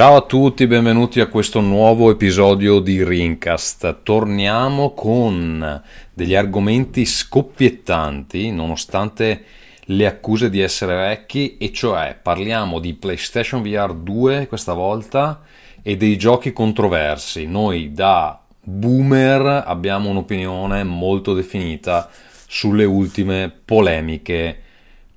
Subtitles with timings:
[0.00, 3.98] Ciao a tutti, benvenuti a questo nuovo episodio di Rincast.
[4.02, 5.82] Torniamo con
[6.14, 9.44] degli argomenti scoppiettanti, nonostante
[9.78, 15.42] le accuse di essere vecchi, e cioè parliamo di PlayStation VR 2 questa volta
[15.82, 17.44] e dei giochi controversi.
[17.44, 22.08] Noi da boomer abbiamo un'opinione molto definita
[22.48, 24.62] sulle ultime polemiche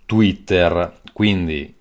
[0.05, 1.72] Twitter, quindi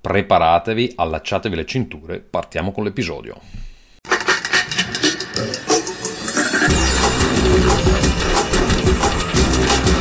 [0.00, 3.38] Preparatevi, allacciatevi le cinture, partiamo con l'episodio.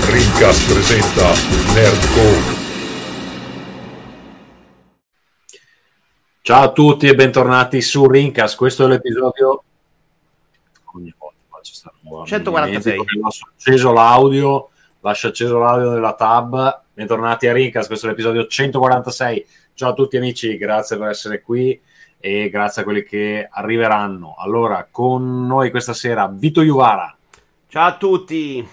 [0.07, 1.33] Rincast presenta
[1.73, 2.57] Nerdcore.
[6.43, 8.55] Ciao a tutti e bentornati su Rincast.
[8.55, 9.63] Questo è l'episodio
[10.93, 12.97] ogni volta faccio stare 146.
[13.21, 14.69] Lascio acceso l'audio,
[15.01, 16.83] lascio acceso l'audio della tab.
[16.93, 19.45] Bentornati a Rincast, questo è l'episodio 146
[19.79, 21.79] Ciao a tutti amici, grazie per essere qui
[22.19, 24.35] e grazie a quelli che arriveranno.
[24.37, 27.15] Allora, con noi questa sera Vito Iuvara.
[27.65, 28.67] Ciao a tutti.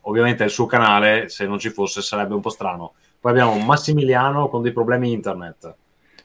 [0.00, 2.94] Ovviamente il suo canale, se non ci fosse sarebbe un po' strano.
[3.20, 5.72] Poi abbiamo Massimiliano con dei problemi internet.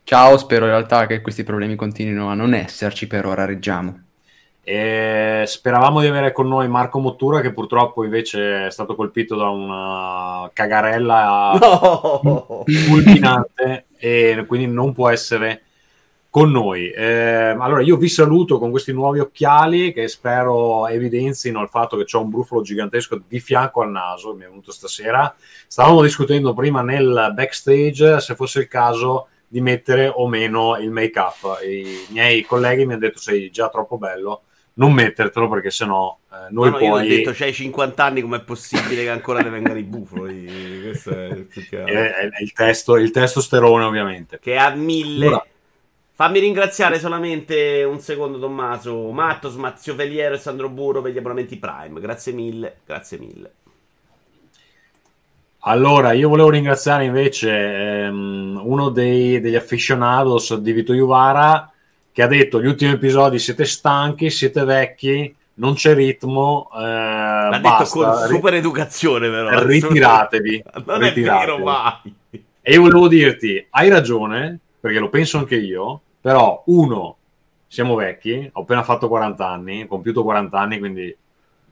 [0.04, 4.05] Ciao, spero in realtà che questi problemi continuino a non esserci, per ora reggiamo.
[4.68, 9.50] E speravamo di avere con noi Marco Mottura, che purtroppo invece è stato colpito da
[9.50, 12.64] una cagarella no.
[12.66, 15.62] fulminante e quindi non può essere
[16.32, 16.90] con noi.
[16.90, 22.18] Eh, allora, io vi saluto con questi nuovi occhiali che spero evidenzino il fatto che
[22.18, 25.32] ho un brufolo gigantesco di fianco al naso, mi è venuto stasera.
[25.68, 31.60] Stavamo discutendo prima nel backstage se fosse il caso di mettere o meno il make-up.
[31.64, 34.42] I miei colleghi mi hanno detto sei già troppo bello
[34.78, 37.08] non mettertelo perché sennò eh, noi no, no, poi...
[37.08, 40.82] Io ho detto, c'hai 50 anni, com'è possibile che ancora ne vengano i bufoli?
[40.84, 44.40] Questo è, è, è, il, testo, il testosterone ovviamente.
[44.40, 45.28] Che ha mille...
[45.28, 45.46] Allora.
[46.18, 51.58] Fammi ringraziare solamente un secondo Tommaso, Mattos, Mazzio Veliero e Sandro Burro per gli abbonamenti
[51.58, 52.00] Prime.
[52.00, 53.52] Grazie mille, grazie mille.
[55.60, 61.70] Allora, io volevo ringraziare invece ehm, uno dei, degli aficionados di Vito Iuvara
[62.16, 66.70] che ha detto gli ultimi episodi siete stanchi, siete vecchi, non c'è ritmo.
[66.74, 68.00] Eh, L'ha basta.
[68.00, 69.62] detto con super educazione, però.
[69.62, 70.64] Ritiratevi.
[70.86, 71.24] non ritiratevi.
[71.24, 72.16] è vero mai.
[72.62, 77.18] E io volevo dirti, hai ragione, perché lo penso anche io, però uno,
[77.68, 81.18] siamo vecchi, ho appena fatto 40 anni, ho compiuto 40 anni, quindi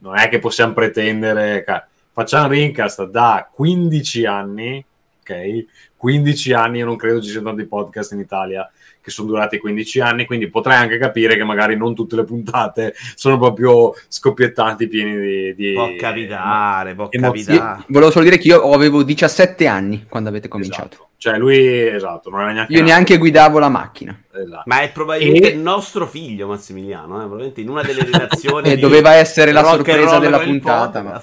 [0.00, 1.64] non è che possiamo pretendere...
[2.12, 4.84] Facciamo Rincast da 15 anni,
[5.22, 5.64] ok?
[5.96, 8.70] 15 anni, io non credo ci siano tanti podcast in Italia
[9.04, 12.94] che sono durati 15 anni, quindi potrei anche capire che magari non tutte le puntate
[13.14, 15.54] sono proprio scoppiettanti, pieni di...
[15.54, 17.84] di può capitare, può capitare.
[17.88, 20.94] Volevo solo dire che io avevo 17 anni quando avete cominciato.
[20.94, 21.08] Esatto.
[21.24, 22.72] Cioè lui, esatto, non era neanche...
[22.74, 24.14] Io neanche guidavo la macchina.
[24.30, 24.64] Esatto.
[24.66, 25.54] Ma è probabilmente e...
[25.54, 27.20] il nostro figlio Massimiliano, eh?
[27.20, 28.68] probabilmente in una delle relazioni...
[28.70, 31.00] e doveva essere la sorpresa della puntata.
[31.00, 31.22] Ma...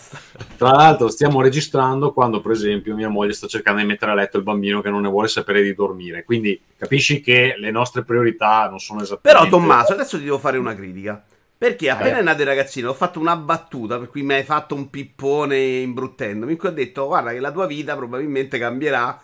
[0.58, 4.38] Tra l'altro stiamo registrando quando, per esempio, mia moglie sta cercando di mettere a letto
[4.38, 6.24] il bambino che non ne vuole sapere di dormire.
[6.24, 9.48] Quindi capisci che le nostre priorità non sono esattamente...
[9.48, 11.24] Però Tommaso, adesso ti devo fare una critica.
[11.56, 12.22] Perché appena eh.
[12.22, 15.60] è nato il ragazzino ho fatto una battuta per cui mi hai fatto un pippone
[15.60, 19.22] imbruttendomi in cui ho detto guarda che la tua vita probabilmente cambierà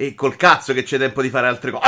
[0.00, 1.84] e col cazzo che c'è tempo di fare altre cose.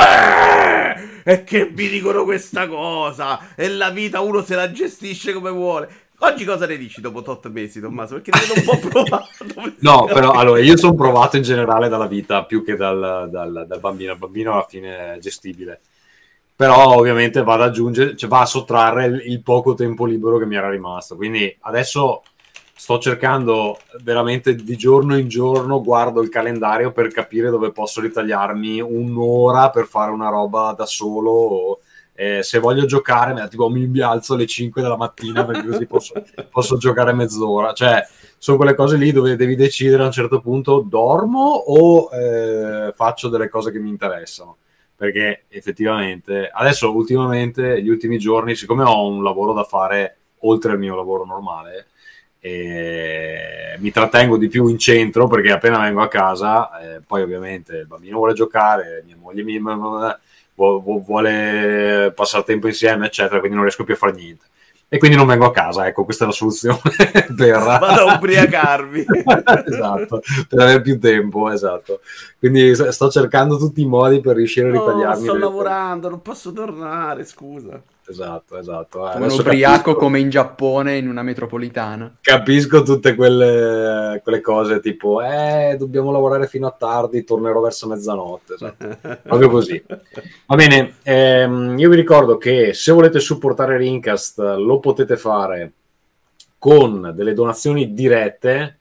[1.23, 3.55] Eh, e che mi dicono questa cosa.
[3.55, 5.87] E la vita uno se la gestisce come vuole.
[6.19, 8.15] Oggi cosa ne dici dopo tot mesi, Tommaso?
[8.15, 9.75] Perché ti vedo un po' provato.
[9.79, 13.79] no, però allora io sono provato in generale dalla vita più che dal, dal, dal
[13.79, 14.11] bambino.
[14.11, 15.79] Il bambino alla fine è gestibile.
[16.53, 20.45] Però ovviamente va ad aggiungere, cioè va a sottrarre il, il poco tempo libero che
[20.45, 21.15] mi era rimasto.
[21.15, 22.23] Quindi adesso
[22.81, 28.81] sto cercando veramente di giorno in giorno, guardo il calendario per capire dove posso ritagliarmi
[28.81, 31.81] un'ora per fare una roba da solo.
[32.15, 36.13] Eh, se voglio giocare, tipo, mi alzo alle 5 della mattina perché così posso,
[36.49, 37.71] posso giocare mezz'ora.
[37.73, 38.03] Cioè,
[38.39, 43.29] sono quelle cose lì dove devi decidere a un certo punto dormo o eh, faccio
[43.29, 44.57] delle cose che mi interessano.
[44.95, 50.79] Perché effettivamente, adesso ultimamente, gli ultimi giorni, siccome ho un lavoro da fare oltre al
[50.79, 51.85] mio lavoro normale,
[52.43, 57.77] e mi trattengo di più in centro perché appena vengo a casa, eh, poi ovviamente
[57.77, 59.61] il bambino vuole giocare, mia moglie mi,
[60.55, 64.45] vuole passare tempo insieme, eccetera, quindi non riesco più a fare niente.
[64.93, 66.81] E quindi non vengo a casa, ecco, questa è la soluzione
[67.37, 67.59] per...
[67.59, 69.05] Vado a ubriacarmi.
[69.65, 72.01] esatto, per avere più tempo, esatto.
[72.37, 75.25] Quindi sto cercando tutti i modi per riuscire a ritagliarmi.
[75.25, 77.81] No, sto lavorando, non posso tornare, scusa.
[78.11, 78.99] Esatto, esatto.
[79.11, 82.17] Eh, Un adesso ubriaco capisco- come in Giappone in una metropolitana.
[82.21, 88.53] capisco tutte quelle, quelle cose tipo eh dobbiamo lavorare fino a tardi tornerò verso mezzanotte
[88.53, 88.97] esatto.
[89.23, 89.83] proprio così
[90.45, 95.71] va bene ehm, io vi ricordo che se volete supportare Rincast lo potete fare
[96.59, 98.75] con delle donazioni dirette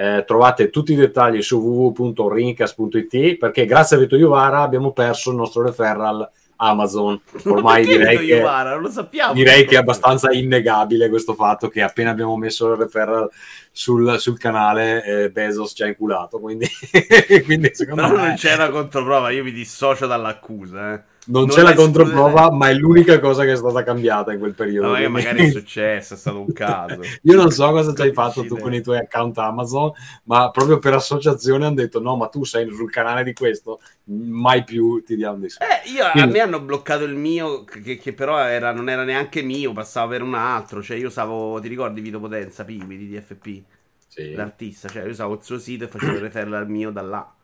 [0.00, 5.36] Eh, trovate tutti i dettagli su www.rincast.it perché grazie a Vito Iuvara abbiamo perso il
[5.36, 6.26] nostro referral
[6.62, 11.82] Amazon ormai direi che non lo sappiamo direi che è abbastanza innegabile questo fatto che
[11.82, 13.28] appena abbiamo messo il referral
[13.72, 16.66] sul, sul canale eh, Bezos ci ha inculato quindi,
[17.44, 21.02] quindi secondo però me non c'è una controprova io mi dissocio dall'accusa eh.
[21.26, 24.38] Non non c'è la escludere- controprova ma è l'unica cosa che è stata cambiata in
[24.38, 27.70] quel periodo No, magari, quindi- magari è successo è stato un caso io non so
[27.70, 29.92] cosa ci hai fatto tu con i tuoi account Amazon
[30.24, 34.64] ma proprio per associazione hanno detto no ma tu sei sul canale di questo mai
[34.64, 37.96] più ti diamo dei soldi Eh, io, a Quindi- me hanno bloccato il mio, che,
[37.98, 40.82] che però era, non era neanche mio, passava per un altro.
[40.82, 43.62] Cioè, io usavo, ti ricordi Vito Potenza, Piwi di DFP,
[44.08, 44.32] Sì.
[44.32, 44.88] l'artista?
[44.88, 47.34] Cioè, io usavo il suo sito e facevo referral al mio da là.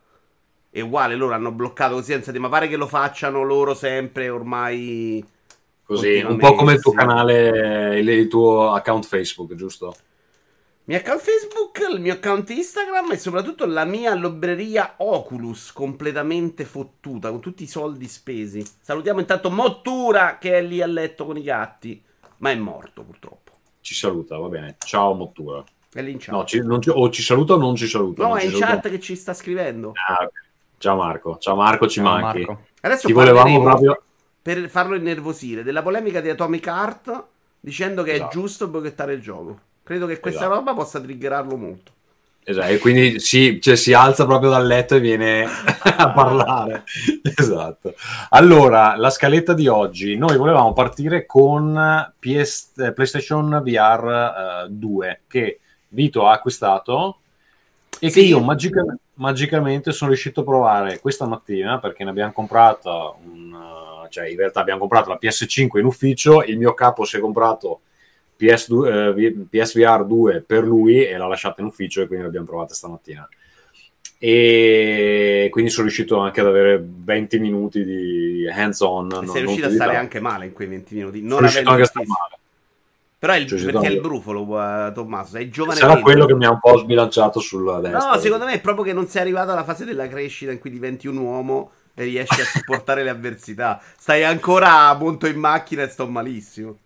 [0.77, 4.29] E uguale, loro hanno bloccato così senza di, ma pare che lo facciano loro sempre
[4.29, 5.25] ormai.
[5.83, 9.95] così un po' come il tuo canale il, il tuo account Facebook giusto?
[10.89, 16.65] Il mio account Facebook, il mio account Instagram e soprattutto la mia libreria Oculus completamente
[16.67, 18.63] fottuta con tutti i soldi spesi.
[18.81, 22.01] Salutiamo intanto Mottura che è lì a letto con i gatti,
[22.39, 23.53] ma è morto purtroppo.
[23.81, 26.35] ci saluta va bene ciao Mottura È lì in chat.
[26.35, 28.51] no, ci, non ci- o ci saluta o non ci saluta No, Non è in
[28.51, 28.67] saluta.
[28.67, 29.93] chat che ci sta scrivendo.
[30.07, 30.45] Ah, ok.
[30.79, 32.65] Ciao Marco ciao Marco ci Ciao, manchi Marco.
[32.81, 34.01] Adesso ti volevamo proprio
[34.47, 37.25] per farlo innervosire, della polemica di Atomic Heart
[37.59, 38.31] dicendo che Esatto.
[38.31, 39.59] è giusto boicottare il gioco.
[39.83, 40.55] Credo che questa Esatto.
[40.55, 41.91] roba possa triggerarlo molto.
[42.45, 45.45] Esatto, e quindi si, cioè, si alza proprio dal letto e viene
[45.99, 46.85] a parlare.
[47.37, 47.95] Esatto.
[48.31, 55.23] Allora, la scaletta di oggi, noi volevamo partire con PS, eh, PlayStation VR eh, 2
[55.27, 55.59] che
[55.89, 57.19] Vito ha acquistato
[58.01, 58.27] e che Sì.
[58.27, 64.29] io magica- magicamente sono riuscito a provare questa mattina perché ne abbiamo comprata un, cioè
[64.29, 67.81] in realtà abbiamo comprato la PS5 in ufficio, il mio capo si è comprato
[68.39, 72.75] PS2, eh, PSVR 2 per lui e l'ha lasciata in ufficio e quindi l'abbiamo provata
[72.75, 73.27] stamattina.
[74.19, 79.11] E quindi sono riuscito anche ad avere 20 minuti di hands on.
[79.27, 81.23] Sei riuscito a stare anche male in quei 20 minuti.
[81.23, 82.39] Non riuscito avendo anche a stare male.
[83.27, 85.33] Però è il, Cioè, ci perché è il brufolo, eh, Tommaso.
[85.33, 85.79] Sei giovane.
[85.79, 88.11] Sarà quello che mi ha un po' sbilanciato sulla destra.
[88.13, 90.71] No, secondo me è proprio che non sei arrivato alla fase della crescita in cui
[90.71, 93.81] diventi un uomo e riesci a supportare le avversità.
[93.99, 96.79] Stai ancora monto in macchina e sto malissimo.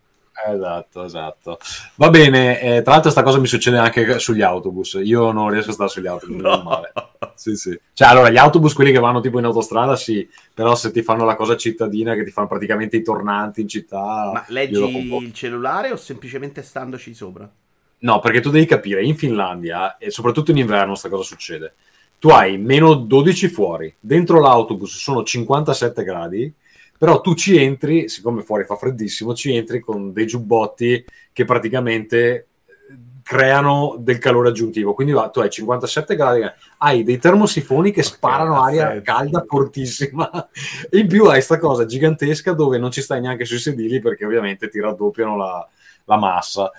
[0.48, 1.58] Esatto, esatto.
[1.96, 4.98] Va bene, eh, tra l'altro sta cosa mi succede anche sugli autobus.
[5.02, 6.92] Io non riesco a stare sugli autobus, male.
[7.40, 7.80] Sì, sì.
[7.94, 11.24] Cioè, allora, gli autobus, quelli che vanno tipo in autostrada, sì, però se ti fanno
[11.24, 14.30] la cosa cittadina, che ti fanno praticamente i tornanti in città...
[14.30, 17.50] Ma leggi dopo un po'- il cellulare o semplicemente standoci sopra?
[18.00, 21.72] No, perché tu devi capire, in Finlandia, e soprattutto in inverno, sta cosa succede.
[22.18, 26.52] Tu hai meno 12 fuori, dentro l'autobus sono 57 gradi,
[26.98, 32.48] però tu ci entri, siccome fuori fa freddissimo, ci entri con dei giubbotti che praticamente
[33.30, 34.92] creano del calore aggiuntivo.
[34.92, 36.42] Quindi va, tu hai 57 gradi,
[36.78, 39.02] hai dei termosifoni che sparano ha aria senso.
[39.04, 40.48] calda fortissima.
[40.90, 44.24] E in più hai sta cosa gigantesca dove non ci stai neanche sui sedili perché
[44.24, 45.68] ovviamente ti raddoppiano la,
[46.06, 46.72] la massa.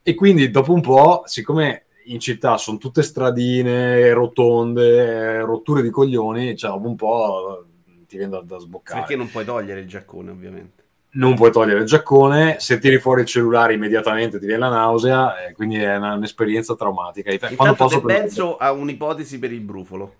[0.00, 5.90] E quindi dopo un po', siccome in città sono tutte stradine, rotonde, eh, rotture di
[5.90, 7.66] coglioni, cioè dopo un po'
[8.06, 9.00] ti viene da, da sboccare.
[9.00, 10.84] Perché non puoi togliere il giaccone, ovviamente.
[11.10, 15.46] Non puoi togliere il giaccone, se tiri fuori il cellulare immediatamente ti viene la nausea,
[15.46, 17.30] e quindi è una- un'esperienza traumatica.
[17.38, 20.14] Quando Intanto posso Benzo ha un'ipotesi per il brufolo.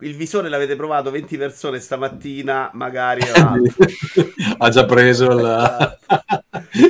[0.00, 3.22] Il visore l'avete provato 20 persone stamattina, magari...
[3.22, 3.54] ah,
[4.58, 5.98] ha già preso il...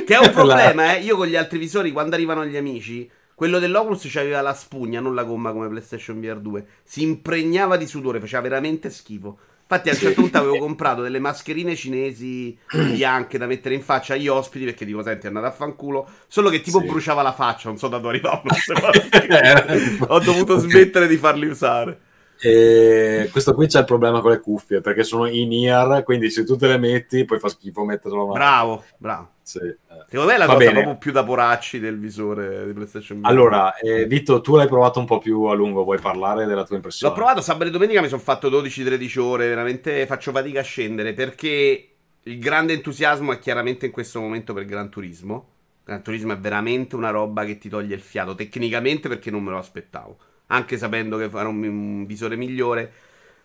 [0.05, 1.01] Che è un problema, eh.
[1.01, 5.13] Io con gli altri visori, quando arrivano gli amici, quello dell'Oculus c'aveva la spugna, non
[5.15, 6.65] la gomma come PlayStation VR 2.
[6.83, 9.37] Si impregnava di sudore, faceva veramente schifo.
[9.67, 14.13] Infatti, a un certo punto avevo comprato delle mascherine cinesi bianche da mettere in faccia
[14.13, 16.07] agli ospiti perché dico, senti, è andata a fanculo.
[16.27, 16.85] Solo che tipo Sì.
[16.85, 19.97] bruciava la faccia, non so da dove arrivavano queste maschere.
[20.07, 21.99] Ho dovuto smettere di farli usare.
[22.39, 26.43] E questo qui c'è il problema con le cuffie perché sono in ear, quindi se
[26.43, 28.27] tu te le metti poi fa schifo metterlo.
[28.27, 29.29] Bravo, bravo.
[29.41, 29.77] Sì, eh.
[30.09, 30.71] Secondo me è la Va cosa bene.
[30.73, 33.19] proprio più da poracci del visore di PlayStation.
[33.23, 36.75] Allora, eh, Vito, tu l'hai provato un po' più a lungo, vuoi parlare della tua
[36.77, 37.13] impressione?
[37.13, 41.13] L'ho provato sabato e domenica, mi sono fatto 12-13 ore, veramente faccio fatica a scendere
[41.13, 41.89] perché
[42.23, 45.49] il grande entusiasmo è chiaramente in questo momento per Gran Turismo.
[45.83, 49.51] Gran Turismo è veramente una roba che ti toglie il fiato, tecnicamente perché non me
[49.51, 52.93] lo aspettavo, anche sapendo che era un, un visore migliore.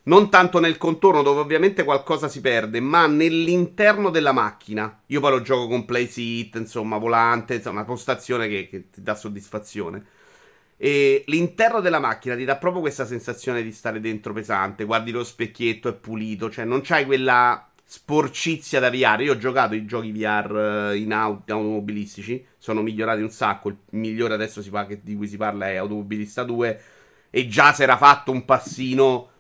[0.02, 5.02] Non tanto nel contorno, dove ovviamente qualcosa si perde, ma nell'interno della macchina.
[5.06, 9.14] Io poi lo gioco con play seat, insomma, volante, insomma, postazione che, che ti dà
[9.14, 10.04] soddisfazione.
[10.78, 14.84] E l'interno della macchina ti dà proprio questa sensazione di stare dentro pesante.
[14.84, 19.22] Guardi lo specchietto, è pulito, cioè non c'hai quella sporcizia da VR.
[19.22, 23.68] Io ho giocato i giochi VR eh, in auto, automobilistici, sono migliorati un sacco.
[23.68, 26.82] Il migliore adesso parla, di cui si parla è Automobilista 2.
[27.30, 29.30] E già si era fatto un passino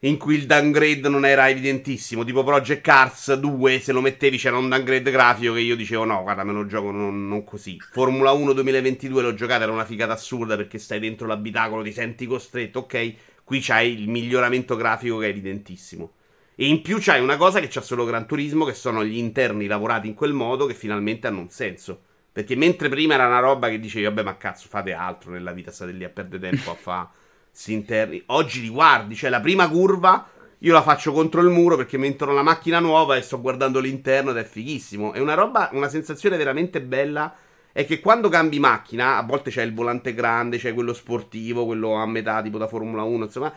[0.00, 2.24] in cui il downgrade non era evidentissimo.
[2.24, 6.22] Tipo Project Cars 2, se lo mettevi c'era un downgrade grafico che io dicevo no,
[6.22, 7.76] guarda, me lo gioco non, non così.
[7.92, 12.26] Formula 1 2022 l'ho giocato, era una figata assurda perché stai dentro l'abitacolo, ti senti
[12.26, 13.14] costretto, ok?
[13.44, 16.14] Qui c'hai il miglioramento grafico che è evidentissimo.
[16.60, 19.66] E in più c'hai una cosa che c'ha solo Gran Turismo, che sono gli interni
[19.66, 21.98] lavorati in quel modo che finalmente hanno un senso.
[22.30, 25.70] Perché mentre prima era una roba che dicevi, vabbè, ma cazzo, fate altro nella vita,
[25.70, 27.08] state lì a perdere tempo a fare
[27.50, 28.22] si interni.
[28.26, 32.08] Oggi li guardi, cioè la prima curva io la faccio contro il muro perché mi
[32.08, 35.14] entro nella macchina nuova e sto guardando l'interno ed è fighissimo.
[35.14, 37.34] È una roba, una sensazione veramente bella.
[37.72, 41.94] È che quando cambi macchina, a volte c'è il volante grande, c'è quello sportivo, quello
[41.94, 43.50] a metà tipo da Formula 1, insomma,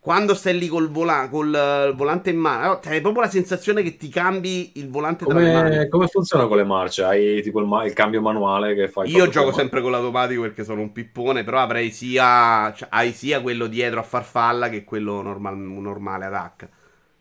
[0.00, 3.82] quando stai lì col, vola- col uh, volante in mano, no, hai proprio la sensazione
[3.82, 5.88] che ti cambi il volante come, tra le mani.
[5.90, 7.04] Come funziona con le marce?
[7.04, 9.10] Hai tipo il, ma- il cambio manuale che fai?
[9.10, 13.42] Io gioco sempre con l'automatico perché sono un pippone, però avrei sia, cioè, hai sia
[13.42, 16.68] quello dietro a farfalla che quello normal- normale ad H.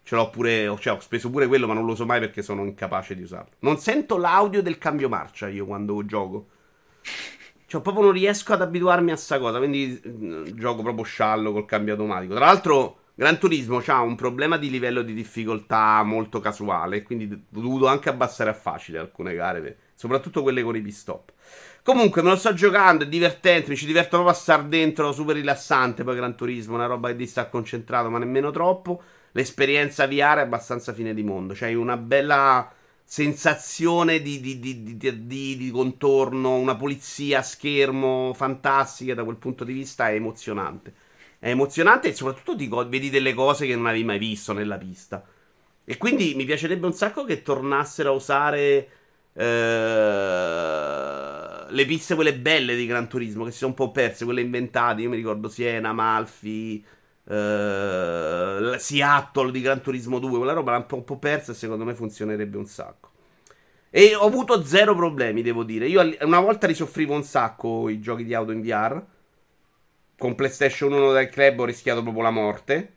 [0.04, 2.64] Ce l'ho pure, cioè ho speso pure quello, ma non lo so mai perché sono
[2.64, 3.52] incapace di usarlo.
[3.60, 6.48] Non sento l'audio del cambio marcia io quando gioco.
[7.70, 9.60] Cioè, proprio non riesco ad abituarmi a sta cosa.
[9.60, 12.34] Quindi mm, gioco proprio sciallo col cambio automatico.
[12.34, 17.04] Tra l'altro, Gran Turismo ha un problema di livello di difficoltà molto casuale.
[17.04, 19.78] Quindi ho dovuto anche abbassare a facile alcune gare.
[19.94, 21.32] Soprattutto quelle con i pit-stop.
[21.84, 23.70] Comunque, me lo sto giocando, è divertente.
[23.70, 26.04] Mi ci diverto proprio a star dentro, super rilassante.
[26.04, 29.00] Poi Gran Turismo, una roba che ti sta concentrato, ma nemmeno troppo.
[29.34, 31.54] L'esperienza VR è abbastanza fine di mondo.
[31.56, 32.68] C'hai una bella
[33.12, 39.74] sensazione di, di, di, di, contorno, una polizia a schermo fantastica da quel punto di
[39.74, 40.94] vista è emozionante.
[41.40, 45.26] È emozionante e soprattutto dico, vedi delle cose che non avevi mai visto nella pista.
[45.84, 48.90] E quindi mi piacerebbe un sacco che tornassero a usare
[49.34, 49.44] eh,
[51.68, 55.02] le piste quelle belle di Gran Turismo, che si sono un po' perse, quelle inventate.
[55.02, 56.86] Io mi ricordo Siena, Malfi,
[57.30, 62.58] Uh, Seattle di Gran Turismo 2, quella roba l'ha un po' persa secondo me funzionerebbe
[62.58, 63.10] un sacco.
[63.92, 65.88] E ho avuto zero problemi, devo dire.
[65.88, 69.04] Io una volta risoffrivo un sacco i giochi di auto in VR.
[70.18, 72.94] Con PlayStation 1 del club ho rischiato proprio la morte.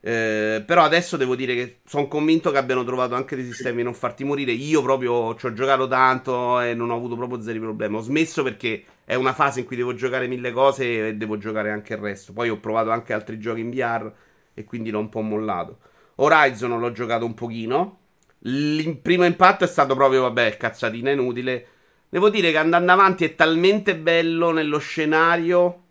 [0.00, 3.82] Eh, però adesso devo dire che sono convinto che abbiano trovato anche dei sistemi di
[3.82, 4.52] non farti morire.
[4.52, 7.96] Io proprio ci ho giocato tanto e non ho avuto proprio zero problemi.
[7.96, 11.70] Ho smesso perché è una fase in cui devo giocare mille cose e devo giocare
[11.70, 12.32] anche il resto.
[12.32, 14.12] Poi ho provato anche altri giochi in VR
[14.52, 15.78] e quindi l'ho un po' mollato.
[16.16, 17.98] Horizon l'ho giocato un pochino.
[18.40, 21.66] Il primo impatto è stato proprio, vabbè, cazzatina inutile.
[22.08, 25.82] Devo dire che andando avanti è talmente bello nello scenario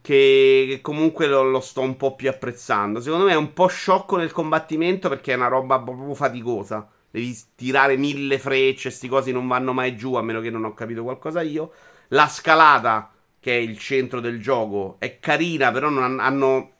[0.00, 3.00] che, comunque lo, lo, sto un po' più apprezzando.
[3.00, 6.88] Secondo me è un po' sciocco nel combattimento perché è una roba proprio faticosa.
[7.10, 10.74] Devi tirare mille frecce, sti cosi non vanno mai giù, a meno che non ho
[10.74, 11.72] capito qualcosa io.
[12.12, 16.72] La scalata, che è il centro del gioco, è carina, però non hanno,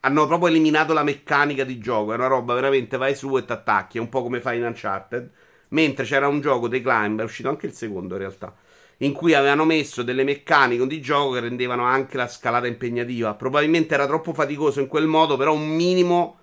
[0.00, 2.12] hanno proprio eliminato la meccanica di gioco.
[2.12, 3.98] È una roba veramente vai su e ti attacchi.
[3.98, 5.30] È un po' come fai in Uncharted.
[5.68, 8.52] Mentre c'era un gioco dei Climb, è uscito anche il secondo in realtà.
[8.98, 13.34] In cui avevano messo delle meccaniche di gioco che rendevano anche la scalata impegnativa.
[13.34, 16.38] Probabilmente era troppo faticoso in quel modo, però un minimo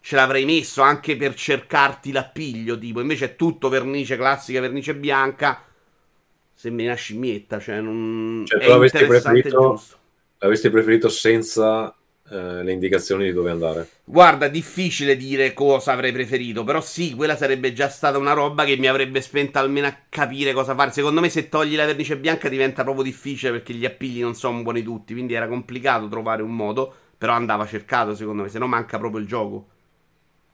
[0.00, 2.78] ce l'avrei messo anche per cercarti l'appiglio.
[2.78, 5.65] Tipo, invece è tutto vernice classica, vernice bianca
[6.56, 7.60] sembri una scimmietta.
[7.60, 9.80] Cioè, non cioè, tu l'avresti preferito,
[10.38, 11.94] l'avresti preferito senza
[12.28, 13.88] eh, le indicazioni di dove andare?
[14.04, 18.76] Guarda, difficile dire cosa avrei preferito, però sì, quella sarebbe già stata una roba che
[18.76, 20.90] mi avrebbe spento almeno a capire cosa fare.
[20.90, 24.62] Secondo me, se togli la vernice bianca diventa proprio difficile perché gli appigli non sono
[24.62, 26.94] buoni tutti, quindi era complicato trovare un modo.
[27.18, 29.68] Però andava cercato, secondo me, se no manca proprio il gioco.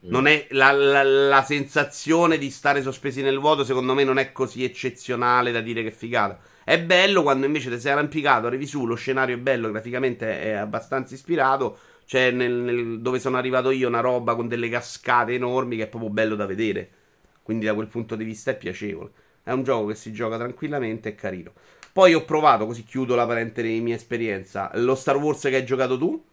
[0.04, 4.32] Non è la, la, la, sensazione di stare sospesi nel vuoto, secondo me, non è
[4.32, 6.40] così eccezionale da dire che figata.
[6.64, 10.52] È bello quando invece ti sei arrampicato, arrivi su, lo scenario è bello, graficamente è
[10.52, 11.78] abbastanza ispirato.
[12.04, 15.88] C'è nel, nel, dove sono arrivato io una roba con delle cascate enormi che è
[15.88, 16.90] proprio bello da vedere.
[17.42, 19.10] Quindi da quel punto di vista è piacevole.
[19.44, 21.52] È un gioco che si gioca tranquillamente e carino.
[21.92, 25.64] Poi ho provato, così chiudo la parentesi di mia esperienza, lo Star Wars che hai
[25.64, 26.24] giocato tu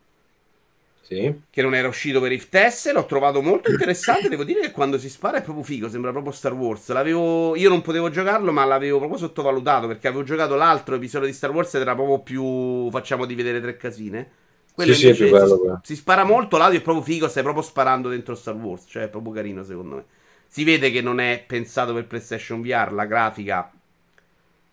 [1.09, 1.33] sì.
[1.49, 2.91] che non era uscito per Rift S.
[2.93, 4.29] L'ho trovato molto interessante.
[4.29, 6.89] Devo dire che quando si spara è proprio figo, sembra proprio Star Wars.
[6.89, 7.55] L'avevo...
[7.55, 11.51] Io non potevo giocarlo, ma l'avevo proprio sottovalutato perché avevo giocato l'altro episodio di Star
[11.51, 14.29] Wars ed era proprio più facciamo di vedere tre casine.
[14.73, 18.07] Quello Sì, sì, bello si, si spara molto, l'audio è proprio figo, stai proprio sparando
[18.07, 20.05] dentro Star Wars, cioè è proprio carino secondo me.
[20.47, 23.71] Si vede che non è pensato per PlayStation VR, la grafica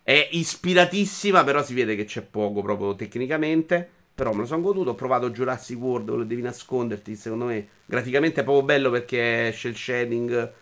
[0.07, 3.89] è ispiratissima, però si vede che c'è poco proprio tecnicamente.
[4.17, 8.41] Però me lo sono goduto, ho provato Jurassic World, dove devi nasconderti, secondo me graficamente
[8.41, 10.53] è proprio bello perché c'è il shading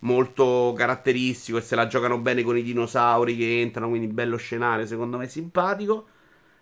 [0.00, 4.86] molto caratteristico e se la giocano bene con i dinosauri che entrano, quindi bello scenario,
[4.86, 6.08] secondo me simpatico.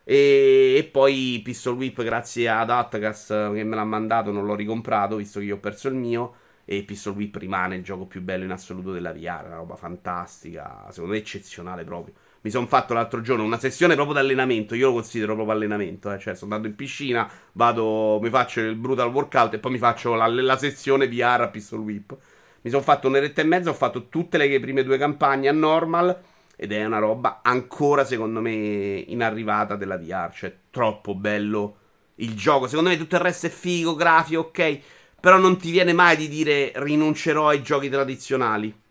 [0.05, 5.17] E, e poi Pistol Whip, grazie ad Atgas che me l'ha mandato, non l'ho ricomprato
[5.17, 6.35] visto che io ho perso il mio.
[6.67, 10.87] E Pistol Whip rimane il gioco più bello in assoluto della VR, una roba fantastica,
[10.91, 12.15] secondo me eccezionale proprio.
[12.45, 14.75] Mi sono fatto l'altro giorno una sessione proprio d'allenamento.
[14.75, 16.13] Io lo considero proprio allenamento.
[16.13, 16.19] Eh.
[16.19, 20.15] Cioè, sono andato in piscina, vado, mi faccio il brutal workout e poi mi faccio
[20.15, 22.15] la, la sessione VR a Pistol Whip.
[22.61, 26.21] Mi sono fatto un'oretta e mezza, ho fatto tutte le prime due campagne a normal.
[26.55, 30.31] Ed è una roba ancora, secondo me, in arrivata della VR.
[30.31, 31.77] Cioè, troppo bello
[32.17, 32.67] il gioco.
[32.69, 34.81] Secondo me tutto il resto è figo, grafico, ok.
[35.19, 38.83] Però non ti viene mai di dire rinuncerò ai giochi tradizionali.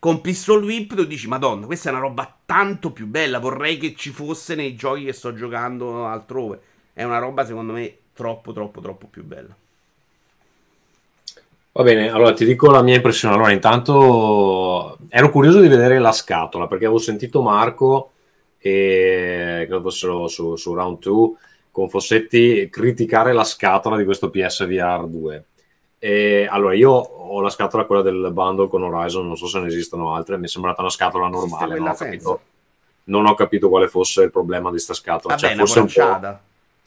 [0.00, 3.38] Con Pistol Whip tu dici, Madonna, questa è una roba tanto più bella.
[3.38, 6.58] Vorrei che ci fosse nei giochi che sto giocando altrove.
[6.94, 9.54] È una roba, secondo me, troppo, troppo, troppo più bella.
[11.72, 13.34] Va bene, allora ti dico la mia impressione.
[13.34, 18.12] Allora, intanto ero curioso di vedere la scatola perché avevo sentito Marco
[18.56, 21.30] e credo fossero su, su Round 2
[21.70, 25.44] con Fossetti criticare la scatola di questo PSVR 2.
[26.02, 29.66] E allora io ho la scatola quella del bundle con Horizon, non so se ne
[29.66, 32.40] esistono altre, mi è sembrata una scatola normale, non ho, capito,
[33.04, 35.34] non ho capito quale fosse il problema di questa scatola.
[35.34, 36.38] Vabbè, cioè, forse un po'.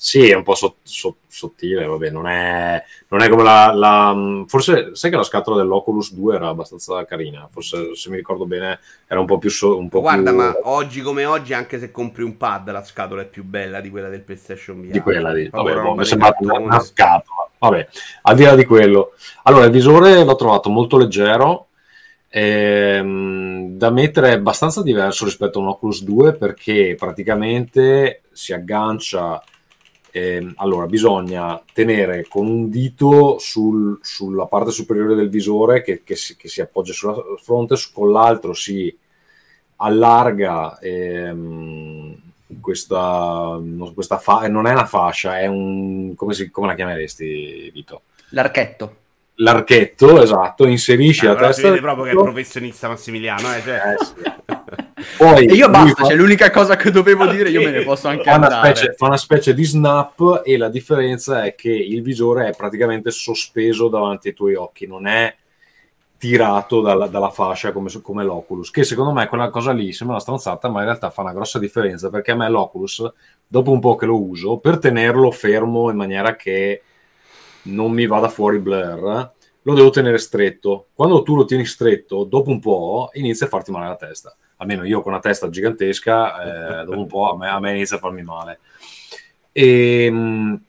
[0.06, 4.44] Sì, è un po' sot- sot- sottile, vabbè, non è, non è come la, la-
[4.48, 8.82] Forse, sai che la scatola dell'Oculus 2 era abbastanza carina, forse se mi ricordo bene
[9.08, 9.50] era un po' più...
[9.50, 12.84] so- un po' Guarda, più ma oggi come oggi, anche se compri un pad, la
[12.84, 14.92] scatola è più bella di quella del PlayStation VR.
[14.92, 15.48] di quella di...
[15.50, 17.50] Vabbè, roba mi è sembrata una, una scatola.
[17.60, 17.88] Vabbè,
[18.24, 19.14] al di là di quello.
[19.44, 21.68] Allora, il visore l'ho trovato molto leggero,
[22.28, 29.42] ehm, da mettere è abbastanza diverso rispetto a un Oculus 2 perché praticamente si aggancia...
[30.14, 36.16] ehm, allora, bisogna tenere con un dito sul- sulla parte superiore del visore che, che
[36.16, 38.96] si, che si appoggia sulla fronte, con l'altro si
[39.78, 42.16] allarga ehm,
[42.62, 43.60] questa,
[43.94, 48.04] questa fa- non è una fascia, è un come, si- come la chiameresti, Vito?
[48.30, 48.98] L'archetto.
[49.38, 51.70] L'archetto, esatto, inserisci Ah, la però si testa.
[51.70, 53.82] vede proprio che è professionista Massimiliano, eh, cioè.
[54.00, 54.14] Eh, sì.
[55.18, 58.08] Poi E io basta, fa- cioè l'unica cosa che dovevo dire, io me ne posso
[58.08, 58.76] anche fa una, andare.
[58.76, 63.10] specie, fa una specie di snap e la differenza è che il visore è praticamente
[63.12, 65.36] sospeso davanti ai tuoi occhi, non è
[66.18, 70.24] tirato dalla, dalla fascia come, come l'Oculus, che secondo me quella cosa lì sembra una
[70.24, 73.12] stronzata, ma in realtà fa una grossa differenza perché a me l'Oculus,
[73.46, 76.82] dopo un po' che lo uso, per tenerlo fermo in maniera che
[77.64, 80.88] non mi vada fuori blur, lo devo tenere stretto.
[80.94, 84.36] Quando tu lo tieni stretto, dopo un po' inizia a farti male la testa.
[84.58, 87.98] Almeno io con una testa gigantesca, eh, dopo un po' a me, a me inizia
[87.98, 88.60] a farmi male.
[89.52, 90.62] E, mh,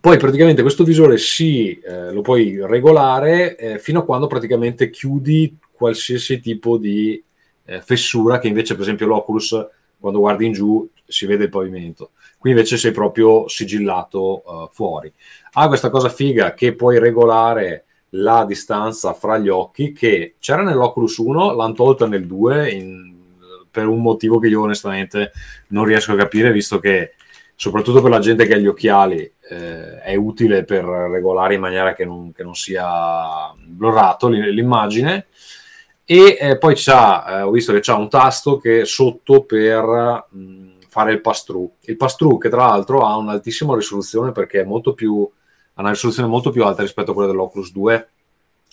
[0.00, 5.56] poi praticamente questo visore si, eh, lo puoi regolare eh, fino a quando praticamente chiudi
[5.72, 7.22] qualsiasi tipo di
[7.64, 9.66] eh, fessura che invece per esempio l'Oculus
[9.98, 12.10] quando guardi in giù si vede il pavimento.
[12.44, 15.10] Qui invece sei proprio sigillato eh, fuori.
[15.52, 21.16] Ha questa cosa figa che puoi regolare la distanza fra gli occhi che c'era nell'Oculus
[21.16, 23.16] 1, l'hanno tolta nel 2 in-
[23.70, 25.32] per un motivo che io onestamente
[25.68, 27.14] non riesco a capire, visto che
[27.54, 31.94] soprattutto per la gente che ha gli occhiali eh, è utile per regolare in maniera
[31.94, 35.28] che non, che non sia blurrato l'immagine.
[36.04, 40.73] E eh, poi c'ha, eh, ho visto che c'ha un tasto che sotto per mh,
[40.94, 41.70] fare il pass-through.
[41.86, 45.28] Il pass-through che tra l'altro ha un'altissima risoluzione perché è molto più,
[45.74, 48.08] ha una risoluzione molto più alta rispetto a quella dell'Oculus 2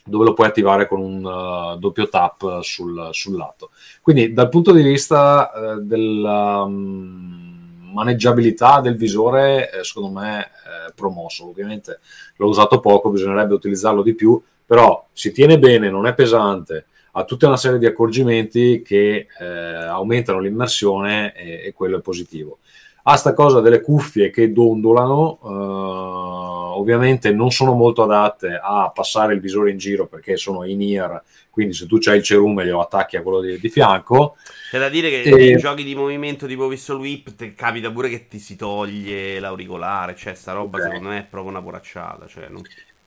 [0.05, 3.71] dove lo puoi attivare con un uh, doppio tap sul, sul lato.
[4.03, 10.91] Quindi dal punto di vista eh, della mm, maneggiabilità del visore, eh, secondo me è
[10.93, 11.47] promosso.
[11.47, 12.01] Ovviamente
[12.35, 17.23] l'ho usato poco, bisognerebbe utilizzarlo di più, però si tiene bene, non è pesante, ha
[17.25, 22.59] tutta una serie di accorgimenti che eh, aumentano l'immersione e, e quello è positivo.
[23.03, 29.33] Ha sta cosa delle cuffie che dondolano, eh, ovviamente non sono molto adatte a passare
[29.33, 32.79] il visore in giro perché sono in ear, quindi se tu c'hai il cerume glielo
[32.79, 34.35] attacchi a quello di, di fianco.
[34.69, 38.27] C'è da dire che E- in giochi di movimento tipo Pistol Whip capita pure che
[38.27, 40.83] ti si toglie l'auricolare, cioè sta roba Ok.
[40.83, 42.61] secondo me è proprio una poracciata, cioè non...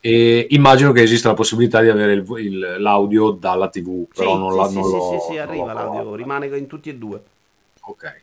[0.06, 4.38] E immagino che esista la possibilità di avere il- il- l'audio dalla TV, però sì,
[4.38, 6.14] non, sì, la, sì, non sì, l'ho- sì, sì, arriva l'audio, provato.
[6.14, 7.22] rimane in tutti e due.
[7.86, 8.22] Ok.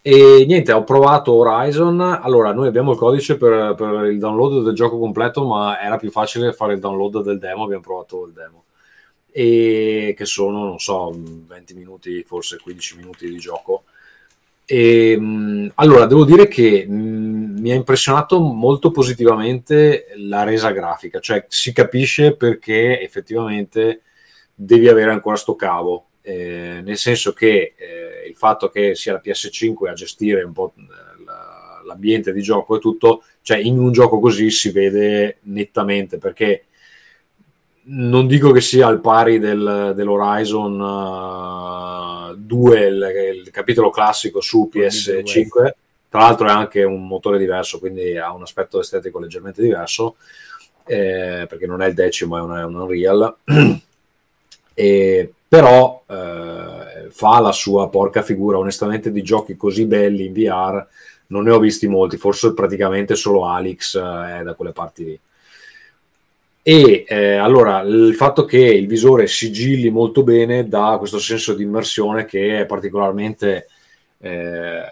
[0.00, 2.00] E niente, ho provato Horizon.
[2.00, 6.10] Allora, noi abbiamo il codice per, per, il download del gioco completo, ma era più
[6.10, 7.64] facile fare il download del demo.
[7.64, 8.62] Abbiamo provato il demo.
[9.30, 13.84] E che sono, non so, 20 minuti, forse 15 minuti di gioco.
[14.70, 21.46] E, allora, devo dire che mh, mi ha impressionato molto positivamente la resa grafica, cioè
[21.48, 24.02] si capisce perché effettivamente
[24.54, 26.08] devi avere ancora sto cavo.
[26.20, 30.74] Eh, nel senso che eh, il fatto che sia la PS5 a gestire un po'
[31.86, 36.66] l'ambiente di gioco e tutto, cioè in un gioco così si vede nettamente perché
[37.90, 44.70] non dico che sia al pari del, dell'Horizon uh, 2, il, il, capitolo classico su
[44.72, 45.70] PS5,
[46.08, 50.16] tra l'altro è anche un motore diverso, quindi ha un aspetto estetico leggermente diverso,
[50.84, 53.36] eh, perché non è il decimo, è un, è un Unreal.
[54.74, 58.58] e, però eh, fa la sua porca figura.
[58.58, 60.86] Onestamente, di giochi così belli in VR
[61.28, 65.20] non ne ho visti molti, forse praticamente solo Alex eh, da quelle parti lì.
[66.68, 71.62] E eh, allora il fatto che il visore sigilli molto bene dà questo senso di
[71.62, 73.68] immersione che è particolarmente
[74.18, 74.82] eh,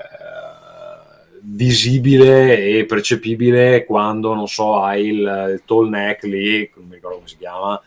[1.43, 7.17] visibile e percepibile quando non so hai il, il tall neck lì, non mi ricordo
[7.17, 7.79] come si chiama,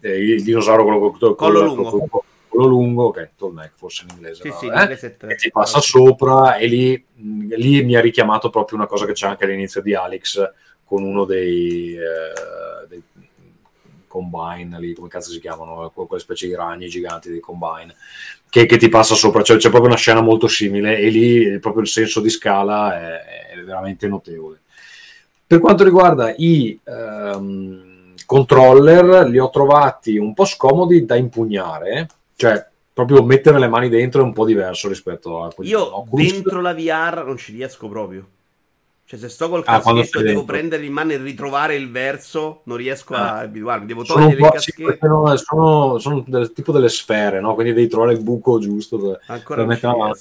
[0.00, 2.24] eh, il dinosauro quello con collo lungo.
[2.48, 5.30] Collo lungo, ok, tall forse in inglese, sì, no, sì, eh?
[5.30, 9.28] e ti passa sopra e lì, lì, mi ha richiamato proprio una cosa che c'è
[9.28, 10.50] anche all'inizio di Alex
[10.82, 13.02] con uno dei, eh, dei
[14.16, 17.94] combine lì, come cazzo si chiamano, quelle specie di ragni giganti dei combine,
[18.48, 21.82] che, che ti passa sopra, cioè c'è proprio una scena molto simile e lì proprio
[21.82, 24.60] il senso di scala è, è veramente notevole.
[25.46, 26.78] Per quanto riguarda i...
[26.84, 27.94] Um,
[28.26, 34.20] controller li ho trovati un po' scomodi da impugnare, cioè proprio mettere le mani dentro
[34.20, 36.32] è un po' diverso rispetto a quelli Io Oculus.
[36.32, 38.26] dentro la VR non ci riesco proprio.
[39.08, 42.62] Cioè, se sto col ah, caschetto e devo prendere in mano e ritrovare il verso,
[42.64, 43.34] non riesco ah.
[43.34, 43.86] a abituarmi.
[43.86, 44.90] Devo togliere il caschetto.
[44.90, 47.54] Sì, sono, sono del, tipo delle sfere, no?
[47.54, 50.14] Quindi devi trovare il buco giusto per, Ancora per mettere la mano.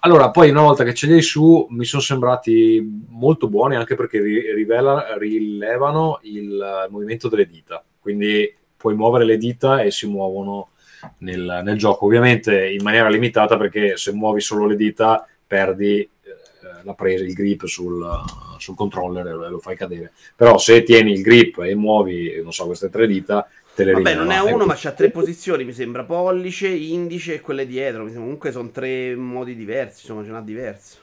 [0.00, 3.94] Allora, poi una volta che ce li hai su, mi sono sembrati molto buoni anche
[3.94, 7.82] perché rivela, rilevano il movimento delle dita.
[7.98, 10.72] Quindi puoi muovere le dita e si muovono
[11.20, 12.04] nel, nel gioco.
[12.04, 16.08] Ovviamente in maniera limitata perché se muovi solo le dita perdi
[16.82, 18.06] la presa, il grip sul,
[18.58, 20.12] sul controller e lo fai cadere.
[20.34, 24.14] Però se tieni il grip e muovi, non so, queste tre dita, te le Vabbè,
[24.14, 28.00] non è uno, ma c'ha tre posizioni, mi sembra pollice, indice e quelle dietro.
[28.02, 30.96] Mi sembra, comunque sono tre modi diversi, insomma, ce n'ha diversi.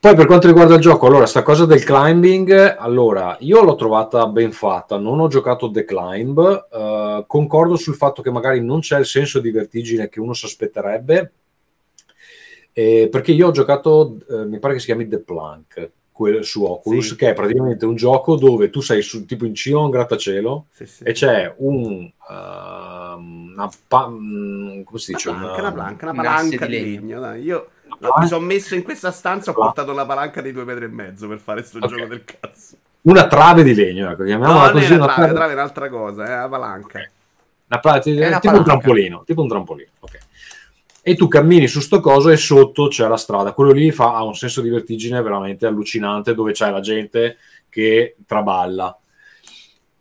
[0.00, 4.26] Poi per quanto riguarda il gioco, allora, sta cosa del climbing, allora, io l'ho trovata
[4.28, 8.98] ben fatta, non ho giocato The Climb, uh, concordo sul fatto che magari non c'è
[8.98, 11.32] il senso di vertigine che uno si aspetterebbe,
[12.72, 15.90] eh, perché io ho giocato, eh, mi pare che si chiami The Plank,
[16.40, 17.16] su Oculus, sì.
[17.16, 20.66] che è praticamente un gioco dove tu sei su, tipo in cima a un grattacielo
[20.70, 21.02] sì, sì.
[21.04, 25.30] e c'è un uh, una pa- mm, come si dice?
[25.30, 27.20] Una palanca, una, palanca, una palanca di legno.
[27.20, 27.42] Dai.
[27.42, 27.70] Io
[28.18, 31.26] mi sono messo in questa stanza, ho portato una palanca di due metri e mezzo
[31.26, 31.90] per fare questo okay.
[31.90, 32.76] gioco del cazzo.
[33.02, 34.92] Una trave di legno, ecco, chiamiamola no, così.
[34.92, 36.86] Una trave, trave, trave è un'altra cosa, è una palanca.
[36.86, 37.08] Okay.
[37.68, 38.50] Una, pra- tipo palanca.
[38.50, 40.18] un trampolino, tipo un trampolino, ok
[41.02, 43.52] e tu cammini su sto coso e sotto c'è la strada.
[43.52, 48.16] Quello lì fa, ha un senso di vertigine veramente allucinante dove c'è la gente che
[48.26, 48.96] traballa.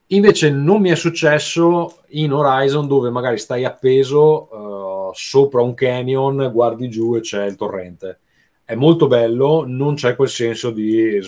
[0.08, 6.50] Invece non mi è successo in Horizon dove magari stai appeso uh, sopra un canyon,
[6.52, 8.20] guardi giù e c'è il torrente.
[8.64, 11.20] È molto bello, non c'è quel senso di,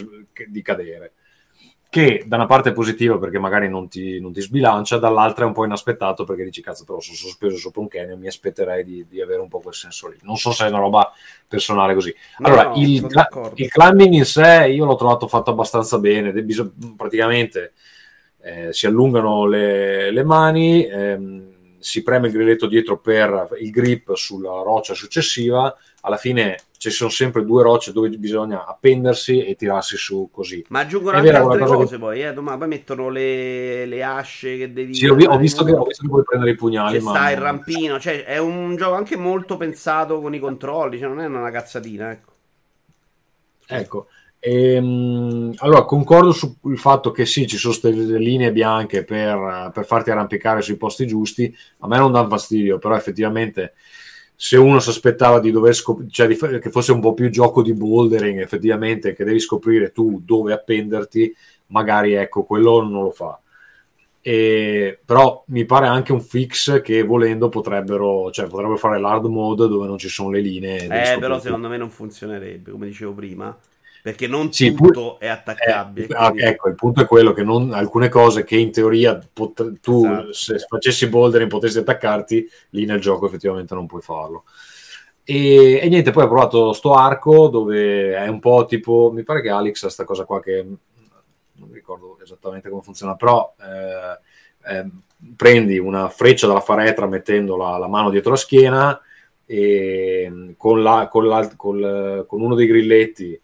[0.48, 1.14] di cadere
[1.92, 5.48] che da una parte è positiva perché magari non ti, non ti, sbilancia, dall'altra è
[5.48, 9.06] un po' inaspettato perché dici cazzo però sono sospeso sopra un canyon, mi aspetterei di,
[9.10, 10.16] di, avere un po' quel senso lì.
[10.22, 11.12] Non so se è una roba
[11.46, 12.16] personale così.
[12.38, 13.06] Allora, no, il,
[13.56, 16.32] il, climbing in sé io l'ho trovato fatto abbastanza bene,
[16.96, 17.74] praticamente
[18.40, 21.51] eh, si allungano le, le mani, ehm,
[21.82, 27.10] si preme il grilletto dietro per il grip sulla roccia successiva, alla fine ci sono
[27.10, 30.66] sempre due rocce dove bisogna appendersi e tirarsi su così.
[30.70, 32.00] Ma aggiungono anche altre cose che...
[32.00, 32.34] poi, eh?
[32.34, 34.96] poi mettono le, le, asce che devi...
[34.96, 37.00] Sì, ho, ho, visto che, ho, visto che, puoi prendere i pugnali.
[37.00, 37.12] Ma...
[37.12, 41.20] sta il rampino, cioè è un gioco anche molto pensato con i controlli, cioè non
[41.20, 42.30] è una cazzatina, ecco.
[43.68, 44.08] Ecco.
[44.44, 50.10] Ehm, allora, concordo sul fatto che sì, ci sono delle linee bianche per, per farti
[50.10, 51.56] arrampicare sui posti giusti.
[51.80, 53.74] A me non dà fastidio, però effettivamente
[54.36, 57.62] se uno si aspettava di dover scoprire, cioè di, che fosse un po' più gioco
[57.62, 61.32] di bouldering, effettivamente, che devi scoprire tu dove appenderti,
[61.68, 63.40] magari ecco, quello non lo fa.
[64.24, 69.68] E, però mi pare anche un fix che volendo potrebbero, cioè, potrebbero fare l'hard mode
[69.68, 70.86] dove non ci sono le linee.
[70.86, 73.56] Eh, però secondo me non funzionerebbe, come dicevo prima,
[74.02, 76.08] perché non Sì, tutto è attaccabile.
[76.08, 79.80] Eh, quindi- ecco, il punto è quello che non, alcune cose che in teoria pot-
[79.80, 80.34] tu Esatto.
[80.34, 84.44] se facessi bouldering potessi attaccarti, lì nel gioco effettivamente non puoi farlo.
[85.24, 89.42] E, e niente, poi ho provato sto arco dove è un po' tipo, mi pare
[89.42, 94.78] che Alex ha sta cosa qua che non mi ricordo esattamente come funziona, però eh,
[94.78, 94.86] eh,
[95.36, 99.00] prendi una freccia dalla faretra mettendo la, la mano dietro la schiena
[99.46, 103.40] e mm, con, la- con la- col- con uno dei grilletti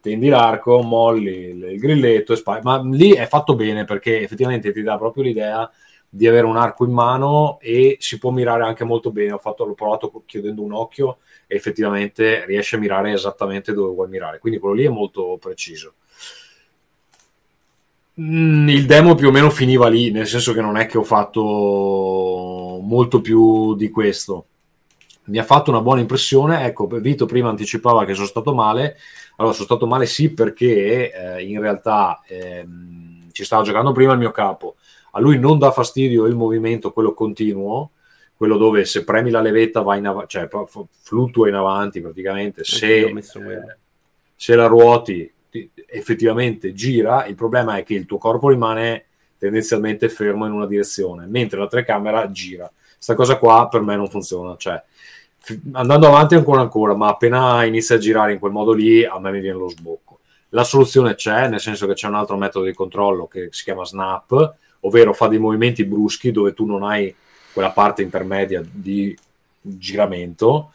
[0.00, 2.60] tendi l'arco, molli il, il grilletto e spari.
[2.62, 5.70] Ma lì è fatto bene perché effettivamente ti dà proprio l'idea
[6.08, 9.32] di avere un arco in mano e si può mirare anche molto bene.
[9.32, 14.08] Ho fatto, l'ho provato chiudendo un occhio e effettivamente riesce a mirare esattamente dove vuoi
[14.08, 14.38] mirare.
[14.38, 15.94] Quindi quello lì è molto preciso.
[18.20, 21.04] Mm, Il demo più o meno finiva lì, nel senso che non è che ho
[21.04, 24.46] fatto molto più di questo.
[25.26, 26.64] Mi ha fatto una buona impressione.
[26.64, 28.96] Ecco, Vito prima anticipava che sono stato male.
[29.36, 34.18] Allora, sono stato male sì perché eh, in realtà ehm, ci stava giocando prima il
[34.18, 34.76] mio capo.
[35.12, 37.90] A lui non dà fastidio il movimento, quello continuo,
[38.36, 40.48] quello dove se premi la levetta va in avanti, cioè
[41.02, 42.64] fluttua in avanti praticamente.
[42.64, 43.24] Se, eh,
[44.34, 49.06] se la ruoti ti- effettivamente gira, il problema è che il tuo corpo rimane
[49.38, 52.70] tendenzialmente fermo in una direzione, mentre la telecamera gira.
[52.98, 54.82] Sta cosa qua per me non funziona, cioè
[55.72, 59.30] andando avanti ancora ancora, ma appena inizia a girare in quel modo lì, a me
[59.30, 60.20] mi viene lo sbocco.
[60.50, 63.84] La soluzione c'è, nel senso che c'è un altro metodo di controllo che si chiama
[63.84, 67.14] snap, ovvero fa dei movimenti bruschi dove tu non hai
[67.52, 69.16] quella parte intermedia di
[69.60, 70.72] giramento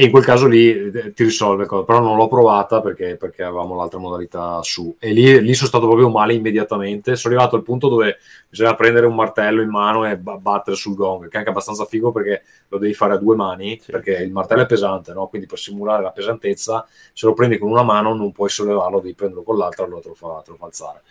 [0.00, 3.74] e in quel caso lì eh, ti risolve però non l'ho provata perché, perché avevamo
[3.74, 7.88] l'altra modalità su e lì, lì sono stato proprio male immediatamente sono arrivato al punto
[7.88, 8.16] dove
[8.48, 11.84] bisogna prendere un martello in mano e ba- battere sul gong che è anche abbastanza
[11.84, 13.90] figo perché lo devi fare a due mani Sì.
[13.90, 15.26] perché il martello è pesante no?
[15.26, 19.14] quindi per simulare la pesantezza se lo prendi con una mano non puoi sollevarlo devi
[19.14, 21.02] prenderlo con l'altra allora te lo fa, te lo fa alzare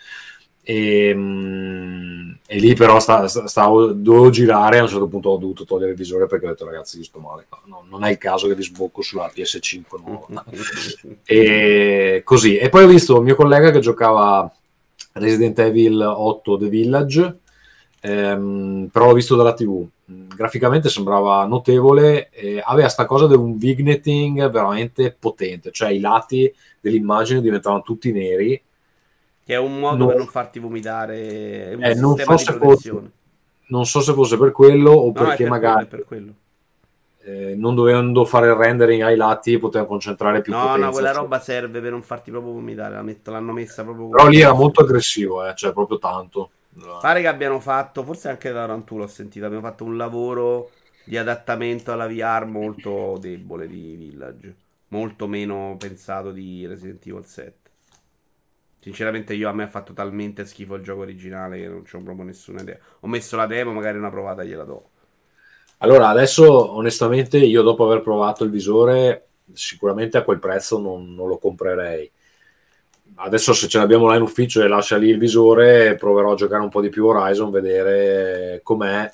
[0.62, 5.36] e, mm, e lì però sta- sta- stavo, dovevo girare a un certo punto ho
[5.36, 7.46] dovuto togliere il visore perché ho detto ragazzi io sto male.
[7.66, 10.44] No, non è il caso che vi sbocco sulla PS5 nuova.
[11.24, 12.56] E così.
[12.56, 14.52] E poi ho visto il mio collega che giocava
[15.12, 17.38] Resident Evil 8 The Village
[18.00, 23.58] ehm, però l'ho visto dalla tv graficamente sembrava notevole e aveva sta cosa di un
[23.58, 28.60] vignetting veramente potente cioè i lati dell'immagine diventavano tutti neri
[29.50, 30.06] Che è un modo No.
[30.06, 33.10] per non farti vomitare, è un Eh, non so di se protezione.
[33.70, 36.34] non so se fosse per quello o No, perché per magari quello, per quello.
[37.22, 41.12] eh, non dovendo fare il rendering ai lati poteva concentrare più No, potenza no, quella
[41.12, 42.94] su- roba serve per non farti proprio vomitare.
[42.94, 44.08] La met- l'hanno messa proprio.
[44.08, 46.50] però lì era molto aggressivo eh, cioè proprio tanto
[47.00, 50.70] Pare che abbiano fatto, forse anche da Rantulo ho sentito, abbiamo fatto un lavoro
[51.04, 54.54] di adattamento alla VR molto debole di Village,
[54.88, 57.59] molto meno pensato di Resident Evil 7.
[58.80, 62.24] Sinceramente io a me ha fatto talmente schifo il gioco originale che non c'ho proprio
[62.24, 62.78] nessuna idea.
[63.00, 64.88] Ho messo la demo, magari una provata gliela do.
[65.78, 71.28] Allora, adesso onestamente io dopo aver provato il visore, sicuramente a quel prezzo non, non
[71.28, 72.10] lo comprerei.
[73.16, 76.62] Adesso se ce l'abbiamo là in ufficio e lascia lì il visore, proverò a giocare
[76.62, 79.10] un po' di più Horizon, vedere com'è.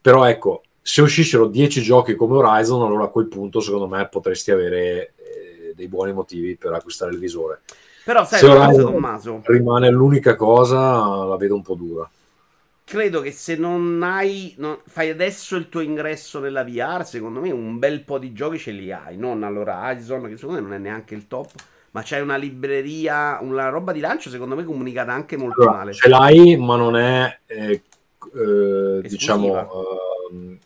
[0.00, 4.50] Però ecco, se uscissero 10 giochi come Horizon, allora a quel punto secondo me potresti
[4.50, 7.62] avere eh, dei buoni motivi per acquistare il visore.
[8.04, 9.42] Però sai Se Horizon Tommaso?
[9.46, 12.08] rimane l'unica cosa, la vedo un po' dura.
[12.86, 14.54] Credo che se non hai.
[14.58, 18.58] non- fai adesso il tuo ingresso nella VR, secondo me un bel po' di giochi
[18.58, 19.16] ce li hai.
[19.16, 21.50] Non all'Horizon, che secondo me non è neanche il top.
[21.92, 25.92] Ma c'hai una libreria, una roba di lancio, secondo me comunicata anche molto Allora, male.
[25.92, 27.82] ce l'hai, ma non è, eh,
[28.34, 29.68] eh, diciamo,
[30.30, 30.58] ehm,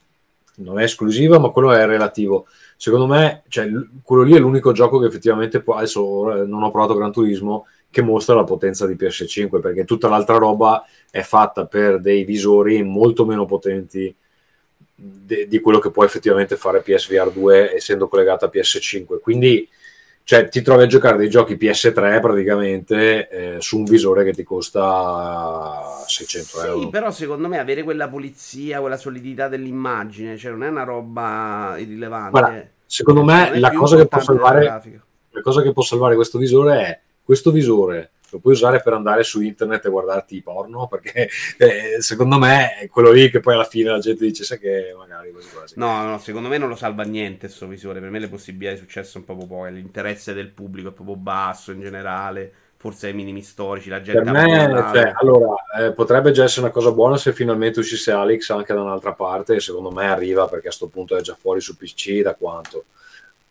[0.57, 2.47] non è esclusiva, ma quello è relativo.
[2.81, 3.69] Secondo me, cioè,
[4.05, 8.03] quello lì è l'unico gioco che effettivamente può, adesso non ho provato Gran Turismo, che
[8.03, 13.27] mostra la potenza di PS5, perché tutta l'altra roba è fatta per dei visori molto
[13.27, 14.15] meno potenti
[14.95, 19.19] de- di quello che può effettivamente fare PSVR 2 essendo collegata a PS5.
[19.21, 19.69] Quindi
[20.29, 24.43] cioè, ti trovi a giocare dei giochi PS3 praticamente eh, su un visore che ti
[24.43, 26.81] costa 600 euro.
[26.81, 31.77] Sì, però secondo me avere quella pulizia, quella solidità dell'immagine, cioè non è una roba
[31.79, 32.31] irrilevante.
[32.31, 34.65] Guarda, secondo me la cosa, salvare,
[35.31, 39.23] la cosa che può salvare questo visore è questo visore lo puoi usare per andare
[39.23, 43.55] su internet e guardarti i porno perché eh, secondo me è quello lì che poi
[43.55, 46.69] alla fine la gente dice sai che magari così quasi No, no, secondo me non
[46.69, 48.01] lo salva niente sto visore.
[48.01, 49.71] Per me le possibilità di successo sono proprio poche.
[49.71, 52.53] L'interesse del pubblico è proprio basso in generale.
[52.81, 56.71] forse ai minimi storici, la gente Per me, cioè, allora, eh, potrebbe già essere una
[56.71, 60.69] cosa buona se finalmente uscisse Alex anche da un'altra parte, e secondo me arriva perché
[60.69, 62.85] a sto punto è già fuori su PC da quanto.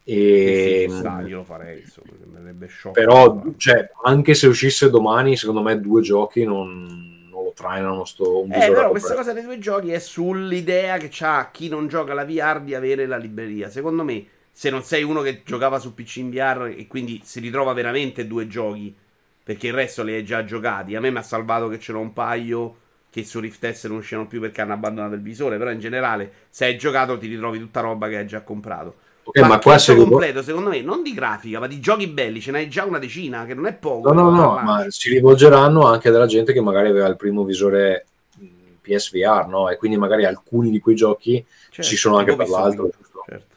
[0.09, 2.93] E, ci sta, io lo farei, insomma, sembrerebbe sciocco.
[2.93, 8.41] però, cioè, anche se uscisse domani, secondo me due giochi non, non lo trainano sto,
[8.43, 12.13] un Eh, però questa cosa dei due giochi è sull'idea che c'ha chi non gioca
[12.13, 13.69] la VR di avere la libreria.
[13.69, 17.41] Secondo me, se non sei uno che giocava su PC in VR e quindi si
[17.41, 18.95] ritrova veramente due giochi,
[19.43, 20.95] perché il resto li hai già giocati.
[20.95, 22.77] A me mi ha salvato che ce n'ho un paio
[23.09, 25.57] che su Rift S non uscivano più perché hanno abbandonato il visore.
[25.57, 29.05] Però in generale, se hai giocato, ti ritrovi tutta roba che hai già comprato.
[29.27, 32.51] Ok, ma qua se completo, secondo me, non di grafica, ma di giochi belli, ce
[32.51, 34.13] n'hai già una decina, che non è poco.
[34.13, 38.05] No, no, no, ma si rivolgeranno anche della gente che magari aveva il primo visore
[38.37, 38.45] mh,
[38.81, 39.69] PSVR, no?
[39.69, 42.89] E quindi magari alcuni di quei giochi Certo, ci sono anche per l'altro.
[43.25, 43.55] Certo.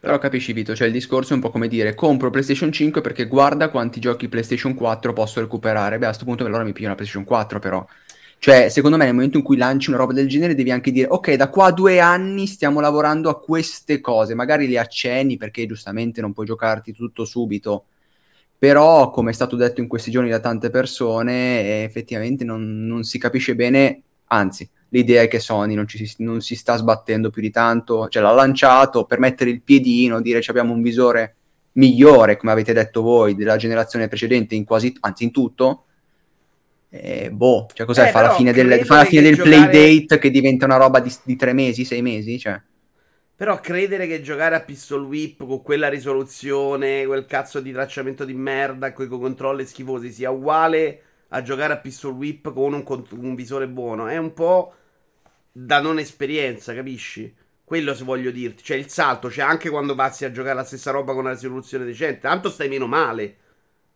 [0.00, 3.26] Però capisci Vito, cioè il discorso è un po' come dire compro PlayStation 5 perché
[3.26, 5.98] guarda quanti giochi PlayStation 4 posso recuperare.
[5.98, 7.86] Beh, a questo punto allora mi piglio una PlayStation 4 però.
[8.42, 11.06] Cioè, secondo me nel momento in cui lanci una roba del genere devi anche dire
[11.10, 15.66] ok, da qua a due anni stiamo lavorando a queste cose, magari le accenni perché
[15.66, 17.84] giustamente non puoi giocarti tutto subito.
[18.56, 23.18] Però, come è stato detto in questi giorni da tante persone, effettivamente non, non si
[23.18, 27.50] capisce bene, anzi, l'idea è che Sony non, ci non si sta sbattendo più di
[27.50, 31.36] tanto, cioè l'ha lanciato per mettere il piedino, dire abbiamo un visore
[31.72, 35.84] migliore, come avete detto voi, della generazione precedente in quasi, anzi in tutto.
[36.92, 38.08] E boh, cioè cos'è?
[38.08, 40.76] Eh, fa, la fine del, fa la fine che del giocare- playdate che diventa una
[40.76, 42.38] roba di, di tre mesi, sei mesi?
[42.38, 42.60] Cioè.
[43.36, 48.34] Però credere che giocare a Pistol Whip con quella risoluzione, quel cazzo di tracciamento di
[48.34, 53.12] merda, con i controlli schifosi, sia uguale a giocare a Pistol Whip con un, cont-
[53.12, 54.74] un visore buono, è un po'
[55.52, 57.32] da non esperienza, capisci?
[57.64, 58.64] Quello se voglio dirti.
[58.64, 61.84] Cioè il salto c'è anche quando passi a giocare la stessa roba con una risoluzione
[61.84, 62.18] decente.
[62.18, 63.36] Tanto stai meno male.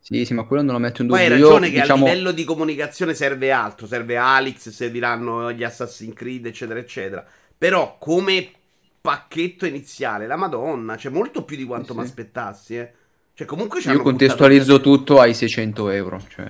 [0.07, 1.23] Sì, sì, ma quello non lo metto in dubbio.
[1.23, 3.87] hai Io, ragione che diciamo, a livello di comunicazione serve altro.
[3.87, 7.25] Serve Alex, serviranno gli Assassin's Creed, eccetera, eccetera.
[7.57, 8.51] Però come
[9.01, 12.77] pacchetto iniziale, la Madonna, c'è molto più di quanto Sì, mi aspettassi.
[12.77, 12.93] Eh.
[13.33, 16.23] Cioè, comunque Io contestualizzo tutto ai 600 euro.
[16.29, 16.47] Cioè,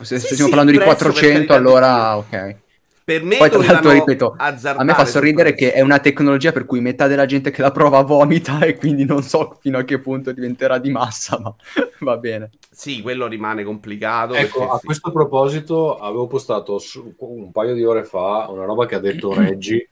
[0.00, 2.56] se Sì, stiamo sì, parlando di il prezzo, per 400, carità di allora ok.
[3.04, 6.66] Per me Poi tra l'altro, ripeto, a me fa sorridere che è una tecnologia per
[6.66, 9.98] cui metà della gente che la prova vomita e quindi non so fino a che
[9.98, 11.52] punto diventerà di massa, ma
[12.00, 12.50] va bene.
[12.70, 14.34] Sì, quello rimane complicato.
[14.34, 14.86] Ecco, a sì.
[14.86, 19.34] questo proposito avevo postato su- un paio di ore fa una roba che ha detto
[19.34, 19.84] Reggi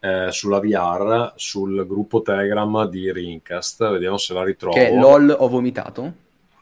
[0.00, 4.74] eh, sulla VR sul gruppo Telegram di Rincast, vediamo se la ritrovo.
[4.74, 6.12] Che LOL ho vomitato.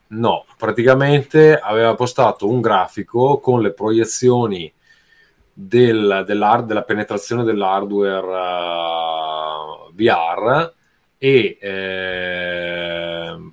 [0.08, 4.72] No, praticamente aveva postato un grafico con le proiezioni
[5.58, 6.24] del-
[6.66, 8.26] della penetrazione dell'hardware
[9.88, 10.72] eh, VR
[11.16, 13.50] e eh,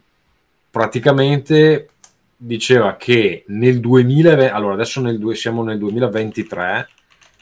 [0.70, 1.88] praticamente
[2.36, 6.90] diceva che nel 2020, allora adesso nel siamo nel 2023,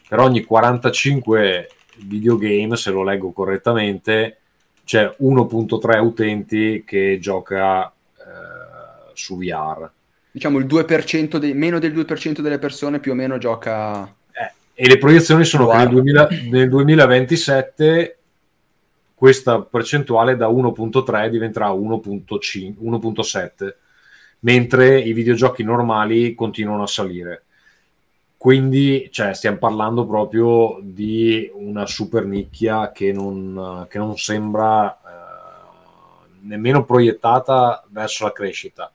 [0.07, 1.69] per ogni 45
[2.05, 4.37] videogame, se lo leggo correttamente,
[4.83, 9.89] c'è 1.3 utenti che gioca eh, su VR.
[10.31, 14.13] Diciamo il 2% dei- meno del 2% delle persone più o meno gioca
[14.81, 16.01] e le proiezioni sono che nel, Guarda.
[16.01, 18.17] 2000 nel 2027
[19.13, 23.75] questa percentuale da 1.3 diventerà 1.5 1.7
[24.39, 27.43] mentre i videogiochi normali continuano a salire
[28.37, 36.27] quindi cioè, stiamo parlando proprio di una super nicchia che non, che non sembra eh,
[36.39, 38.91] nemmeno proiettata verso la crescita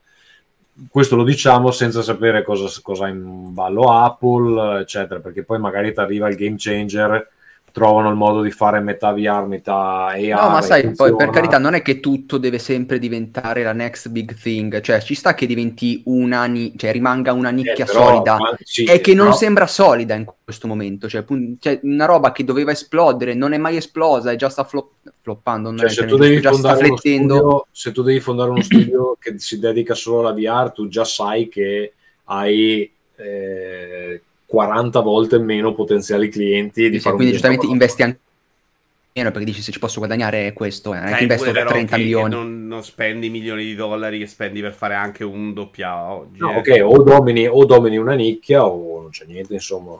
[0.89, 5.99] questo lo diciamo senza sapere cosa, cosa in ballo Apple, eccetera, perché poi magari ti
[5.99, 7.29] arriva il game changer,
[7.77, 10.17] trovano il modo di fare metà VR, metà AR.
[10.17, 11.31] No, ma sai, e poi per funziona.
[11.31, 15.35] carità, non è che tutto deve sempre diventare la next big thing, cioè ci sta
[15.35, 19.13] che diventi una, ni- cioè rimanga una Eh, nicchia però, solida, ma- sì, è che
[19.13, 23.35] non però- sembra solida in questo momento, cioè, pun- cioè, una roba che doveva esplodere,
[23.35, 26.41] non è mai esplosa e già sta flop- floppando, non cioè, è se, tu devi
[26.41, 27.35] già sta fondare uno flettendo.
[27.35, 31.05] studio, se tu devi fondare uno studio che si dedica solo alla VR, tu già
[31.05, 37.73] sai che hai eh, 40 volte meno potenziali clienti di Sì, quindi giustamente videogioco.
[37.73, 38.19] investi anche
[39.17, 41.95] meno perché dici se ci posso guadagnare è questo, eh, Sai investo pure però 30
[41.95, 42.33] che- che milioni.
[42.35, 46.39] non, non spendi milioni di dollari che spendi per fare anche un doppia oggi.
[46.39, 46.57] No, eh.
[46.57, 49.99] ok, o domini, o domini una nicchia o non c'è niente, insomma.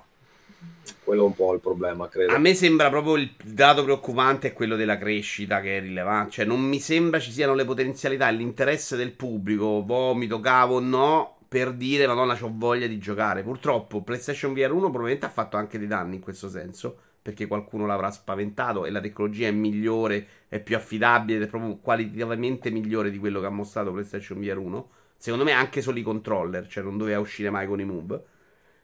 [1.04, 2.34] Quello è un po' il problema, credo.
[2.34, 6.32] A me sembra proprio il dato preoccupante è quello della crescita che è rilevante.
[6.32, 11.37] Cioè, non mi sembra ci siano le potenzialità e l'interesse del pubblico, vomito, cavo, no,
[11.48, 13.44] per dire, madonna, ho voglia di giocare.
[13.44, 17.86] Purtroppo PlayStation VR 1 probabilmente ha fatto anche dei danni in questo senso, perché qualcuno
[17.86, 23.18] l'avrà spaventato e la tecnologia è migliore, è più affidabile è proprio qualitativamente migliore di
[23.18, 24.90] quello che ha mostrato PlayStation VR 1.
[25.18, 28.24] Secondo me anche solo i controller, cioè non doveva uscire mai con i Move.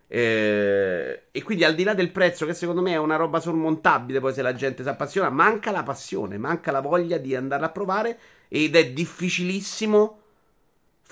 [0.08, 4.20] Eh, e quindi al di là del prezzo, che secondo me è una roba sormontabile,
[4.20, 7.72] poi se la gente si appassiona, manca la passione, manca la voglia di andarla a
[7.72, 10.23] provare ed è difficilissimo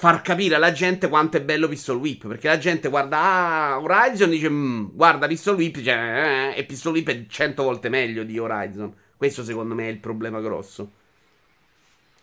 [0.02, 2.28] far capire alla gente quanto è bello Pistol Whip.
[2.28, 6.64] Perché la gente guarda ah, Horizon e dice mm, guarda Pistol Whip cioè, eh, e
[6.64, 8.91] Pistol Whip è cento volte meglio di Horizon.
[9.16, 10.89] Questo secondo me è il problema grosso.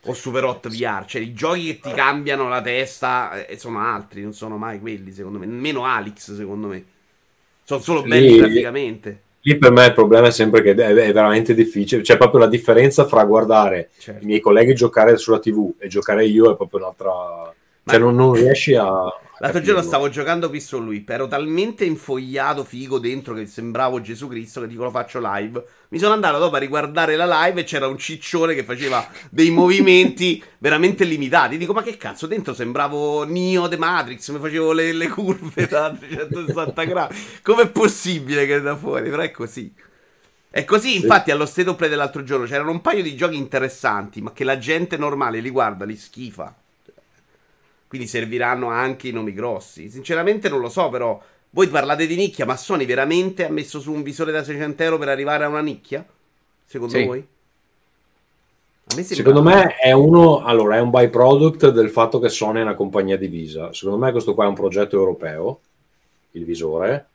[0.07, 4.23] O Super Hot VR, cioè i giochi che ti cambiano la testa eh, sono altri,
[4.23, 5.47] non sono mai quelli secondo me.
[5.47, 6.85] Nemmeno Alex secondo me.
[7.63, 9.23] Sono solo belli Lì- graficamente.
[9.43, 12.49] Lì per me il problema è sempre che è è veramente difficile, c'è proprio la
[12.49, 14.25] differenza fra guardare Certo.
[14.25, 17.55] i miei colleghi giocare sulla TV e giocare io è proprio un'altra...
[17.89, 18.87] Cioè non, non riesci a...
[19.41, 24.61] L'altro giorno stavo giocando Pistol Whip, ero talmente infogliato, figo dentro che sembravo Gesù Cristo
[24.61, 25.65] che dico lo faccio live.
[25.91, 29.51] Mi sono andato dopo a riguardare la live e c'era un ciccione che faceva dei
[29.51, 31.57] movimenti veramente limitati.
[31.57, 35.97] Dico ma che cazzo, dentro sembravo Neo The Matrix, mi facevo le, le curve da
[35.97, 37.15] 360 gradi.
[37.41, 39.09] Com'è possibile che da fuori?
[39.09, 39.73] Però è così.
[40.51, 44.21] È così, infatti, allo State of Play dell'altro giorno c'erano un paio di giochi interessanti,
[44.21, 46.53] ma che la gente normale li guarda, li schifa.
[47.89, 49.89] Quindi serviranno anche i nomi grossi.
[49.89, 51.21] Sinceramente non lo so, però.
[51.51, 54.99] Voi parlate di nicchia, ma Sony veramente ha messo su un visore da 600 euro
[54.99, 56.05] per arrivare a una nicchia?
[56.67, 57.05] Secondo Sì.
[57.05, 57.27] voi?
[58.97, 62.75] Me Secondo me è uno, allora, è un byproduct del fatto che Sony è una
[62.75, 63.73] compagnia divisa.
[63.73, 65.61] Secondo me questo qua è un progetto europeo,
[66.33, 67.07] il visore,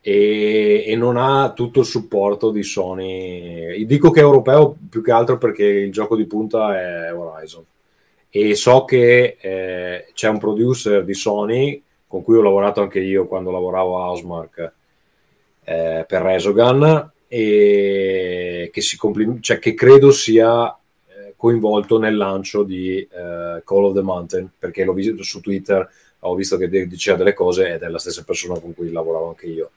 [0.00, 3.84] e, e non ha tutto il supporto di Sony.
[3.84, 7.64] Dico che è europeo più che altro perché il gioco di punta è Horizon.
[8.30, 13.26] E so che eh, c'è un producer di Sony con cui ho lavorato anche io
[13.26, 14.72] quando lavoravo a Housemark
[15.64, 22.98] eh, per Resogun e che, complim- cioè, che credo sia eh, coinvolto nel lancio di
[22.98, 25.88] eh, Call of the Mountain perché l'ho visto su Twitter
[26.20, 29.46] ho visto che diceva delle cose ed è la stessa persona con cui lavoravo anche
[29.46, 29.70] io.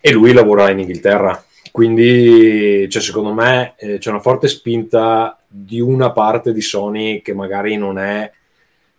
[0.00, 1.42] E lui lavora in Inghilterra
[1.72, 7.34] quindi cioè, secondo me eh, c'è una forte spinta di una parte di Sony che
[7.34, 8.30] magari non è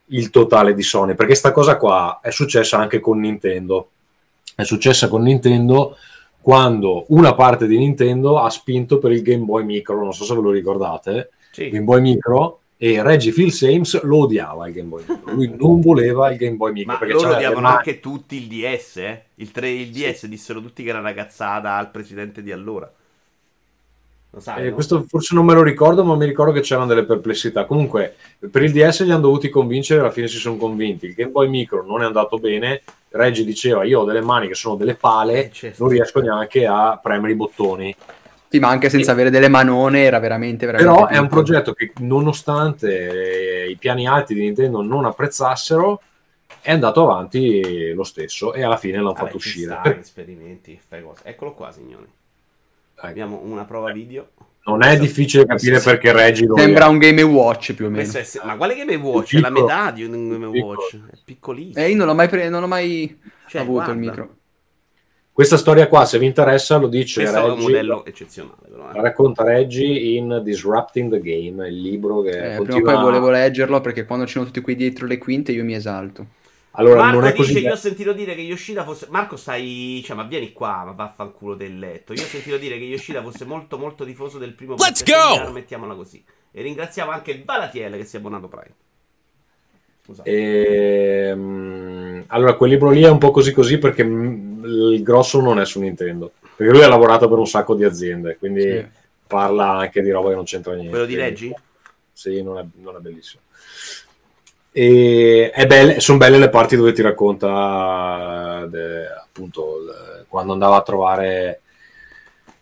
[0.08, 3.90] il totale di Sony perché sta cosa qua è successa anche con Nintendo
[4.56, 5.96] è successa con Nintendo
[6.44, 10.36] quando una parte di Nintendo ha spinto per il Game Boy Micro, non so se
[10.36, 11.70] ve lo ricordate, Sì.
[11.70, 15.80] Game Boy Micro e Reggie Phil Sames lo odiava il Game Boy Micro, lui non
[15.80, 19.24] voleva il Game Boy Micro Ma perché loro odiavano mani- anche tutti il DS, eh?
[19.36, 22.92] Il, 3, il DS dissero tutti che era una cazzata al presidente di allora.
[24.32, 24.74] Lo sai, Eh, no?
[24.74, 27.64] questo forse non me lo ricordo, ma mi ricordo che c'erano delle perplessità.
[27.66, 28.16] Comunque,
[28.52, 31.06] per il DS li hanno dovuti convincere, alla fine si sono convinti.
[31.06, 32.82] Il Game Boy Micro non è andato bene.
[33.12, 35.84] Reggie diceva: Io ho delle mani che sono delle pale, Eh, certo.
[35.84, 37.96] non riesco neanche a premere i bottoni.
[38.54, 41.92] Sì, ma anche senza avere delle manone era veramente, veramente Però è un progetto che,
[42.02, 46.00] nonostante i piani alti di Nintendo non apprezzassero,
[46.62, 49.72] è andato avanti lo stesso e alla fine l'hanno fatto ci uscire.
[49.72, 51.22] sta, Per- esperimenti, fai cose.
[51.26, 52.06] Eccolo qua, signori.
[52.96, 54.30] ecco, Abbiamo una prova video.
[54.66, 58.04] non è difficile capire perché Reggie lo Sembra un Game Watch più o meno.
[58.08, 59.36] È se- Ma quale Game Watch?
[59.36, 59.66] È la piccolo.
[59.66, 60.80] metà di un Game Piccolo.
[60.80, 60.96] Watch.
[61.12, 61.84] È piccolissimo.
[61.86, 63.92] Eh, io non l'ho mai, pre- non ho mai Cioè, avuto guarda.
[63.94, 64.36] il micro.
[65.34, 67.62] Questa storia qua, se vi interessa, lo dice Questo è un Reggie.
[67.64, 68.84] modello eccezionale, però.
[68.84, 69.02] La eh.
[69.02, 72.94] racconta Reggie in Disrupting the Game, il libro che Eh, prima o continua...
[72.94, 76.28] poi volevo leggerlo perché quando ci sono tutti qui dietro le quinte io mi esalto.
[76.76, 77.60] Allora, Marco non è dice: così...
[77.66, 79.08] Io ho sentito dire che Yoshida fosse.
[79.10, 80.04] Marco, stai.
[80.06, 82.14] Cioè, ma vieni qua, ma vaffanculo del letto.
[82.14, 85.52] Io ho sentito dire che Yoshida fosse molto, molto tifoso del primo Let's go!
[85.52, 86.24] Mettiamola così.
[86.52, 88.74] E ringraziamo anche Valatiel che si è abbonato Prime.
[90.06, 90.30] Scusate.
[91.30, 94.04] Ehm, allora, quel libro lì è un po' così così perché
[94.66, 96.32] il grosso non è su Nintendo.
[96.56, 98.86] Perché lui ha lavorato per un sacco di aziende, quindi Sì.
[99.28, 100.90] parla anche di roba che non c'entra niente.
[100.92, 101.54] Quello di Reggie?
[102.12, 103.42] Sì, non è, non è bellissimo.
[104.76, 110.78] E è belle, sono belle le parti dove ti racconta de- appunto il- quando andava
[110.78, 111.62] a trovare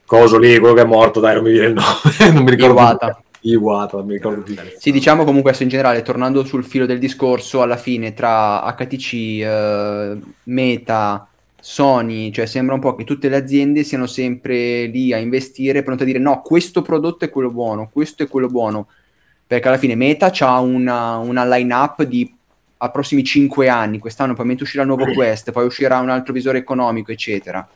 [0.05, 1.83] coso lì, quello che è morto, dai, non mi viene il nome,
[2.33, 2.73] non mi ricordo.
[2.73, 3.23] Iwata.
[3.43, 4.55] Iwata, non mi ricordo più.
[4.77, 9.13] Sì, diciamo comunque adesso in generale, tornando sul filo del discorso, alla fine tra HTC,
[9.13, 11.27] eh, Meta,
[11.61, 16.03] Sony, cioè sembra un po' che tutte le aziende siano sempre lì a investire, pronte
[16.03, 18.87] a dire no, questo prodotto è quello buono, questo è quello buono,
[19.45, 22.35] perché alla fine Meta ha una, una line-up di
[22.83, 26.57] a prossimi 5 anni, quest'anno probabilmente uscirà il nuovo Quest, poi uscirà un altro visore
[26.57, 27.67] economico, eccetera.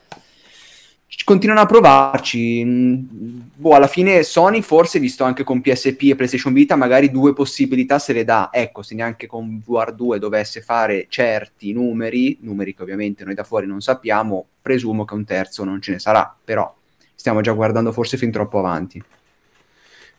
[1.08, 2.64] Ci- Continuano a provarci.
[2.64, 7.32] mm, Boh, alla fine Sony forse, visto anche con PSP e PlayStation Vita, magari due
[7.32, 8.50] possibilità se le dà.
[8.52, 13.66] Ecco, se neanche con VR2 dovesse fare certi numeri, numeri che ovviamente noi da fuori
[13.66, 16.72] non sappiamo, presumo che un terzo non ce ne sarà, però
[17.14, 19.02] stiamo già guardando forse fin troppo avanti.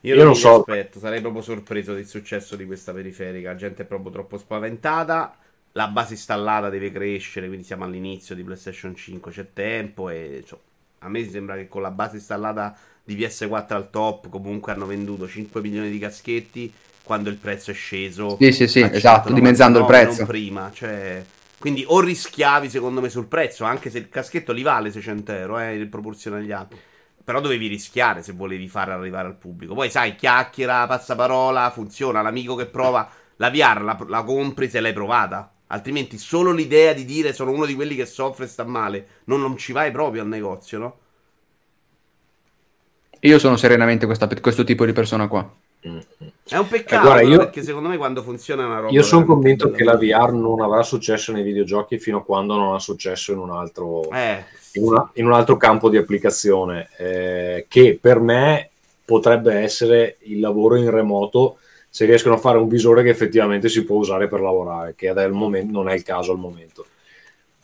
[0.02, 0.60] Io, Io non, so.
[0.60, 3.50] aspetto, sarei proprio sorpreso del successo di questa periferica.
[3.50, 5.38] La gente è proprio troppo spaventata.
[5.74, 10.58] La base installata deve crescere, quindi siamo all'inizio di PlayStation 5, c'è tempo e cioè,
[11.00, 15.28] a me sembra che con la base installata di PS4 al top comunque hanno venduto
[15.28, 16.74] 5 milioni di caschetti
[17.04, 18.38] quando il prezzo è sceso.
[18.40, 20.26] Sì, sì, sì, esatto, 199, dimezzando il prezzo.
[20.26, 21.24] Prima, cioè...
[21.58, 25.60] Quindi o rischiavi secondo me sul prezzo, anche se il caschetto li vale 600 euro
[25.60, 26.78] eh, in proporzione agli altri.
[27.24, 29.74] Però dovevi rischiare se volevi far arrivare al pubblico.
[29.74, 32.22] Poi sai, chiacchiera, passaparola, funziona.
[32.22, 35.52] L'amico che prova la VR la, la compri se l'hai provata.
[35.68, 39.42] Altrimenti solo l'idea di dire sono uno di quelli che soffre e sta male, non,
[39.42, 40.98] non ci vai proprio al negozio, no?
[43.22, 45.50] Io sono serenamente questa- questo tipo di persona qua.
[45.80, 48.92] È un peccato, Eh, guarda, io- perché secondo me quando funziona una roba...
[48.92, 49.96] Io sono convinto che la.
[49.96, 54.10] VR non avrà successo nei videogiochi fino a quando non ha successo in un altro,
[54.12, 54.44] Eh,
[54.74, 58.70] in una- in un altro campo di applicazione, eh, che per me
[59.06, 61.58] potrebbe essere il lavoro in remoto
[61.98, 65.32] se riescono a fare un visore che effettivamente si può usare per lavorare, che al
[65.32, 66.86] momento, non è il caso al momento.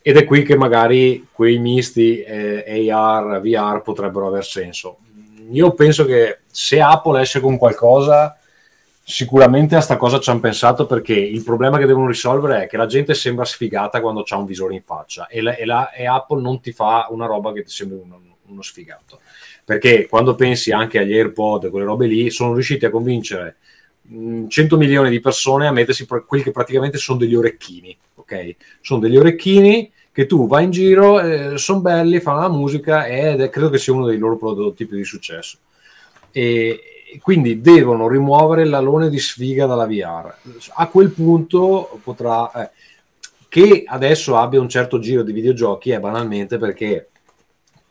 [0.01, 4.97] Ed è qui che magari quei misti eh, AR, VR potrebbero aver senso.
[5.51, 8.35] Io penso che se Apple esce con qualcosa,
[9.03, 12.77] sicuramente a sta cosa ci hanno pensato perché il problema che devono risolvere è che
[12.77, 16.07] la gente sembra sfigata quando c'ha un visore in faccia e, la- e la- e
[16.07, 19.19] Apple non ti fa una roba che ti sembra uno, uno sfigato.
[19.63, 23.57] Perché quando pensi anche agli AirPod e quelle robe lì, sono riusciti a convincere
[24.47, 28.55] 100 milioni di persone a mettersi quelli che praticamente sono degli orecchini, ok?
[28.81, 33.41] Sono degli orecchini che tu vai in giro, eh, sono belli, fanno la musica ed
[33.41, 35.57] è, credo che sia uno dei loro prodotti più di successo.
[36.31, 36.79] E
[37.21, 40.35] quindi devono rimuovere l'alone di sfiga dalla VR.
[40.75, 42.51] A quel punto potrà...
[42.51, 42.69] eh,
[43.53, 47.09] che adesso abbia un certo giro di videogiochi è banalmente perché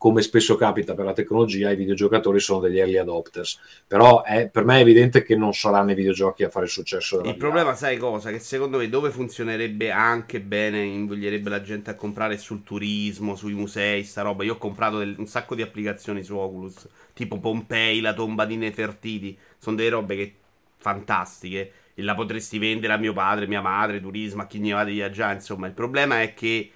[0.03, 3.59] come spesso capita per la tecnologia, i videogiocatori sono degli early adopters.
[3.87, 7.21] Però è, per me è evidente che non saranno i videogiochi a fare il successo
[7.25, 7.37] Il VR.
[7.37, 8.31] problema, sai cosa?
[8.33, 13.55] Che secondo me dove funzionerebbe anche bene, invoglierebbe la gente a comprare sul turismo, sui
[13.55, 14.43] musei, sta roba.
[14.43, 18.57] Io ho comprato del- un sacco di applicazioni su Oculus, tipo Pompei, la tomba di
[18.57, 19.39] Nefertiti.
[19.59, 20.35] Sono delle robe che
[20.79, 21.73] fantastiche.
[21.95, 24.93] E la potresti vendere a mio padre, mia madre, turismo, a chi ne va di
[24.95, 25.35] viaggiare.
[25.35, 26.71] Insomma, il problema è che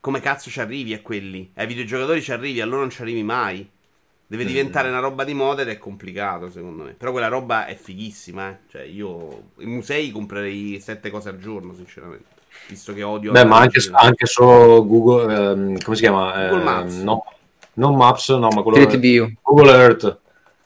[0.00, 1.50] come cazzo ci arrivi a quelli?
[1.54, 3.68] Ai videogiocatori ci arrivi, a loro non ci arrivi mai.
[4.26, 6.92] Deve diventare una roba di moda ed è complicato, secondo me.
[6.92, 8.56] Però quella roba è fighissima, eh.
[8.70, 12.38] Cioè, io in musei comprerei sette cose al giorno, sinceramente.
[12.68, 13.32] Visto che odio.
[13.32, 16.32] Beh, ma anche, anche solo Google, ehm, come si chiama?
[16.48, 16.94] Google Eh, Maps.
[17.00, 17.24] no,
[17.74, 19.32] non Maps, no, ma quello View.
[19.42, 20.18] Google Earth.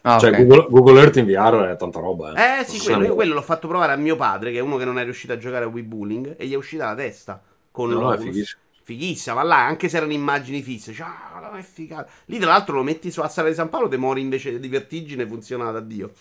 [0.03, 0.45] Ah, cioè, ok.
[0.45, 2.35] Google, Google Earth in VR è tanta roba.
[2.35, 4.77] Eh, Eh sì, quello, io quello l'ho fatto provare a mio padre, che è uno
[4.77, 7.43] che non è riuscito a giocare a Wii Bowling, e gli è uscita la testa.
[7.71, 8.25] Con No, no, è l'Oculus.
[8.35, 8.61] fighissimo.
[8.87, 12.11] Fighissima, ma là, anche se erano immagini fisse, cioè, ah, è figato.
[12.27, 14.69] Lì, tra l'altro, lo metti su a Sala di San Paolo, te mori invece di
[14.69, 16.13] vertigine, funziona da Dio.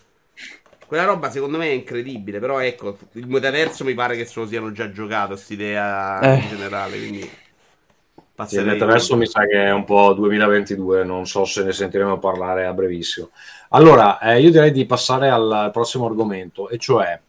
[0.88, 2.40] Quella roba, secondo me, è incredibile.
[2.40, 6.36] Però, ecco, il metaverso mi pare che se lo siano già giocato, quest'idea Eh.
[6.40, 6.98] in generale.
[6.98, 7.30] Quindi,
[8.46, 12.18] Sì, il metaverso mi sa che è un po' 2022, non so se ne sentiremo
[12.20, 13.30] parlare a brevissimo.
[13.70, 17.20] Allora, eh, io direi di passare al prossimo argomento, e cioè,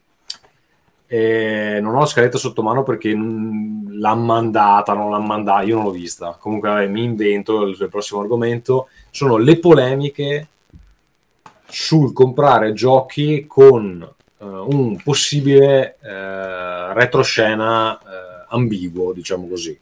[1.17, 5.85] eh, non ho la scaletta sotto mano perché l'ha mandata, non l'ha mandata, io non
[5.85, 6.35] l'ho vista.
[6.39, 8.87] Comunque, vabbè, mi invento il, il prossimo argomento.
[9.11, 10.47] Sono le polemiche
[11.67, 14.01] sul comprare giochi con
[14.37, 19.77] eh, un possibile eh, retroscena eh, ambiguo, diciamo così.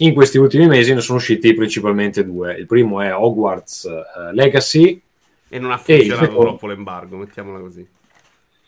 [0.00, 2.54] In questi ultimi mesi ne sono usciti principalmente due.
[2.54, 5.00] Il primo è Hogwarts eh, Legacy,
[5.48, 7.86] E non ha E funzionato secondo- troppo l'embargo, mettiamola così.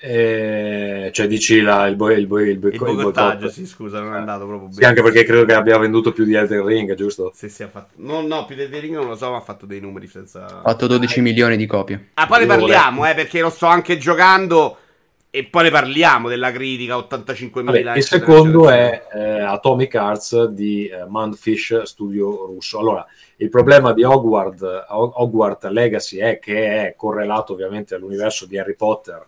[0.02, 3.52] Eh, cioè dici la- il, boy- il, boy- il, boy- Il il boicottaggio, boicott.
[3.52, 4.86] sì, scusa, non è andato proprio Sì, bene.
[4.88, 7.32] anche perché credo che abbia venduto più di Elden Ring, giusto?
[7.34, 7.92] Se si è fatto...
[7.96, 10.46] No, no, più del Ring non lo so, ma ha fatto dei numeri senza...
[10.46, 12.08] Ha fatto 12 milioni di copie.
[12.14, 14.76] Ah, poi ne parliamo, eh, perché lo sto anche giocando
[15.32, 17.62] e poi ne parliamo della critica 85.000.
[17.62, 22.78] Vabbè, il secondo è eh, Atomic Arts di eh, Mundfish Studio russo.
[22.80, 28.74] Allora, il problema di Hogwarts, Hogwarts Legacy è che è correlato ovviamente all'universo di Harry
[28.74, 29.24] Potter,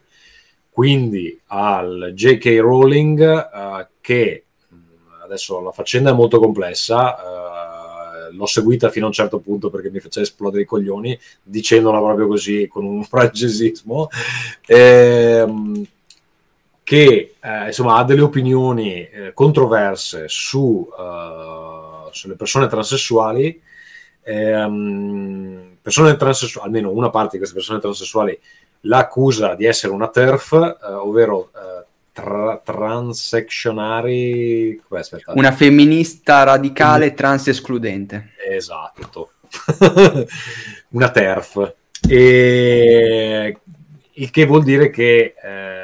[0.72, 2.58] quindi al J.K.
[2.60, 4.76] Rowling, eh, che mh,
[5.22, 7.16] adesso la faccenda è molto complessa.
[7.18, 7.72] eh,
[8.32, 12.26] l'ho seguita fino a un certo punto perché mi faceva esplodere i coglioni dicendola proprio
[12.26, 14.08] così con un francesismo
[14.66, 15.84] ehm,
[16.82, 23.60] che eh, insomma ha delle opinioni eh, controverse su, eh, sulle persone transessuali
[24.22, 28.38] ehm, persone transessuali almeno una parte di queste persone transessuali
[28.82, 34.80] l'accusa di essere una TERF eh, ovvero eh, tra- transectionari
[35.34, 38.32] Una femminista radicale trans escludente.
[38.48, 39.32] Esatto,
[40.90, 41.74] una TERF.
[42.08, 43.56] E,
[44.14, 45.80] il che vuol dire che eh,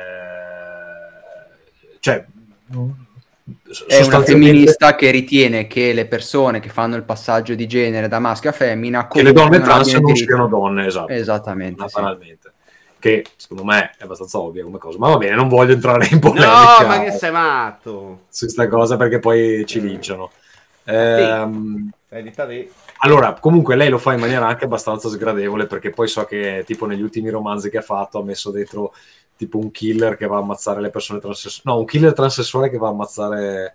[2.00, 2.24] cioè,
[3.86, 8.18] è una femminista che ritiene che le persone che fanno il passaggio di genere da
[8.18, 12.00] maschio a femmina che le donne trans non siano donne esatto esattamente sì.
[12.98, 14.98] Che secondo me è abbastanza ovvia come cosa.
[14.98, 18.24] Ma va bene non voglio entrare in polemica no ma che sei matto.
[18.28, 20.30] su questa cosa perché poi ci linciano.
[20.84, 22.70] Ehm, te.
[22.98, 26.86] allora comunque lei lo fa in maniera anche abbastanza sgradevole perché poi so che tipo
[26.86, 28.94] negli ultimi romanzi che ha fatto ha messo dentro
[29.36, 32.78] tipo un killer che va a ammazzare le persone transessuali, no, un killer transessuale che
[32.78, 33.74] va a ammazzare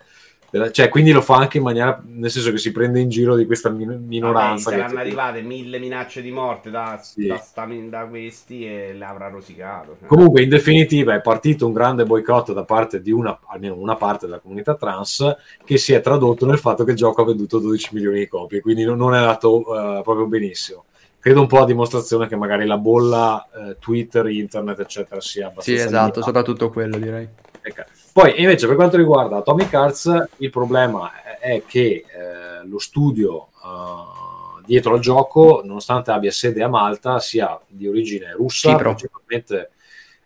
[0.71, 3.45] cioè, quindi lo fa anche in maniera, nel senso che si prende in giro di
[3.47, 4.69] questa min- minoranza.
[4.69, 7.25] Vabbè, saranno arrivate mille minacce di morte da, sì.
[7.25, 7.41] da,
[7.89, 9.95] da, questi e l'avrà rosicato.
[9.97, 10.07] Cioè.
[10.07, 14.27] Comunque, in definitiva, è partito un grande boicott da parte di una, almeno una parte
[14.27, 15.35] della comunità trans,
[15.65, 18.61] che si è tradotto nel fatto che il gioco ha venduto 12 milioni di copie,
[18.61, 20.85] quindi non, non è andato uh, proprio benissimo
[21.23, 25.71] credo un po' a dimostrazione che magari la bolla eh, Twitter, internet, eccetera, sia abbastanza.
[25.71, 26.25] Sì, esatto, limitata.
[26.25, 27.29] soprattutto quello direi.
[27.61, 27.83] Ecco.
[28.13, 34.61] Poi invece per quanto riguarda Atomic Hearts, il problema è che eh, lo studio uh,
[34.63, 39.71] dietro al gioco, nonostante abbia sede a Malta, sia di origine russa, principalmente,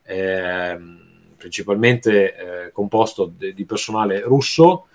[0.03, 0.79] eh,
[1.37, 4.87] principalmente eh, composto de- di personale russo,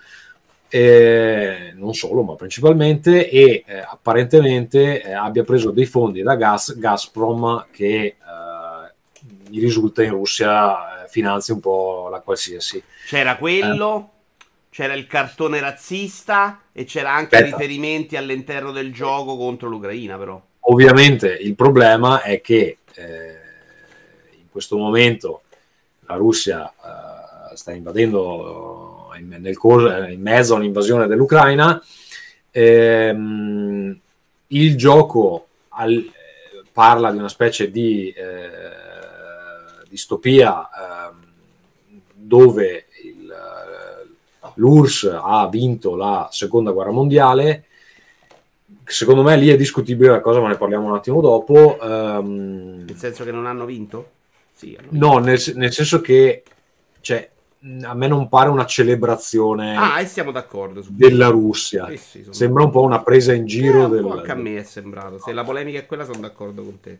[0.69, 6.77] eh, non solo, ma principalmente, e eh, apparentemente eh, abbia preso dei fondi da Gas,
[6.77, 8.15] Gazprom che eh,
[9.49, 12.81] gli risulta in Russia eh, finanzia un po' la qualsiasi.
[13.05, 14.09] C'era quello,
[14.71, 17.55] c'era il cartone razzista e c'era anche Aspetta.
[17.55, 20.41] riferimenti all'interno del gioco contro l'Ucraina, però.
[20.61, 25.43] Ovviamente il problema è che in questo momento
[26.07, 26.73] la Russia
[27.53, 31.81] sta invadendo in, nel corso, in mezzo all'invasione dell'Ucraina.
[32.49, 33.99] Ehm,
[34.47, 36.11] il gioco al,
[36.71, 38.82] parla di una specie di eh,
[39.93, 41.13] distopia eh,
[42.13, 43.31] dove il,
[44.55, 47.65] l'URSS ha vinto la seconda guerra mondiale.
[48.85, 51.77] Secondo me lì è discutibile la cosa, ma ne parliamo un attimo dopo.
[51.79, 54.09] Um, nel senso che non hanno vinto?
[54.51, 55.05] Sì, hanno vinto.
[55.05, 56.43] No, nel, nel senso che
[56.99, 57.29] cioè,
[57.83, 61.87] a me non pare una celebrazione ah, e siamo d'accordo della Russia.
[61.89, 63.85] Sì, sì, Sembra un po' una presa in giro.
[63.85, 64.05] Eh, del...
[64.05, 65.19] Anche a me è sembrato.
[65.19, 66.97] Se la polemica è quella, sono d'accordo con te.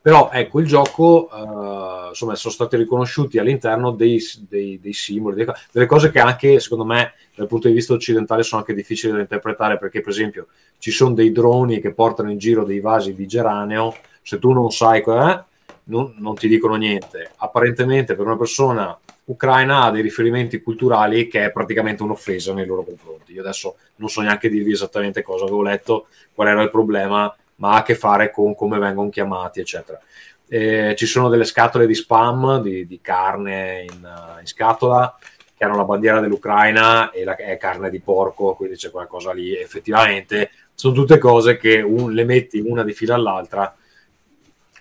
[0.00, 5.46] Però ecco, il gioco, uh, insomma, sono stati riconosciuti all'interno dei, dei, dei simboli, dei,
[5.72, 9.20] delle cose che anche, secondo me, dal punto di vista occidentale sono anche difficili da
[9.20, 10.46] interpretare, perché per esempio
[10.78, 14.70] ci sono dei droni che portano in giro dei vasi di geranio, se tu non
[14.70, 15.44] sai eh,
[15.84, 17.32] non, non ti dicono niente.
[17.36, 22.84] Apparentemente per una persona ucraina ha dei riferimenti culturali che è praticamente un'offesa nei loro
[22.84, 23.32] confronti.
[23.32, 27.72] Io adesso non so neanche dirvi esattamente cosa avevo letto, qual era il problema, ma
[27.72, 30.00] ha a che fare con come vengono chiamati, eccetera.
[30.48, 35.18] Eh, ci sono delle scatole di spam di, di carne in, uh, in, scatola
[35.54, 39.54] che hanno la bandiera dell'Ucraina e la, è carne di porco, quindi c'è qualcosa lì.
[39.54, 43.74] Effettivamente sono tutte cose che un, le metti una di fila all'altra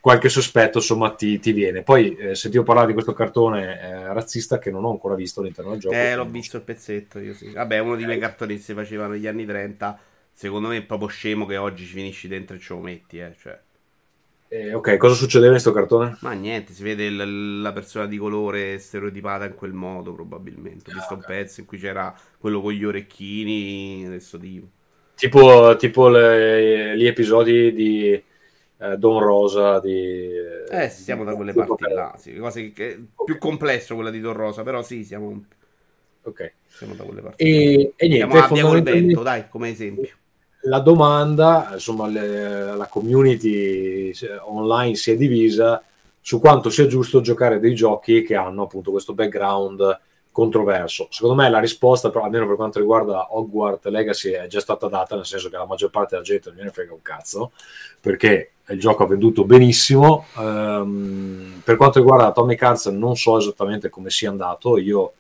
[0.07, 1.83] qualche sospetto insomma ti, ti viene.
[1.83, 5.71] Poi eh, sentivo parlare di questo cartone eh, razzista che non ho ancora visto all'interno
[5.71, 5.95] del gioco.
[5.95, 7.51] Eh, l'ho visto il pezzetto, io sì.
[7.51, 9.99] Vabbè, uno dei miei cartoni si faceva negli anni 30,
[10.37, 13.33] secondo me è proprio scemo che oggi ci finisci dentro e ce lo metti, eh,
[13.39, 13.59] cioè.
[14.49, 16.15] Eh, ok, cosa succedeva in questo cartone?
[16.21, 20.91] Ma niente, si vede l- la persona di colore stereotipata in quel modo, probabilmente.
[20.91, 24.67] Ho visto un pezzo in cui c'era quello con gli orecchini, adesso dico.
[25.15, 30.29] Tipo, tipo le, gli episodi di eh, Don Rosa di...
[30.69, 33.25] Eh, siamo da quelle parti là, sì, cose che, okay.
[33.25, 35.45] più complesso quella di Don Rosa, però sì, siamo...
[36.21, 36.53] Ok.
[36.67, 37.43] Siamo da quelle parti.
[37.43, 38.91] E, e niente, siamo fondamentalmente...
[38.91, 40.09] vento, dai, come esempio.
[40.61, 45.81] La domanda, insomma, le, la community online si è divisa
[46.19, 49.99] su quanto sia giusto giocare dei giochi che hanno appunto questo background
[50.29, 51.07] controverso.
[51.09, 55.15] Secondo me la risposta, però, almeno per quanto riguarda Hogwarts Legacy, è già stata data,
[55.15, 57.51] nel senso che la maggior parte della gente non gliene frega un cazzo,
[57.99, 60.25] perché il gioco ha venduto benissimo.
[60.35, 64.77] Um, per quanto riguarda Atomic Hearts, non so esattamente come sia andato.
[64.77, 65.13] Io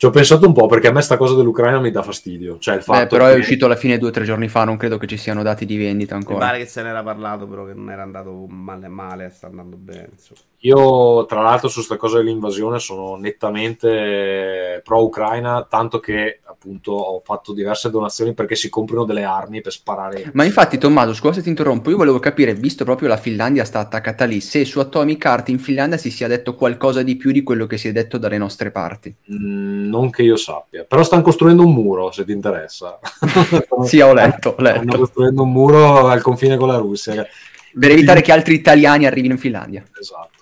[0.00, 2.56] ci ho pensato un po' perché a me sta cosa dell'Ucraina mi dà fastidio.
[2.58, 3.34] Cioè il fatto Beh, però che...
[3.34, 5.66] è uscito alla fine due o tre giorni fa, non credo che ci siano dati
[5.66, 6.38] di vendita ancora.
[6.38, 9.76] Mi pare che se n'era parlato, però che non era andato male, male sta andando
[9.76, 10.08] bene.
[10.12, 10.40] Insomma.
[10.60, 17.54] Io, tra l'altro, su questa cosa dell'invasione sono nettamente pro-Ucraina, tanto che appunto ho fatto
[17.54, 20.30] diverse donazioni perché si comprano delle armi per sparare.
[20.34, 23.78] Ma infatti, Tommaso, scusa se ti interrompo, io volevo capire, visto proprio la Finlandia sta
[23.78, 27.42] attaccata lì, se su Atomic Heart in Finlandia si sia detto qualcosa di più di
[27.42, 29.14] quello che si è detto dalle nostre parti.
[29.32, 32.98] Mm, non che io sappia, però stanno costruendo un muro, se ti interessa.
[33.84, 34.82] sì, ho letto, ho letto.
[34.82, 37.26] Stanno costruendo un muro al confine con la Russia.
[37.72, 39.82] Per evitare che altri italiani arrivino in Finlandia.
[39.98, 40.39] Esatto.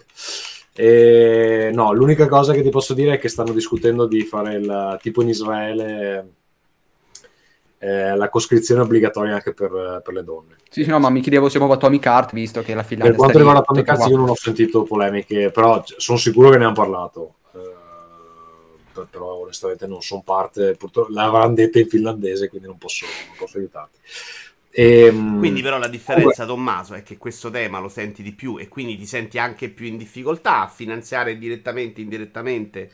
[0.81, 4.99] E, no, l'unica cosa che ti posso dire è che stanno discutendo di fare il
[5.03, 6.35] tipo in Israele
[7.79, 10.55] eh, la coscrizione obbligatoria anche per, per, le donne.
[10.71, 13.11] Sì, sì, no, ma mi chiedevo se proprio Atomic Art, visto che la Finlandia...
[13.11, 16.65] Per quanto riguarda Atomic Art, io non ho sentito polemiche, però sono sicuro che ne
[16.67, 17.35] hanno parlato.
[17.55, 23.37] Eh, però onestamente non sono parte, purtroppo l'avranno detta in finlandese, quindi non posso, non
[23.37, 23.99] posso aiutarti.
[24.71, 28.69] Ehm, quindi però la differenza, Tommaso, è che questo tema lo senti di più e
[28.69, 32.91] quindi ti senti anche più in difficoltà a finanziare direttamente, indirettamente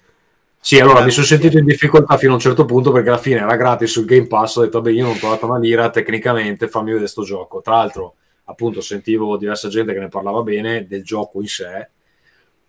[0.64, 3.40] sì, allora mi sono sentito in difficoltà fino a un certo punto perché alla fine
[3.40, 4.56] era gratis sul Game Pass.
[4.56, 7.60] Ho detto, vabbè, io non ho trovato una lira, tecnicamente fammi vedere sto gioco.
[7.60, 8.14] Tra l'altro,
[8.44, 11.90] appunto, sentivo diversa gente che ne parlava bene del gioco in sé,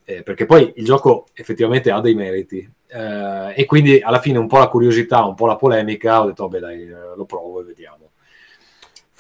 [0.04, 2.70] eh, perché poi il gioco effettivamente ha dei meriti.
[2.86, 6.50] Eh, e quindi alla fine un po' la curiosità, un po' la polemica, ho detto,
[6.50, 8.05] vabbè, dai, eh, lo provo e vediamo.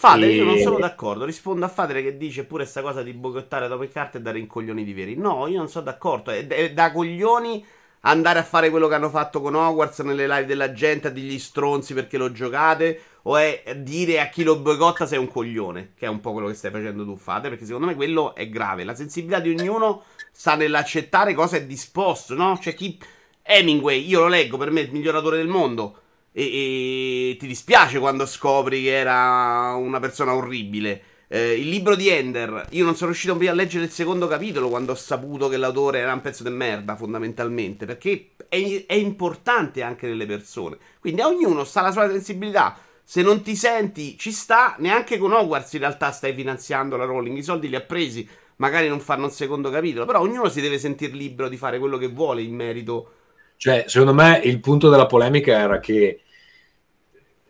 [0.05, 0.35] Fadere, e...
[0.35, 1.25] io non sono d'accordo.
[1.25, 4.39] Rispondo a Fadere che dice pure questa cosa di boicottare dopo le carte e dare
[4.39, 5.15] in coglioni di veri.
[5.15, 6.31] No, io non sono d'accordo.
[6.31, 7.65] È, è da coglioni
[8.01, 11.39] andare a fare quello che hanno fatto con Hogwarts nelle live della gente a dirgli
[11.39, 16.05] stronzi perché lo giocate o è dire a chi lo boicotta sei un coglione, che
[16.05, 18.83] è un po' quello che stai facendo tu, fate, perché secondo me quello è grave.
[18.83, 22.59] La sensibilità di ognuno sta nell'accettare cosa è disposto, no?
[22.61, 22.99] Cioè chi
[23.41, 26.01] Hemingway, io lo leggo, per me è il miglioratore del mondo
[26.37, 31.01] e, e ti dispiace quando scopri che era una persona orribile.
[31.27, 34.91] Eh, il libro di Ender, io non sono riuscito a leggere il secondo capitolo quando
[34.91, 40.07] ho saputo che l'autore era un pezzo di merda, fondamentalmente, perché è, è importante anche
[40.07, 40.77] nelle persone.
[40.99, 42.77] Quindi a ognuno sta la sua sensibilità.
[43.03, 44.75] Se non ti senti, ci sta.
[44.79, 47.37] Neanche con Hogwarts in realtà stai finanziando la Rowling.
[47.37, 48.27] I soldi li ha presi.
[48.57, 50.05] Magari non fanno un secondo capitolo.
[50.05, 53.11] Però ognuno si deve sentire libero di fare quello che vuole in merito.
[53.57, 56.21] Cioè, secondo me il punto della polemica era che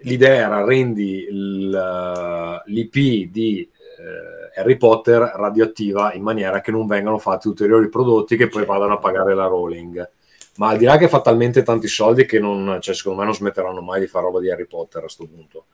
[0.06, 2.94] l'idea era rendi l'IP
[3.32, 8.66] di eh, Harry Potter radioattiva in maniera che non vengano fatti ulteriori prodotti che poi
[8.66, 10.10] vadano a pagare la Rowling.
[10.58, 13.36] Ma al di là che fa talmente tanti soldi che non, cioè, secondo me non
[13.36, 15.66] smetteranno mai di fare roba di Harry Potter a questo punto.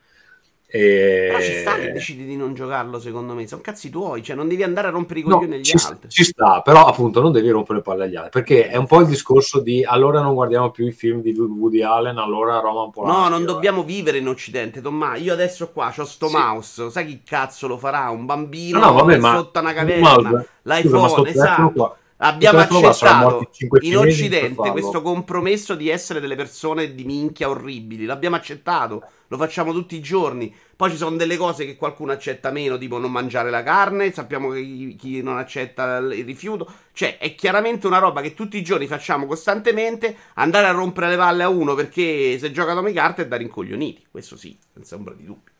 [0.74, 1.28] E...
[1.28, 3.46] Però ci sta che decidi di non giocarlo, secondo me.
[3.46, 6.10] Sono cazzi tuoi, cioè non devi andare a rompere i coglioni no, agli ci altri.
[6.10, 8.42] Ci sta, però appunto non devi rompere le palle agli altri.
[8.42, 11.82] Perché è un po' il discorso di allora non guardiamo più i film di Woody
[11.82, 13.22] Allen, allora Roman Polanski.
[13.22, 15.22] No, non dobbiamo vivere in Occidente, Tommaso.
[15.22, 16.38] Io adesso qua ho sto sì.
[16.38, 18.10] mouse, sai chi cazzo lo farà?
[18.10, 21.98] Un bambino no, vabbè, sotto una caverna, l'iPhone, esatto.
[22.24, 23.50] Abbiamo accettato
[23.82, 28.06] in Occidente questo compromesso di essere delle persone di minchia orribili.
[28.06, 30.54] L'abbiamo accettato, lo facciamo tutti i giorni.
[30.76, 34.12] Poi ci sono delle cose che qualcuno accetta meno, tipo non mangiare la carne.
[34.12, 36.72] Sappiamo che chi non accetta il rifiuto.
[36.94, 40.16] Cioè, è chiaramente una roba che tutti i giorni facciamo costantemente.
[40.36, 44.06] Andare a rompere le palle a uno perché se gioca come carte è da rincoglioniti.
[44.12, 45.52] Questo sì, senza ombra di dubbio.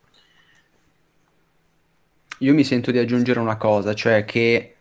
[2.38, 4.76] Io mi sento di aggiungere una cosa, cioè che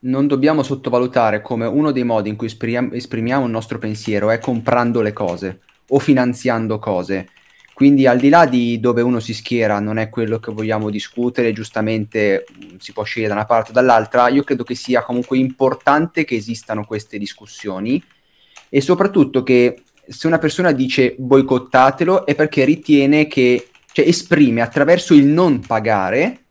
[0.00, 4.38] non dobbiamo sottovalutare come uno dei modi in cui esprimiamo, esprimiamo il nostro pensiero è
[4.38, 7.28] comprando le cose o finanziando cose.
[7.74, 11.52] Quindi al di là di dove uno si schiera non è quello che vogliamo discutere,
[11.52, 15.38] giustamente mm, si può scegliere da una parte o dall'altra, io credo che sia comunque
[15.38, 18.02] importante che esistano queste discussioni
[18.68, 25.14] e soprattutto che se una persona dice boicottatelo è perché ritiene che, cioè esprime attraverso
[25.14, 26.46] il non pagare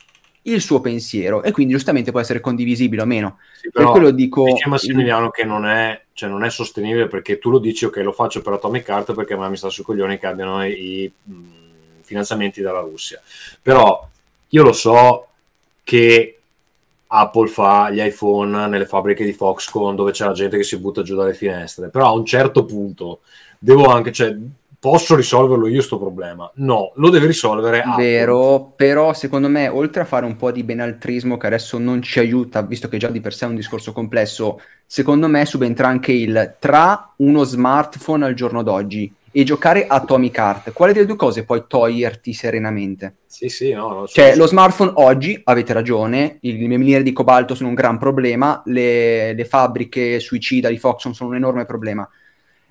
[0.51, 3.39] il suo pensiero e quindi giustamente può essere condivisibile o meno.
[3.59, 4.43] Sì, per quello dico...
[4.43, 8.11] Dice Massimiliano che non è, cioè non è, sostenibile perché tu lo dici ok lo
[8.11, 11.11] faccio per Atomic Art perché a me mi sta sui coglioni che abbiano i, i
[11.23, 13.21] mh, finanziamenti dalla Russia.
[13.61, 14.07] Però
[14.49, 15.27] io lo so
[15.83, 16.39] che
[17.07, 21.03] Apple fa gli iPhone nelle fabbriche di Foxconn dove c'è la gente che si butta
[21.03, 23.21] giù dalle finestre, però a un certo punto
[23.57, 24.35] devo anche, cioè,
[24.79, 26.49] posso risolverlo io sto problema.
[26.55, 28.03] No, lo deve risolvere Apple.
[28.03, 32.19] Vero, però secondo me oltre a fare un po' di benaltrismo che adesso non ci
[32.19, 36.11] aiuta, visto che già di per sé è un discorso complesso, secondo me subentra anche
[36.11, 40.73] il tra uno smartphone al giorno d'oggi e giocare a Atomic Heart.
[40.73, 43.17] Quale delle due cose puoi toglierti serenamente?
[43.25, 43.89] Sì, sì, no.
[43.89, 48.61] no cioè, lo smartphone oggi, avete ragione, le miniere di cobalto sono un gran problema,
[48.65, 52.07] le, le fabbriche suicida di Foxconn sono un enorme problema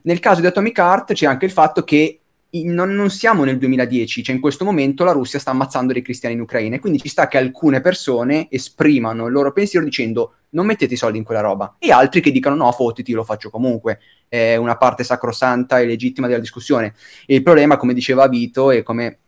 [0.07, 2.21] nel caso di Atomic Heart c'è anche il fatto che
[2.63, 6.37] non, non, siamo nel 2010, cioè in questo momento la Russia sta ammazzando dei cristiani
[6.37, 10.65] in Ucraina e quindi ci sta che alcune persone esprimano il loro pensiero dicendo non
[10.65, 13.99] mettete i soldi in quella roba e altri che dicano no, fottiti, lo faccio comunque.
[14.29, 16.95] È una parte sacrosanta e legittima della discussione.
[17.27, 19.19] E il problema, come diceva Vito e come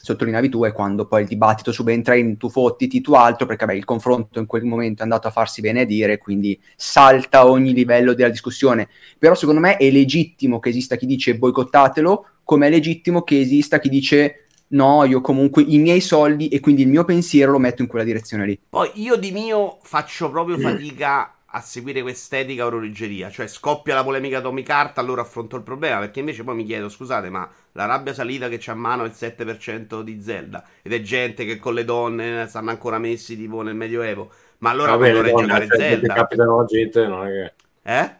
[0.00, 3.76] sottolineavi tu, è quando poi il dibattito subentra in tu fottiti, tu altro, perché beh,
[3.76, 8.28] il confronto in quel momento è andato a farsi benedire, quindi salta ogni livello della
[8.28, 8.88] discussione.
[9.18, 13.78] Però secondo me è legittimo che esista chi dice boicottatelo, come è legittimo che esista
[13.78, 17.82] chi dice no, io comunque i miei soldi e quindi il mio pensiero lo metto
[17.82, 18.58] in quella direzione lì.
[18.68, 23.30] Poi io di mio faccio proprio fatica a seguire quest'etica orologeria.
[23.30, 26.00] Cioè, scoppia la polemica Atomic Heart, allora affronto il problema.
[26.00, 29.06] Perché invece poi mi chiedo, scusate, ma la rabbia salita che c'ha a mano è
[29.06, 30.64] il 7% di Zelda.
[30.82, 34.30] Ed è gente che con le donne stanno ancora messi tipo nel Medioevo.
[34.58, 36.06] Ma allora Vabbè, vorrei donne, giocare cioè, Zelda.
[36.08, 37.52] decapitano la gente, non è che...
[37.84, 38.10] Eh?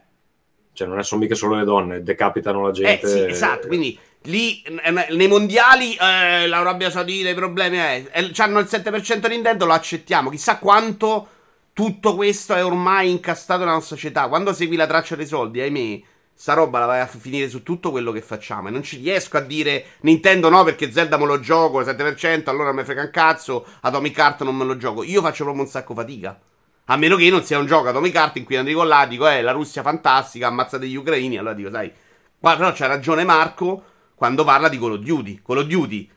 [0.71, 3.05] Cioè, non sono mica solo le donne, decapitano la gente.
[3.05, 8.07] Eh sì, esatto, quindi lì eh, nei mondiali eh, la rabbia saudita, i problemi eh,
[8.13, 10.29] eh, hanno il 7% Nintendo, lo accettiamo.
[10.29, 11.27] Chissà quanto
[11.73, 14.29] tutto questo è ormai incastrato nella società.
[14.29, 16.01] Quando segui la traccia dei soldi, ahimè,
[16.41, 18.69] sta roba la vai a finire su tutto quello che facciamo.
[18.69, 22.71] E non ci riesco a dire Nintendo no perché Zelda me lo gioco, 7%, allora
[22.71, 25.03] mi frega un cazzo, Atomic Heart non me lo gioco.
[25.03, 26.39] Io faccio proprio un sacco fatica.
[26.85, 29.41] A meno che non sia un gioco Atomic Heart in cui Enrico là dico, eh,
[29.41, 31.37] la Russia fantastica, ammazzate gli ucraini.
[31.37, 31.91] Allora dico, sai,
[32.39, 33.83] ma però c'ha ragione Marco
[34.15, 35.41] quando parla di Call of Duty.
[35.45, 36.09] Call of Duty,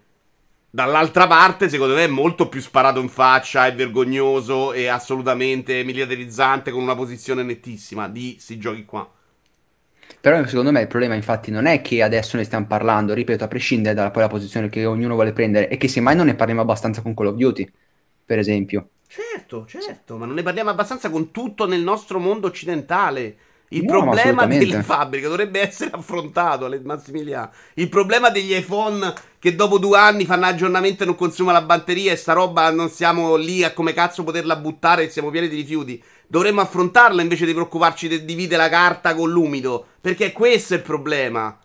[0.70, 6.70] dall'altra parte, secondo me è molto più sparato in faccia, è vergognoso e assolutamente miliardarizzante
[6.70, 9.10] con una posizione nettissima di sti giochi qua.
[10.20, 13.48] Però secondo me il problema infatti non è che adesso ne stiamo parlando, ripeto, a
[13.48, 16.60] prescindere dalla poi la posizione che ognuno vuole prendere, è che semmai non ne parliamo
[16.60, 17.70] abbastanza con Call of Duty,
[18.24, 18.90] per esempio.
[19.06, 23.36] Certo, certo, ma non ne parliamo abbastanza con tutto nel nostro mondo occidentale.
[23.68, 27.50] Il No, ma problema delle fabbriche dovrebbe essere affrontato, Massimiliano.
[27.74, 32.12] Il problema degli iPhone che dopo due anni fanno aggiornamento e non consuma la batteria
[32.12, 35.56] e sta roba non siamo lì a come cazzo poterla buttare e siamo pieni di
[35.56, 36.02] rifiuti.
[36.32, 39.84] Dovremmo affrontarla invece di preoccuparci di dividere la carta con l'umido.
[40.00, 41.58] Perché questo è il problema.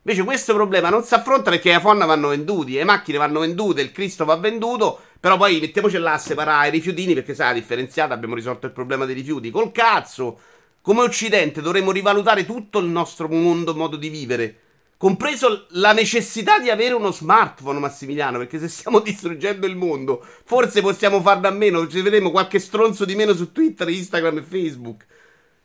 [0.00, 3.82] Invece questo problema non si affronta perché i iPhone vanno venduti, le macchine vanno vendute,
[3.82, 7.60] il Cristo va venduto, però poi mettiamoci là a separare i rifiutini perché sai, la
[7.60, 9.50] differenziata abbiamo risolto il problema dei rifiuti.
[9.50, 10.38] Col cazzo!
[10.80, 14.60] Come Occidente dovremmo rivalutare tutto il nostro mondo, modo di vivere.
[14.96, 20.80] Compreso la necessità di avere uno smartphone, Massimiliano, perché se stiamo distruggendo il mondo, forse
[20.80, 25.04] possiamo farne a meno, ci vedremo qualche stronzo di meno su Twitter, Instagram e Facebook.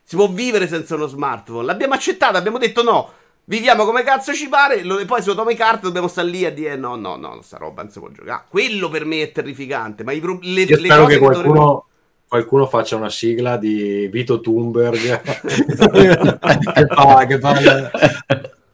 [0.04, 1.66] Si può vivere senza uno smartphone.
[1.66, 3.12] L'abbiamo accettato, abbiamo detto no.
[3.46, 4.84] Viviamo come cazzo ci pare.
[4.84, 7.58] lo- E poi su Atomic Heart dobbiamo stare lì a dire no, no, no, sta
[7.58, 8.44] roba non si può giocare.
[8.50, 10.04] Quello per me è terrificante.
[10.04, 11.86] Ma i pro- le, Io le spero cose che qualcuno, dovremmo-
[12.28, 17.54] qualcuno faccia una sigla di Vito Thunberg che fa, che fa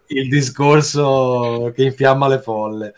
[0.07, 2.93] il, discorso che infiamma le folle.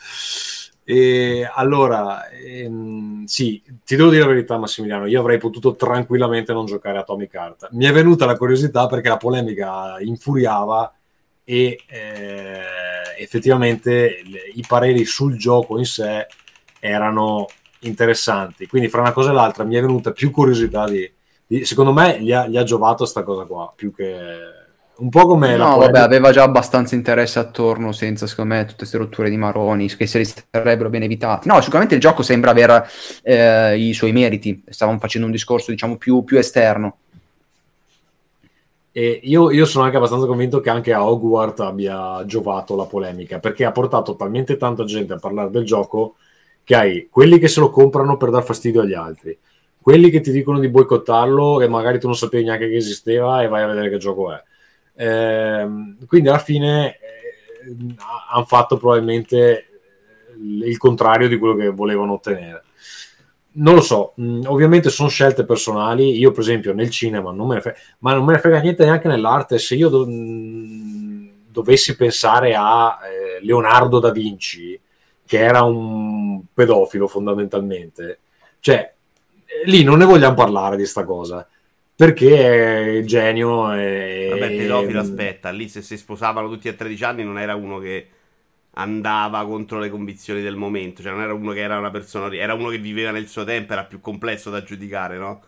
[0.84, 5.05] E allora, ehm, sì, ti devo dire la verità, Massimiliano.
[5.08, 7.70] Io avrei potuto tranquillamente non giocare a Atomic Heart.
[7.72, 10.93] Mi è venuta la curiosità perché la polemica infuriava
[11.43, 12.62] e eh,
[13.18, 16.26] effettivamente le- i pareri sul gioco in sé
[16.80, 17.47] erano
[17.80, 18.68] interessanti.
[18.68, 21.10] Quindi, fra una cosa e l'altra, mi è venuta più curiosità di.
[21.45, 23.72] di- secondo me gli ha, gli ha giovato sta cosa qua.
[23.76, 24.05] Più che
[24.99, 28.61] un po' come la No, vabbè, polemica- aveva già abbastanza interesse attorno senza, secondo me,
[28.61, 31.47] tutte queste rotture di maroni che se li sarebbero ben evitati.
[31.47, 32.87] No, sicuramente il gioco sembra avere
[33.23, 34.63] eh, i suoi meriti.
[34.67, 36.97] Stavamo facendo un discorso, diciamo, più, più esterno.
[38.91, 43.37] E io, io sono anche abbastanza convinto che anche a Hogwarts abbia giovato la polemica
[43.37, 46.15] perché ha portato talmente tanta gente a parlare del gioco
[46.63, 49.37] che hai quelli che se lo comprano per dar fastidio agli altri,
[49.79, 53.47] quelli che ti dicono di boicottarlo e magari tu non sapevi neanche che esisteva e
[53.47, 54.43] vai a vedere che gioco è.
[54.97, 56.97] Ehm, quindi alla fine
[58.31, 59.69] hanno fatto probabilmente
[60.39, 62.63] il contrario di quello che volevano ottenere.
[63.59, 64.13] Non lo so,
[64.45, 66.17] ovviamente sono scelte personali.
[66.17, 68.85] Io, per esempio, nel cinema non me ne frega, ma non me ne frega niente
[68.85, 69.57] neanche nell'arte.
[69.57, 70.05] Se io do-
[71.49, 74.79] dovessi pensare a eh, Leonardo da Vinci,
[75.25, 78.19] che era un pedofilo fondamentalmente,
[78.59, 78.93] cioè
[79.45, 81.47] eh, lì non ne vogliamo parlare di sta cosa
[81.97, 83.73] perché è genio.
[83.73, 87.79] E, Vabbè, pedofilo, aspetta, lì se si sposavano tutti a 13 anni non era uno
[87.79, 88.09] che
[88.73, 92.53] andava contro le convinzioni del momento, cioè non era uno che era una persona, era
[92.53, 95.43] uno che viveva nel suo tempo, era più complesso da giudicare, no?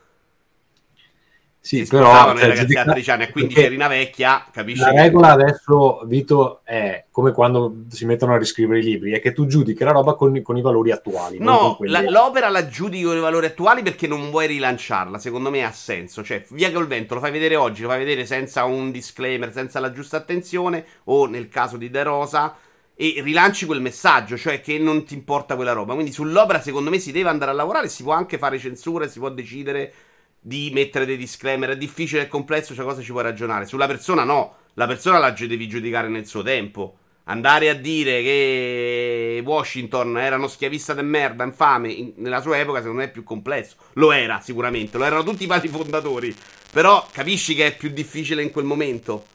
[1.62, 4.46] Sì, si però cioè, i ragazzi giudica- a 13 anni e quindi c'eri una vecchia,
[4.50, 4.80] capisci?
[4.80, 9.20] La che- regola adesso, Vito, è come quando si mettono a riscrivere i libri, è
[9.20, 11.38] che tu giudichi la roba con, con i valori attuali.
[11.38, 15.18] No, la- l'opera la giudichi con i valori attuali perché non vuoi rilanciarla.
[15.20, 16.24] Secondo me ha senso.
[16.24, 19.82] Cioè, via col vento, lo fai vedere oggi, lo fai vedere senza un disclaimer, senza
[19.82, 22.56] la giusta attenzione, o nel caso di De Rosa,
[22.96, 25.94] e rilanci quel messaggio, cioè che non ti importa quella roba.
[25.94, 29.20] Quindi sull'opera, secondo me, si deve andare a lavorare, si può anche fare censura, si
[29.20, 29.94] può decidere
[30.40, 31.72] di mettere dei disclaimer.
[31.72, 33.66] È difficile e complesso, cioè cosa ci puoi ragionare.
[33.66, 36.96] Sulla persona no, la persona la devi giudicare nel suo tempo.
[37.26, 42.80] Andare a dire che Washington era uno schiavista de merda, infame, in- nella sua epoca
[42.80, 43.76] secondo me è più complesso.
[43.94, 46.36] Lo era sicuramente, lo erano tutti i padri fondatori.
[46.72, 49.26] Però capisci che è più difficile in quel momento.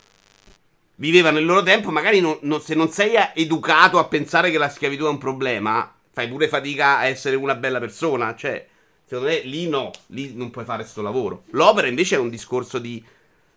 [0.97, 4.69] Vivevano il loro tempo, magari non- non- se non sei educato a pensare che la
[4.69, 8.35] schiavitù è un problema, fai pure fatica a essere una bella persona.
[8.35, 8.67] Cioè,
[9.07, 11.43] Secondo me lì no, lì non puoi fare questo lavoro.
[11.51, 13.03] L'opera invece è un discorso di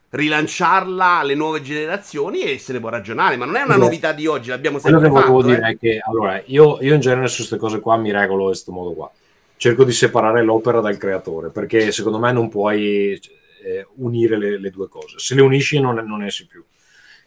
[0.10, 4.14] rilanciarla alle nuove generazioni e se ne può ragionare, ma non è una Quello- novità
[4.14, 5.54] di oggi, l'abbiamo Quello sempre che volevo fatto.
[5.56, 5.72] dire eh.
[5.72, 8.72] è che allora io, io in genere su queste cose qua mi regolo in questo
[8.72, 9.12] modo qua.
[9.58, 13.20] Cerco di separare l'opera dal creatore perché secondo me non puoi
[13.64, 15.18] eh, unire le, le due cose.
[15.18, 16.64] Se le unisci non, non essi più.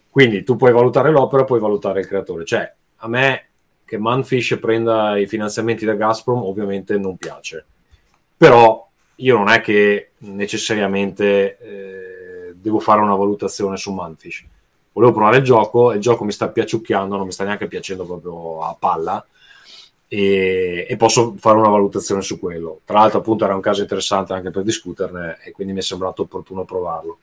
[0.09, 2.45] Quindi tu puoi valutare l'opera, puoi valutare il creatore.
[2.45, 3.47] Cioè, a me
[3.85, 7.65] che Manfish prenda i finanziamenti da Gazprom ovviamente non piace.
[8.41, 14.43] Però io non è che necessariamente eh, devo fare una valutazione su Manfish.
[14.93, 18.03] Volevo provare il gioco e il gioco mi sta piaciucchiando, non mi sta neanche piacendo
[18.03, 19.23] proprio a palla
[20.07, 22.79] e, e posso fare una valutazione su quello.
[22.83, 26.23] Tra l'altro appunto era un caso interessante anche per discuterne e quindi mi è sembrato
[26.23, 27.19] opportuno provarlo.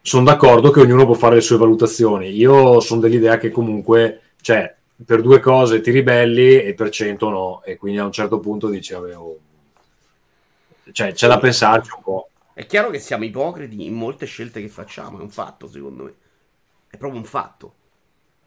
[0.00, 2.28] Sono d'accordo che ognuno può fare le sue valutazioni.
[2.36, 4.72] Io sono dell'idea che comunque, cioè,
[5.04, 7.62] per due cose ti ribelli e per cento no.
[7.64, 9.38] E quindi a un certo punto dici, vabbè, oh.
[10.92, 12.28] cioè, c'è da pensarci un po'.
[12.54, 16.14] È chiaro che siamo ipocriti in molte scelte che facciamo, è un fatto secondo me.
[16.88, 17.74] È proprio un fatto.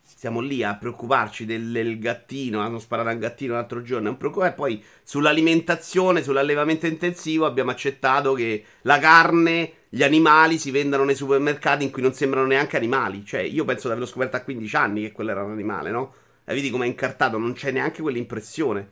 [0.04, 4.84] Siamo lì a preoccuparci del, del gattino, hanno sparato un gattino l'altro giorno, e poi
[5.04, 11.90] sull'alimentazione, sull'allevamento intensivo abbiamo accettato che la carne, gli animali si vendano nei supermercati in
[11.90, 13.26] cui non sembrano neanche animali.
[13.26, 16.14] Cioè, io penso di averlo scoperto a 15 anni che quello era un animale, no?
[16.46, 18.88] E vedi com'è incartato, non c'è neanche quell'impressione.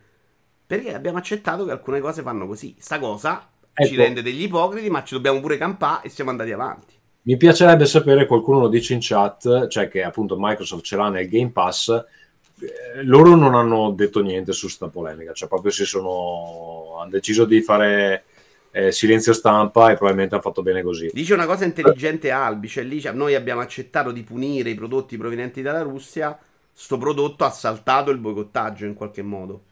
[0.66, 2.76] Perché abbiamo accettato che alcune cose fanno così.
[2.80, 4.02] Sta cosa ci Ecco.
[4.02, 6.94] rende degli ipocriti, ma ci dobbiamo pure campare e siamo andati avanti.
[7.24, 11.28] Mi piacerebbe sapere, qualcuno lo dice in chat, cioè che appunto Microsoft ce l'ha nel
[11.30, 16.98] Game Pass, eh, loro non hanno detto niente su sta polemica, cioè proprio si sono,
[17.00, 18.26] hanno deciso di fare
[18.72, 21.10] eh, silenzio stampa e probabilmente hanno fatto bene così.
[21.14, 25.18] Dice una cosa intelligente Albi, cioè lì cioè, noi abbiamo accettato di punire i prodotti
[25.18, 26.38] provenienti dalla Russia,
[26.74, 29.64] sto prodotto ha saltato il boicottaggio in qualche modo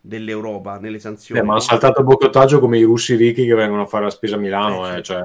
[0.00, 1.40] dell'Europa nelle sanzioni.
[1.40, 1.60] Eh, ma no?
[1.60, 4.88] saltato il boicottaggio come i russi ricchi che vengono a fare la spesa a Milano,
[4.88, 5.24] Eh, eh, cioè,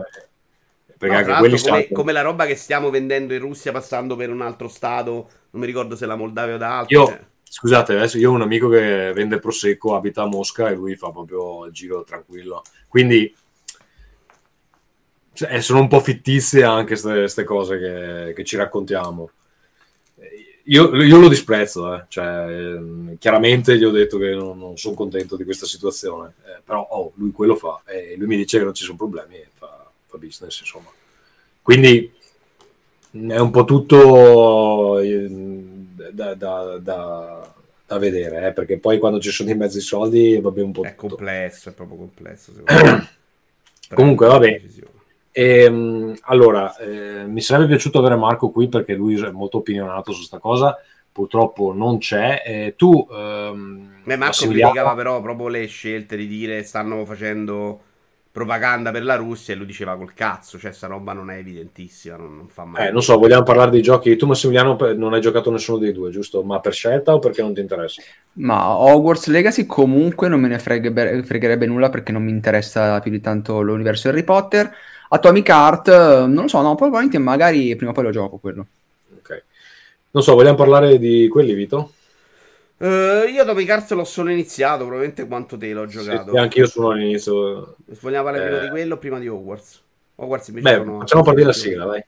[0.97, 1.87] perché No, come, saltano.
[1.93, 5.65] come la roba che stiamo vendendo in Russia passando per un altro stato, non mi
[5.65, 6.99] ricordo se la Moldavia o da altro.
[6.99, 7.19] Io, cioè.
[7.43, 11.11] scusate, adesso io ho un amico che vende prosecco, abita a Mosca e lui fa
[11.11, 12.61] proprio il giro tranquillo.
[12.87, 13.33] Quindi
[15.33, 19.31] cioè, sono un po' fittizie anche queste cose che, che ci raccontiamo.
[20.71, 22.05] Io, io lo disprezzo, eh.
[22.07, 26.61] Cioè, ehm, chiaramente gli ho detto che non, non sono contento di questa situazione, eh,
[26.63, 29.47] però oh, lui quello fa e lui mi dice che non ci sono problemi e
[29.53, 30.89] fa, fa business, insomma.
[31.61, 32.11] Quindi
[33.11, 35.27] è un po' tutto eh,
[36.11, 37.53] da, da- da-
[37.85, 40.71] da vedere, eh, perché poi quando ci sono in mezzo i soldi va bene un
[40.71, 41.07] po' È tutto.
[41.07, 42.53] complesso, è proprio complesso.
[43.93, 44.61] Comunque, vabbè.
[44.61, 44.90] decisioni.
[45.31, 50.23] Ehm, allora, eh, mi sarebbe piaciuto avere Marco qui perché lui è molto opinionato su
[50.23, 50.77] sta cosa,
[51.11, 52.41] purtroppo non c'è.
[52.45, 57.81] Eh, tu, ehm, Beh, Marco Massimiliano- criticava però proprio le scelte di dire stanno facendo
[58.31, 62.15] propaganda per la Russia e lui diceva col cazzo, cioè sta roba non è evidentissima,
[62.15, 62.87] non, non fa male.
[62.87, 64.15] eh, non so, vogliamo parlare dei giochi.
[64.15, 66.41] Tu, Massimiliano, non hai giocato nessuno dei due, giusto?
[66.41, 68.01] Ma per scelta o perché non ti interessa?
[68.33, 73.11] Ma Hogwarts Legacy comunque non me ne freghe- fregherebbe nulla perché non mi interessa più
[73.11, 74.73] di tanto l'universo Harry Potter.
[75.13, 78.65] Atomic Heart, eh, non lo so, no, probabilmente magari prima o poi lo gioco quello.
[79.17, 79.43] Ok.
[80.11, 81.91] Non so, vogliamo parlare di quelli, Vito?
[82.77, 86.31] Eh, io Atomic Hearts l'ho solo iniziato, probabilmente quanto te l'ho giocato.
[86.31, 87.75] sì, anche io sono all'inizio.
[87.99, 88.63] Vogliamo parlare prima Eh.
[88.63, 89.81] di quello o prima di Hogwarts?
[90.15, 92.03] Hogwarts invece Beh, facciamo partire la sigla, dai.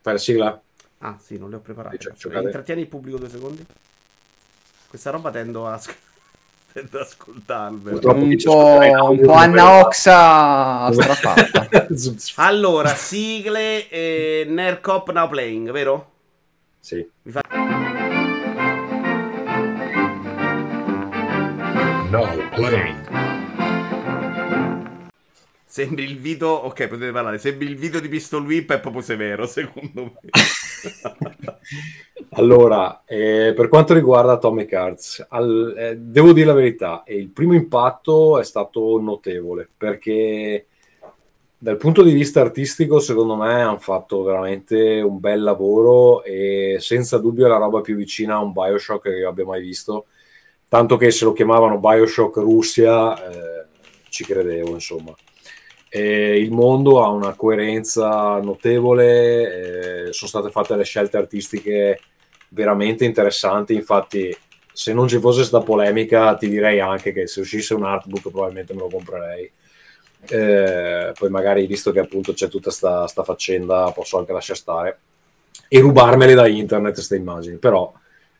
[0.00, 0.60] Fai la sigla?
[0.98, 1.98] Ah, sì, non le ho preparate.
[2.16, 2.44] Giocate.
[2.44, 3.64] Intrattieni il pubblico due secondi.
[4.88, 5.78] Questa roba tendo a,
[6.80, 7.98] ad ascoltarvela.
[7.98, 9.80] Purtroppo Un po', un po' Anna.
[9.80, 11.68] Oxa strafatta.
[12.36, 16.10] Allora, sigle e Nercop Now Playing, vero?
[16.80, 17.04] sì.
[22.10, 23.04] Now playing.
[25.64, 26.48] Sembri il video.
[26.48, 27.38] Ok, potete parlare.
[27.38, 30.30] Sembri il video di Pistol Whip, è proprio severo, secondo me.
[32.30, 37.54] Allora, eh, per quanto riguarda Atomic Hearts, al- eh, devo dire la verità, il primo
[37.54, 40.66] impatto è stato notevole perché
[41.58, 47.18] dal punto di vista artistico, secondo me, hanno fatto veramente un bel lavoro e senza
[47.18, 50.06] dubbio è la roba più vicina a un Bioshock che io abbia mai visto.
[50.68, 53.66] Tanto che se lo chiamavano Bioshock Russia, eh,
[54.10, 55.14] ci credevo, insomma.
[55.96, 62.00] E il mondo ha una coerenza notevole, eh, sono state fatte le scelte artistiche
[62.50, 63.72] veramente interessanti.
[63.72, 64.36] Infatti,
[64.70, 68.74] se non ci fosse questa polemica, ti direi anche che se uscisse un artbook, probabilmente
[68.74, 69.50] me lo comprerei.
[70.28, 74.98] Eh, poi, magari visto che appunto c'è tutta sta, sta faccenda, posso anche lasciare stare
[75.66, 77.56] e rubarmele da internet queste immagini.
[77.56, 77.90] Però,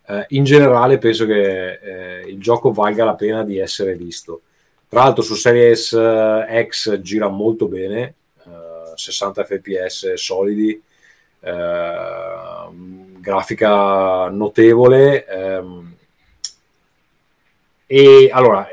[0.09, 4.43] eh, in generale, penso che eh, il gioco valga la pena di essere visto.
[4.97, 8.15] Tra l'altro su Series eh, X gira molto bene,
[8.47, 10.83] eh, 60 fps solidi,
[11.41, 12.69] eh,
[13.21, 15.27] grafica notevole.
[15.27, 15.97] ehm,
[17.85, 18.67] e allora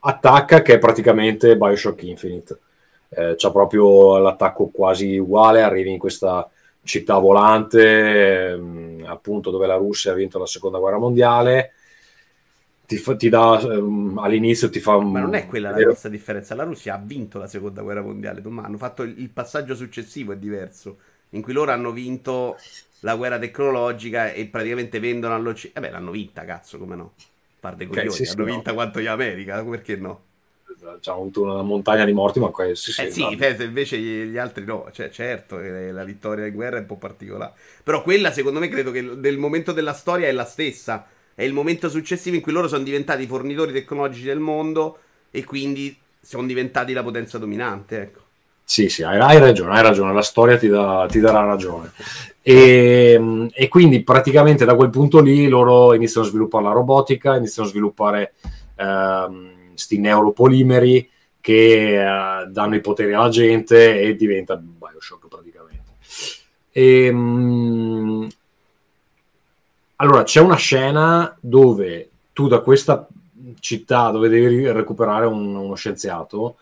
[0.00, 2.58] attacca che è praticamente Bioshock Infinite.
[3.10, 6.50] Eh, c'ha proprio l'attacco quasi uguale, arrivi in questa
[6.82, 11.74] città volante, ehm, appunto dove la Russia ha vinto la seconda guerra mondiale.
[12.86, 16.54] Ti, fa- ti dà ehm, all'inizio ti fa Ma non è quella la grossa differenza.
[16.56, 20.32] La Russia ha vinto la seconda guerra mondiale, ma hanno fatto il, il passaggio successivo,
[20.32, 20.98] è diverso,
[21.30, 22.64] in cui loro hanno vinto
[23.00, 25.80] la guerra tecnologica e praticamente vendono all'Occidente.
[25.80, 27.14] Vabbè, l'hanno vinta, cazzo, come no?
[27.60, 28.62] Par dei Ok, coglioni, sì, sì, hanno no.
[28.62, 30.22] vinta quanto gli America, perché no?
[31.00, 34.64] c'ha avuto una montagna di morti, ma qua sì, Eh sì, invece gli, gli altri
[34.64, 37.54] no, cioè certo, eh, la vittoria in guerra è un po' particolare.
[37.82, 41.04] Però quella secondo me credo che nel momento della storia è la stessa,
[41.34, 44.98] è il momento successivo in cui loro sono diventati i fornitori tecnologici del mondo
[45.30, 48.20] e quindi sono diventati la potenza dominante, ecco.
[48.66, 51.92] Sì, sì, hai, hai ragione, hai ragione, la storia ti, dà- ti darà ragione.
[52.40, 57.68] E, e quindi praticamente da quel punto lì loro iniziano a sviluppare la robotica, iniziano
[57.68, 58.34] a sviluppare
[58.76, 61.10] ehm, sti neuropolimeri
[61.40, 65.92] che eh, danno i poteri alla gente e diventa Bioshock praticamente.
[66.72, 68.26] E, mm,
[69.96, 73.06] allora, c'è una scena dove tu da questa
[73.60, 76.56] città dove devi recuperare un- uno scienziato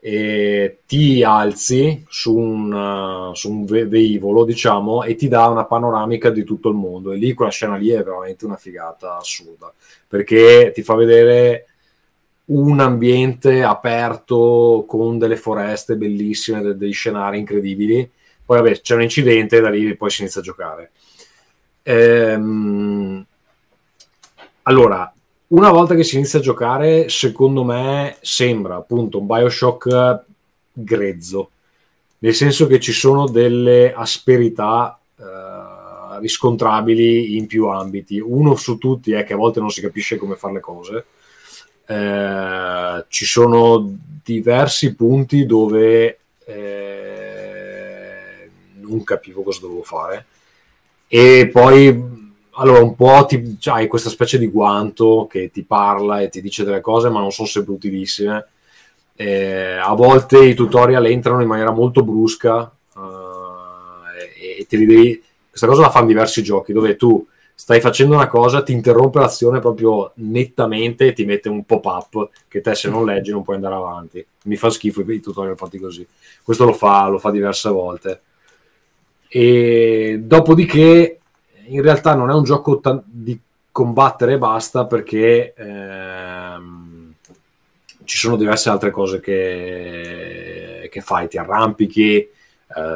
[0.00, 5.64] e ti alzi su un, uh, su un ve- velivolo, diciamo, e ti dà una
[5.64, 7.12] panoramica di tutto il mondo.
[7.12, 9.72] E lì quella scena lì è veramente una figata assurda,
[10.06, 11.66] perché ti fa vedere
[12.46, 18.08] un ambiente aperto con delle foreste bellissime, de- degli scenari incredibili.
[18.44, 20.90] Poi, vabbè, c'è un incidente e da lì poi si inizia a giocare.
[21.86, 23.24] Ehm,
[24.62, 25.12] allora,
[25.48, 30.24] una volta che si inizia a giocare, secondo me sembra appunto un Bioshock
[30.72, 31.50] grezzo,
[32.18, 38.18] nel senso che ci sono delle asperità eh, riscontrabili in più ambiti.
[38.18, 41.04] Uno su tutti è che a volte non si capisce come fare le cose.
[41.86, 47.80] Eh, ci sono diversi punti dove eh,
[48.80, 50.26] non capivo cosa dovevo fare
[51.16, 52.12] e poi
[52.56, 56.40] allora un po' ti, cioè, hai questa specie di guanto che ti parla e ti
[56.40, 58.48] dice delle cose ma non sono sempre utilissime
[59.16, 64.86] Eh, a volte i tutorial entrano in maniera molto brusca eh, e, e te li
[64.86, 69.20] devi questa cosa la fanno diversi giochi dove tu stai facendo una cosa ti interrompe
[69.20, 73.54] l'azione proprio nettamente e ti mette un pop-up che te se non leggi non puoi
[73.54, 74.26] andare avanti.
[74.46, 76.04] Mi fa schifo i, i tutorial fatti così.
[76.42, 78.20] Questo lo fa, lo fa diverse volte
[79.36, 81.18] e dopodiché
[81.66, 83.36] in realtà non è un gioco ta- di
[83.72, 87.14] combattere e basta perché ehm,
[88.04, 92.30] ci sono diverse altre cose che, che fai, ti arrampichi, eh,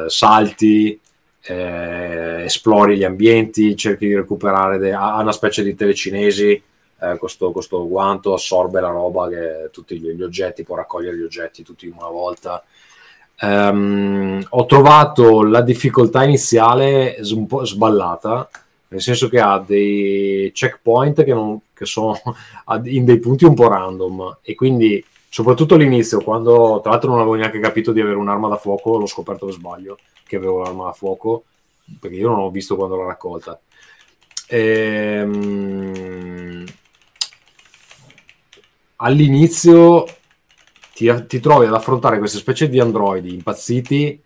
[0.07, 0.97] salti,
[1.41, 6.63] eh, esplori gli ambienti, cerchi di recuperare, de- ha una specie di telecinesi,
[7.01, 11.23] eh, questo, questo guanto assorbe la roba, che tutti gli, gli oggetti, può raccogliere gli
[11.23, 12.63] oggetti tutti in una volta.
[13.41, 18.49] Ehm, ho trovato la difficoltà iniziale un po' sballata,
[18.89, 22.19] nel senso che ha dei checkpoint che, non- che sono
[22.85, 24.39] in dei punti un po' random.
[24.41, 28.55] E quindi soprattutto all'inizio quando tra l'altro non avevo neanche capito di avere un'arma da
[28.57, 31.43] fuoco l'ho scoperto per sbaglio che avevo l'arma da fuoco
[31.99, 33.59] perché io non ho visto quando l'ho raccolta.
[34.47, 35.85] Ehm,
[38.97, 40.05] all'inizio
[40.99, 44.21] ti, ti trovi ad affrontare queste specie di androidi impazziti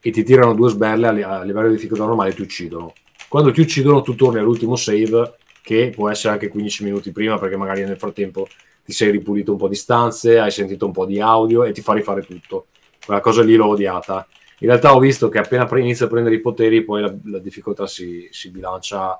[0.00, 2.92] e ti tirano due sberle a, a livello di difficoltà normale e ti uccidono.
[3.28, 7.56] Quando ti uccidono, tu torni all'ultimo save, che può essere anche 15 minuti prima, perché
[7.56, 8.46] magari nel frattempo
[8.84, 11.80] ti sei ripulito un po' di stanze, hai sentito un po' di audio e ti
[11.80, 12.66] fa rifare tutto.
[13.04, 14.24] Quella cosa lì l'ho odiata.
[14.60, 17.38] In realtà ho visto che appena pre- inizia a prendere i poteri, poi la, la
[17.40, 19.18] difficoltà si, si bilancia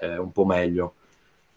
[0.00, 0.94] eh, un po' meglio.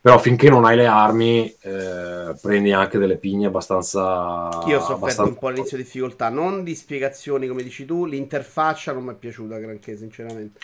[0.04, 4.50] Però finché non hai le armi, eh, prendi anche delle pigne abbastanza.
[4.68, 8.92] Io ho sofferto abbastanza- un po' all'inizio difficoltà, non di spiegazioni come dici tu, l'interfaccia
[8.92, 10.60] non mi è piaciuta granché, sinceramente.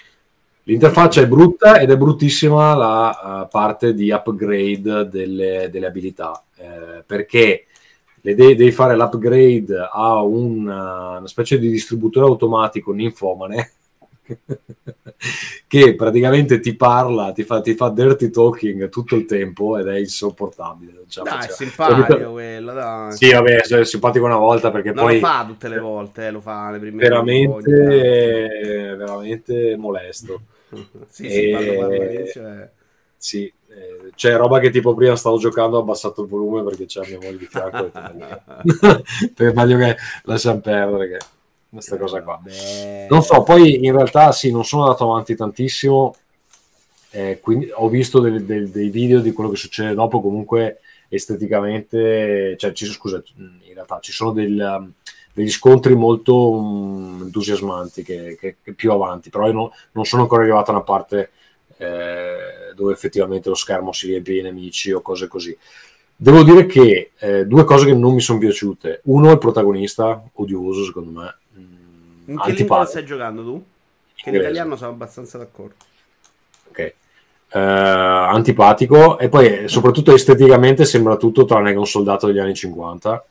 [0.64, 7.02] L'interfaccia è brutta ed è bruttissima la eh, parte di upgrade delle, delle abilità, eh,
[7.06, 7.66] perché
[8.20, 13.72] le de- devi fare l'upgrade a un, eh, una specie di distributore automatico ninfomane
[15.68, 19.98] che praticamente ti parla, ti fa, ti fa dirty talking tutto il tempo ed è
[19.98, 20.94] insopportabile.
[20.94, 21.56] la Dai, facciamo.
[21.56, 23.12] simpatico quello, dai.
[23.14, 26.32] Sì, vabbè, è simpatico una volta perché non poi lo fa tutte le volte, eh,
[26.32, 30.42] lo fa le prime veramente, ogni veramente molesto.
[31.10, 32.70] Sì, sì, E- quando parla all'inizio è...
[33.18, 37.02] Sì, eh, c'è roba che tipo prima stavo giocando ho abbassato il volume perché c'è
[37.08, 37.92] mia moglie di fianco
[39.36, 41.18] per meglio che lasciamo perdere che
[41.70, 42.42] questa cosa qua.
[43.10, 46.16] Non so poi in realtà sì non sono andato avanti tantissimo
[47.12, 52.56] eh, quindi ho visto dei, dei- dei video di quello che succede dopo comunque esteticamente
[52.58, 54.92] cioè ci, scusa in realtà ci sono del, um,
[55.34, 60.22] degli scontri molto um, entusiasmanti che, che- che più avanti però io non, non sono
[60.24, 61.32] ancora arrivato a una parte
[61.78, 65.58] eh, dove effettivamente lo schermo si riempie di nemici o cose così.
[66.16, 69.00] Devo dire che eh, due cose che non mi sono piaciute.
[69.06, 71.38] Uno il protagonista odioso secondo me
[72.30, 73.64] In che lingua stai giocando tu?
[74.16, 75.76] Che in italiano sono abbastanza d'accordo.
[76.70, 76.94] ok.
[77.52, 83.26] Eh, antipatico e poi soprattutto esteticamente sembra tutto tranne che un soldato degli anni 50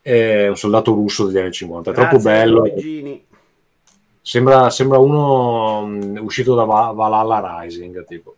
[0.00, 3.26] è un soldato russo degli anni 50 è troppo Grazie, bello Luigini.
[4.20, 8.36] sembra, sembra uno mm, uscito da Va- Valhalla Rising tipo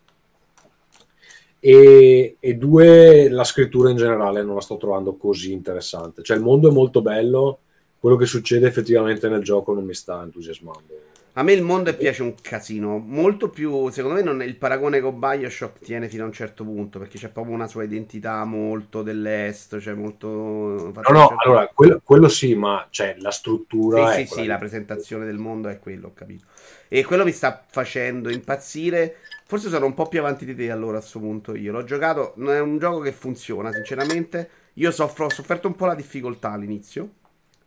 [1.61, 6.43] e, e due la scrittura in generale non la sto trovando così interessante cioè il
[6.43, 7.59] mondo è molto bello
[8.05, 11.01] quello che succede effettivamente nel gioco non mi sta entusiasmando
[11.33, 15.01] A me il mondo piace un casino, molto più, secondo me non è il paragone
[15.01, 19.03] con Bioshock tiene fino a un certo punto, perché c'è proprio una sua identità molto
[19.03, 20.29] dell'est, cioè molto...
[20.29, 25.25] no no allora quello, quello sì ma cioè la struttura Sì, sì, sì, la presentazione
[25.25, 26.45] del mondo è quello, ho capito.
[26.89, 29.17] E quello mi sta facendo impazzire.
[29.47, 31.73] Forse sono un po' più avanti di te allora a questo punto io.
[31.73, 34.51] L'ho giocato, non è un gioco che funziona, sinceramente.
[34.75, 37.23] Io soffro, ho sofferto un po' la difficoltà all'inizio.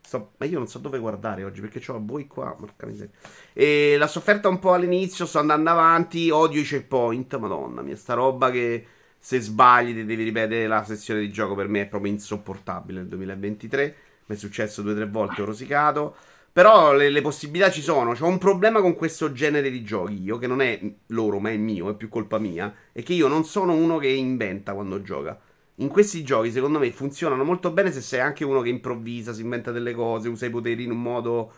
[0.08, 3.12] Sto- ma io non so dove guardare oggi perché ho voi qua, porca miseria.
[3.52, 8.14] E l'ho sofferta un po' all'inizio, sto andando avanti, odio i checkpoint, madonna mia, sta
[8.14, 8.86] roba che
[9.20, 13.10] se sbagli ti devi ripetere la sessione di gioco per me è proprio insopportabile nel
[13.10, 13.96] 2023.
[14.28, 16.16] Mi è successo due o tre volte, ho rosicato.
[16.54, 18.14] Però le, le possibilità ci sono.
[18.14, 20.22] C'ho un problema con questo genere di giochi.
[20.24, 22.74] Io, che non è loro, ma è mio, è più colpa mia.
[22.94, 25.38] È che io non sono uno che inventa quando gioca.
[25.80, 29.42] In questi giochi, secondo me, funzionano molto bene se sei anche uno che improvvisa, si
[29.42, 31.52] inventa delle cose, usa i poteri in un modo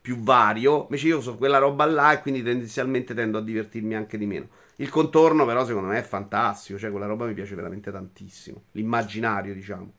[0.00, 0.82] più vario.
[0.84, 4.48] Invece io so quella roba là e quindi tendenzialmente tendo a divertirmi anche di meno.
[4.76, 6.78] Il contorno, però, secondo me è fantastico.
[6.78, 8.62] Cioè, quella roba mi piace veramente tantissimo.
[8.72, 9.92] L'immaginario, diciamo.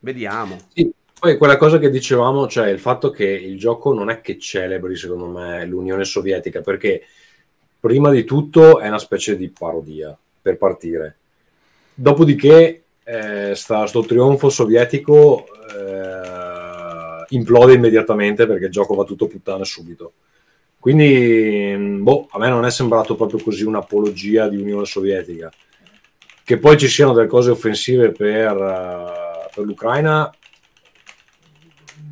[0.00, 0.58] Vediamo.
[0.72, 4.36] Sì, poi quella cosa che dicevamo, cioè il fatto che il gioco non è che
[4.36, 7.04] celebri, secondo me, l'Unione Sovietica, perché
[7.78, 11.18] prima di tutto è una specie di parodia per partire.
[12.00, 19.28] Dopodiché, eh, sta, sto trionfo sovietico eh, implode immediatamente perché il gioco va tutto a
[19.28, 20.12] puttane subito.
[20.78, 25.52] Quindi, mh, boh, a me non è sembrato proprio così un'apologia di Unione Sovietica.
[26.42, 30.34] Che poi ci siano delle cose offensive per, eh, per l'Ucraina,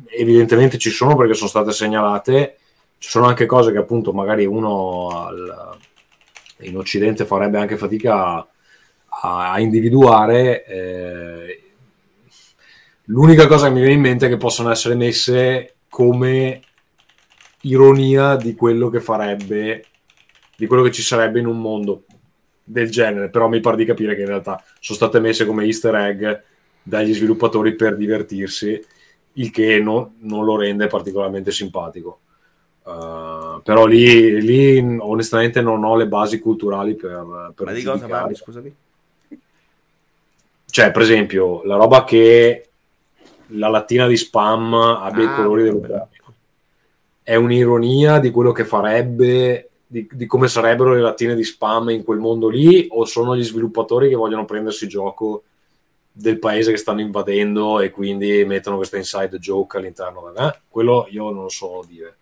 [0.05, 2.57] evidentemente ci sono perché sono state segnalate.
[2.99, 5.77] Ci sono anche cose che appunto magari uno al-
[6.59, 8.47] in Occidente farebbe anche fatica a,
[9.21, 10.65] a individuare.
[10.65, 11.63] eh,
[13.05, 16.61] l'unica cosa che mi viene in mente è che possono essere messe come
[17.61, 19.85] ironia di quello che farebbe,
[20.55, 22.03] di quello che ci sarebbe in un mondo
[22.63, 25.95] del genere, però mi pare di capire che in realtà sono state messe come easter
[25.95, 26.41] egg
[26.83, 28.79] dagli sviluppatori per divertirsi,
[29.33, 32.19] il che no- non lo rende particolarmente simpatico.
[32.83, 38.07] Uh, però lì, lì onestamente non ho le basi culturali per, per Ma di cosa
[38.07, 38.75] parli, scusami?
[40.69, 42.69] Cioè, per esempio, la roba che
[43.53, 45.71] la lattina di spam abbia i Ah, colori vabbè.
[45.71, 46.07] dell'Ucraina
[47.23, 52.03] è un'ironia di quello che farebbe, di, di come sarebbero le lattine di spam in
[52.03, 55.43] quel mondo lì, o sono gli sviluppatori che vogliono prendersi gioco
[56.11, 60.59] del paese che stanno invadendo e quindi mettono questa inside joke all'interno eh?
[60.67, 62.17] quello io non lo so dire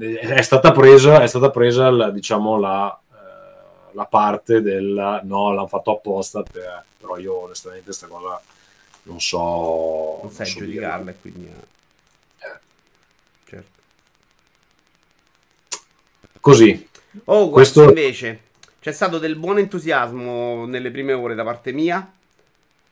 [0.00, 3.00] è stata presa, è stata presa la, diciamo la,
[3.98, 8.40] la parte del no, l'hanno fatto apposta per- però io onestamente questa cosa
[9.02, 11.46] non so Non sai so giudicarla e quindi...
[11.46, 12.56] eh.
[13.44, 13.80] Certo.
[16.40, 16.86] così
[17.24, 18.40] Oh, Questo- questo invece
[18.80, 22.12] c'è stato del buon entusiasmo nelle prime ore da parte mia.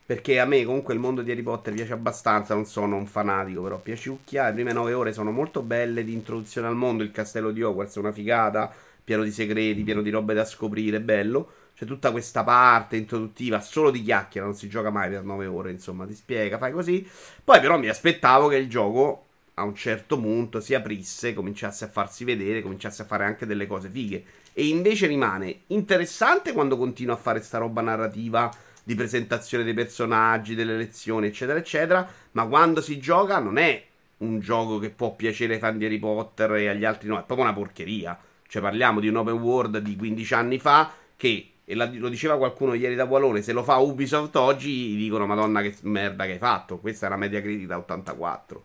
[0.07, 3.61] Perché a me comunque il mondo di Harry Potter piace abbastanza, non sono un fanatico,
[3.63, 4.47] però piaciucchia.
[4.47, 7.03] Le prime nove ore sono molto belle di introduzione al mondo.
[7.03, 8.73] Il castello di Hogwarts è una figata,
[9.07, 11.53] pieno di segreti, pieno di robe da scoprire, bello.
[11.77, 15.71] C'è tutta questa parte introduttiva, solo di chiacchiera, non si gioca mai per nove ore,
[15.71, 17.09] insomma, ti spiega, fai così.
[17.45, 21.89] Poi però mi aspettavo che il gioco a un certo punto si aprisse, cominciasse a
[21.89, 24.25] farsi vedere, cominciasse a fare anche delle cose fighe.
[24.53, 28.53] E invece rimane interessante quando continua a fare sta roba narrativa
[28.83, 32.09] di presentazione dei personaggi, delle lezioni, eccetera, eccetera.
[32.33, 33.85] Ma quando si gioca non è
[34.19, 37.25] un gioco che può piacere ai fan di Harry Potter e agli altri no, è
[37.25, 38.19] proprio una porcheria.
[38.49, 42.75] Cioè parliamo di un open world di 15 anni fa che e lo diceva qualcuno
[42.75, 46.39] ieri da Walone, se lo fa Ubisoft oggi gli dicono madonna che merda che hai
[46.39, 48.65] fatto, questa è una media critica da 84.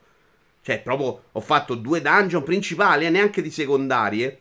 [0.62, 4.40] Cioè, proprio ho fatto due dungeon principali e neanche di secondarie.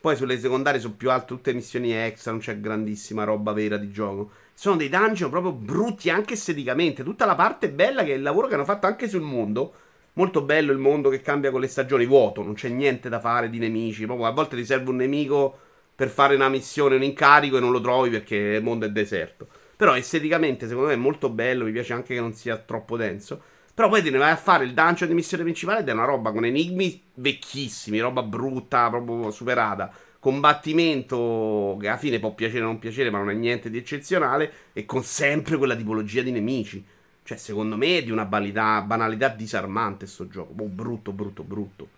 [0.00, 3.92] Poi sulle secondarie sono più alte tutte missioni extra, non c'è grandissima roba vera di
[3.92, 4.30] gioco.
[4.52, 7.04] Sono dei dungeon proprio brutti anche esteticamente.
[7.04, 9.72] Tutta la parte bella che è il lavoro che hanno fatto anche sul mondo.
[10.16, 13.50] Molto bello il mondo che cambia con le stagioni, vuoto, non c'è niente da fare
[13.50, 14.06] di nemici.
[14.06, 15.58] Proprio a volte ti serve un nemico
[15.94, 19.48] per fare una missione, un incarico e non lo trovi perché il mondo è deserto.
[19.76, 23.42] Però esteticamente secondo me è molto bello, mi piace anche che non sia troppo denso.
[23.74, 26.04] Però poi te ne vai a fare il dungeon di missione principale ed è una
[26.04, 29.92] roba con enigmi vecchissimi, roba brutta, proprio superata.
[30.20, 34.52] Combattimento che alla fine può piacere o non piacere, ma non è niente di eccezionale.
[34.72, 36.84] E con sempre quella tipologia di nemici.
[37.24, 40.52] Cioè, secondo me è di una banalità, banalità disarmante sto gioco.
[40.52, 41.88] Boh, brutto, brutto, brutto.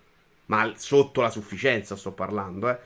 [0.47, 2.79] Ma sotto la sufficienza sto parlando, eh.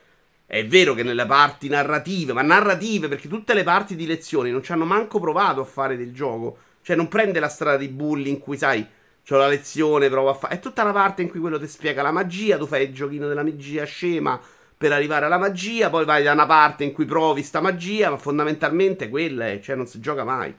[0.47, 4.65] È vero che nelle parti narrative, ma narrative perché tutte le parti di lezioni non
[4.65, 6.57] ci hanno manco provato a fare del gioco.
[6.83, 8.85] Cioè, non prende la strada di bulli in cui sai,
[9.23, 10.55] c'ho la lezione, provo a fare.
[10.55, 13.29] È tutta la parte in cui quello ti spiega la magia, tu fai il giochino
[13.29, 14.41] della magia scema
[14.77, 18.17] per arrivare alla magia, poi vai da una parte in cui provi sta magia, ma
[18.17, 20.53] fondamentalmente quella è, cioè non si gioca mai.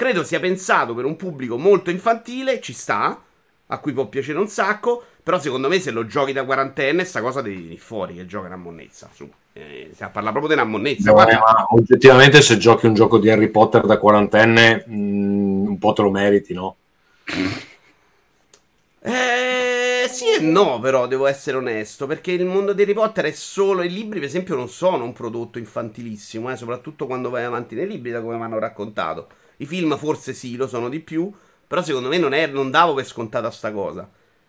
[0.00, 3.22] Credo sia pensato per un pubblico molto infantile, ci sta,
[3.66, 7.20] a cui può piacere un sacco, però secondo me se lo giochi da quarantenne sta
[7.20, 9.30] cosa devi venire fuori che gioca in ammonnezza, su.
[9.52, 11.12] Eh, si parla proprio di un'ammonnezza.
[11.12, 15.78] No, eh, ma oggettivamente se giochi un gioco di Harry Potter da quarantenne mh, un
[15.78, 16.76] po' te lo meriti, no?
[19.02, 22.06] Eh, sì e no, però devo essere onesto.
[22.06, 23.82] Perché il mondo di Harry Potter è solo.
[23.82, 27.86] I libri, per esempio, non sono un prodotto infantilissimo, eh, soprattutto quando vai avanti nei
[27.86, 29.28] libri, da come mi hanno raccontato.
[29.60, 31.32] I film forse sì, lo sono di più.
[31.66, 34.08] Però secondo me non, è, non davo per scontata sta cosa.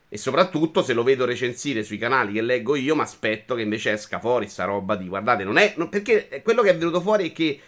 [0.10, 3.92] E soprattutto se lo vedo recensire sui canali che leggo io, mi aspetto che invece
[3.92, 5.74] esca fuori sta roba di guardate, non è.
[5.78, 7.60] non- perché quello che è venuto fuori è che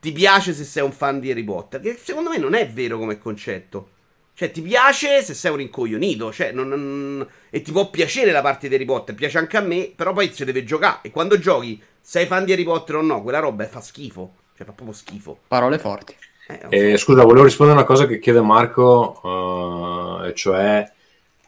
[0.00, 1.80] ti piace se sei un fan di Harry Potter.
[1.80, 3.90] Che secondo me non è vero come concetto.
[4.34, 6.32] Cioè, ti piace se sei un rincoglionito.
[6.32, 9.14] Cioè, non- non- e ti può piacere la parte di Harry Potter.
[9.14, 9.92] Piace anche a me.
[9.94, 11.00] Però poi si deve giocare.
[11.02, 14.34] E quando giochi, sei fan di Harry Potter o no, quella roba fa schifo.
[14.56, 15.38] Cioè, fa proprio schifo.
[15.48, 16.14] Parole forti.
[16.50, 16.92] Eh.
[16.92, 20.90] Eh, scusa, volevo rispondere a una cosa che chiede Marco, e cioè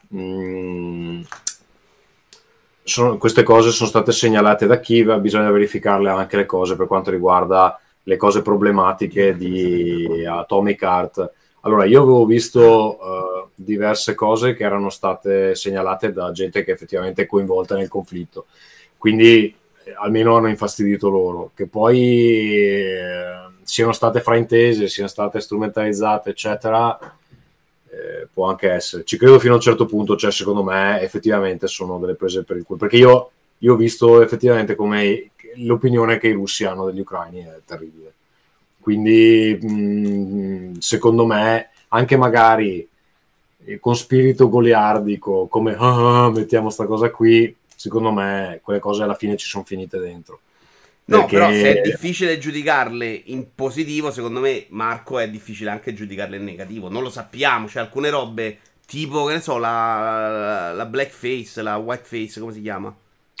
[0.07, 1.21] mh,
[2.83, 7.11] sono- queste cose sono state segnalate da Kiva, bisogna verificarle anche le cose per quanto
[7.11, 11.31] riguarda le cose problematiche di Atomic Heart.
[11.61, 17.21] Allora, io avevo visto eh, diverse cose che erano state segnalate da gente che effettivamente
[17.21, 18.47] è coinvolta nel conflitto,
[18.97, 19.55] quindi
[19.97, 21.51] almeno hanno infastidito loro.
[21.55, 21.99] Che poi
[22.95, 26.97] eh, siano state fraintese, siano state strumentalizzate, eccetera,
[27.89, 29.03] eh, può anche essere.
[29.03, 32.57] Ci credo fino a un certo punto, cioè secondo me effettivamente sono delle prese per
[32.57, 36.99] il culo, perché io, io ho visto effettivamente come l'opinione che i russi hanno degli
[37.01, 38.11] ucraini è terribile.
[38.79, 42.85] Quindi mh, secondo me anche magari
[43.65, 49.13] eh, con spirito goliardico, come "Ah, mettiamo sta cosa qui, secondo me quelle cose alla
[49.13, 50.39] fine ci sono finite dentro.
[51.05, 55.93] No, Perché- però se è difficile giudicarle in positivo, secondo me, Marco, è difficile anche
[55.93, 56.89] giudicarle in negativo.
[56.89, 57.67] Non lo sappiamo.
[57.67, 62.95] C'è alcune robe tipo, che ne so, la, la blackface, la whiteface, come si chiama?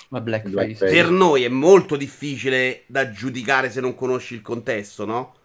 [0.09, 0.53] Ma blackface.
[0.53, 0.91] Blackface.
[0.93, 5.35] Per noi è molto difficile da giudicare se non conosci il contesto, no?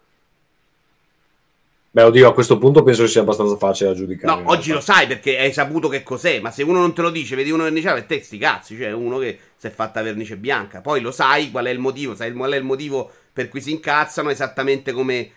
[1.91, 4.41] Beh, oddio, a questo punto penso che sia abbastanza facile da giudicare.
[4.41, 7.09] No, oggi lo sai perché hai saputo che cos'è, ma se uno non te lo
[7.09, 10.37] dice, vedi uno verniciato e te sti cazzi, cioè uno che si è fatta vernice
[10.37, 10.81] bianca.
[10.81, 13.71] Poi lo sai qual è il motivo, sai qual è il motivo per cui si
[13.71, 15.31] incazzano, esattamente come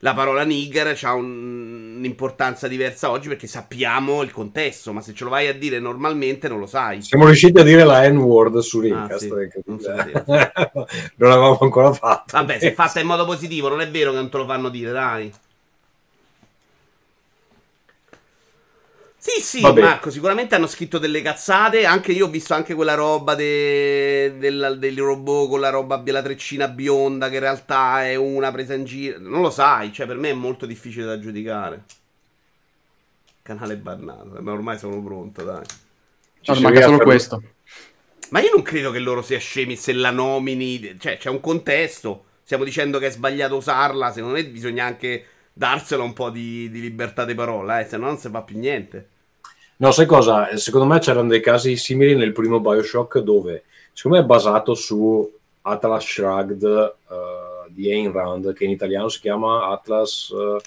[0.00, 5.24] la parola nigger ha un- un'importanza diversa oggi perché sappiamo il contesto, ma se ce
[5.24, 7.00] lo vai a dire normalmente non lo sai.
[7.00, 9.12] Siamo riusciti a dire la N-word su Rincast.
[9.12, 9.78] Ah, sì, è non
[11.16, 12.36] non l'avevamo ancora fatto.
[12.36, 14.68] Vabbè, se è fatta in modo positivo, non è vero che non te lo fanno
[14.68, 15.32] dire, dai.
[19.26, 19.80] Sì, sì, Vabbè.
[19.80, 21.86] Marco, sicuramente hanno scritto delle cazzate.
[21.86, 26.20] Anche io ho visto anche quella roba de- del, del robot con la roba, la
[26.22, 29.18] treccina bionda, che in realtà è una presa in giro.
[29.18, 31.84] Non lo sai, cioè per me è molto difficile da giudicare.
[33.42, 35.64] Canale bannato, ma ormai sono pronto, dai.
[36.40, 37.42] Ci No, manca solo questo.
[38.30, 40.96] Ma io non credo che loro sia scemi se la nomini.
[40.98, 42.24] Cioè, c'è un contesto.
[42.42, 44.12] Stiamo dicendo che è sbagliato usarla.
[44.12, 48.06] Secondo me bisogna anche darsela un po' di, di libertà di parola, eh, se no
[48.06, 49.08] non si fa più niente.
[49.76, 50.56] No, sai cosa?
[50.56, 55.30] Secondo me c'erano dei casi simili nel primo Bioshock dove, secondo me, è basato su
[55.62, 60.30] Atlas Shrugged eh, di Ayn Rand, che in italiano si chiama Atlas...
[60.32, 60.60] eh,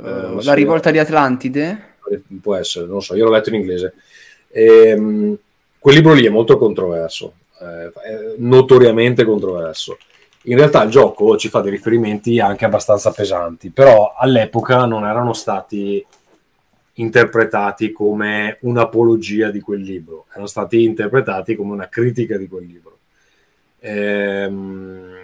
[0.00, 0.46] Eh, sì.
[0.46, 1.96] la rivolta di Atlantide.
[2.40, 3.94] può essere, non so, io l'ho letto in inglese.
[4.50, 5.36] Ehm,
[5.78, 9.96] quel libro lì è molto controverso, eh, notoriamente controverso.
[10.42, 15.32] in realtà il gioco ci fa dei riferimenti anche abbastanza pesanti, però all'epoca non erano
[15.32, 16.04] stati
[16.98, 22.98] interpretati come un'apologia di quel libro, erano stati interpretati come una critica di quel libro.
[23.80, 25.16] Ehm,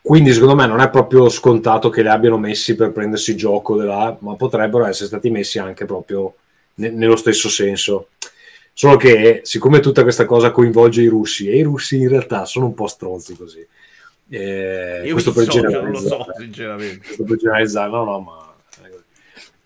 [0.00, 4.16] quindi secondo me non è proprio scontato che li abbiano messi per prendersi gioco della,
[4.20, 6.34] ma potrebbero essere stati messi anche proprio
[6.74, 8.08] ne- nello stesso senso.
[8.72, 12.66] Solo che siccome tutta questa cosa coinvolge i russi e i russi in realtà sono
[12.66, 13.66] un po' stronzi così.
[14.28, 16.24] Eh, Io questo per so, non lo generalizzare.
[16.24, 16.98] so, sinceramente.
[16.98, 18.43] Questo per generalizzare, no, no, ma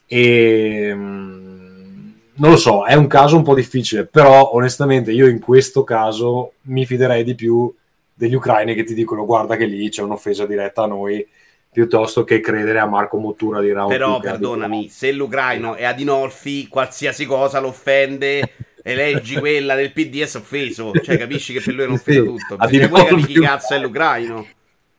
[0.08, 5.38] e, mm, non lo so, è un caso un po' difficile, però onestamente io in
[5.38, 7.72] questo caso mi fiderei di più
[8.14, 11.24] degli ucraini che ti dicono guarda che lì c'è un'offesa diretta a noi
[11.70, 17.26] piuttosto che credere a Marco Mottura di Round Però perdonami, se l'ucraino è Adinolfi, qualsiasi
[17.26, 18.52] cosa lo offende
[18.82, 20.92] e leggi quella del PD è offeso.
[20.92, 22.54] Cioè, capisci che per lui è un'offesa Sì, tutto.
[22.56, 24.46] Adinolfi- capire chi cazzo è l'ucraino.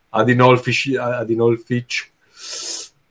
[0.09, 2.11] Adinolfi, Adinolfic.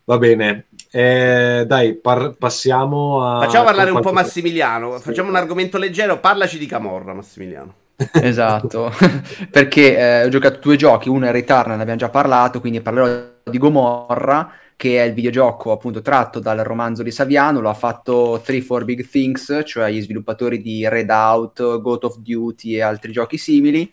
[0.05, 3.41] Va bene, Eh, dai, par- passiamo a...
[3.43, 4.99] Facciamo parlare un po' Massimiliano.
[4.99, 6.19] Facciamo un argomento leggero.
[6.19, 7.75] Parlaci di Camorra, Massimiliano.
[8.23, 8.93] Esatto,
[9.51, 13.25] perché eh, ho giocato due giochi, uno è Returnal, ne abbiamo già parlato, quindi parlerò
[13.43, 18.41] di Gomorra, che è il videogioco appunto tratto dal romanzo di Saviano, lo ha fatto
[18.47, 23.91] 3-4 Big Things, cioè gli sviluppatori di Redout, God of Duty e altri giochi simili.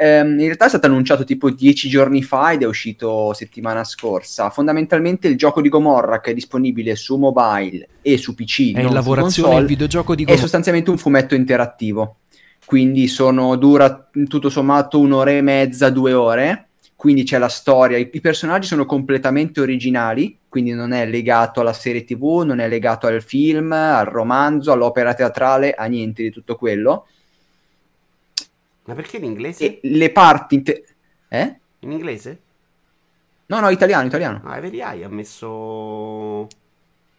[0.00, 4.48] Ehm, in realtà è stato annunciato tipo dieci giorni fa ed è uscito settimana scorsa.
[4.48, 8.92] Fondamentalmente il gioco di Gomorra che è disponibile su mobile e su PC, È in
[8.92, 10.42] lavorazione console, il videogioco di è Gomorra.
[10.42, 12.18] sostanzialmente un fumetto interattivo.
[12.64, 16.68] Quindi sono, dura tutto sommato un'ora e mezza, due ore.
[16.94, 17.96] Quindi c'è la storia.
[17.96, 22.68] I, i personaggi sono completamente originali, quindi non è legato alla serie TV, non è
[22.68, 27.06] legato al film, al romanzo, all'opera teatrale, a niente di tutto quello.
[28.88, 29.64] Ma perché in inglese?
[29.64, 30.54] E le parti.
[30.54, 30.84] inte-
[31.28, 31.58] eh?
[31.80, 32.38] In inglese?
[33.46, 34.40] No, no, italiano, italiano.
[34.44, 36.48] Ah, vedi, hai ha messo.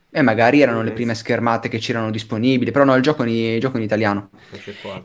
[0.09, 3.59] E magari erano le prime schermate che c'erano disponibili, però no, il gioco in, il
[3.59, 4.31] gioco in italiano.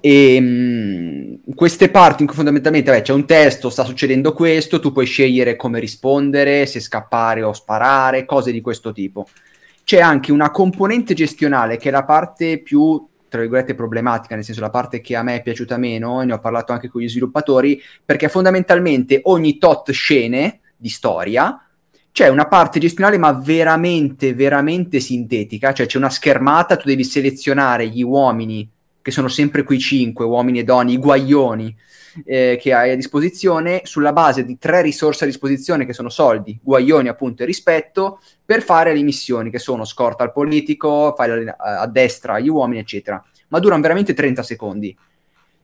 [0.00, 4.90] E mh, queste parti in cui fondamentalmente vabbè, c'è un testo, sta succedendo questo, tu
[4.90, 9.28] puoi scegliere come rispondere, se scappare o sparare, cose di questo tipo.
[9.84, 14.60] C'è anche una componente gestionale che è la parte più, tra virgolette, problematica, nel senso
[14.60, 17.08] la parte che a me è piaciuta meno, e ne ho parlato anche con gli
[17.08, 21.58] sviluppatori, perché fondamentalmente ogni tot scene di storia
[22.12, 27.88] c'è una parte gestionale ma veramente, veramente sintetica, cioè c'è una schermata, tu devi selezionare
[27.88, 28.70] gli uomini
[29.02, 31.76] che sono sempre quei cinque uomini e donne, i guaglioni
[32.24, 36.58] eh, che hai a disposizione, sulla base di tre risorse a disposizione che sono soldi,
[36.62, 41.56] guaglioni appunto e rispetto, per fare le missioni che sono scorta al politico, fai la-
[41.56, 43.22] a destra gli uomini, eccetera.
[43.48, 44.96] Ma durano veramente 30 secondi.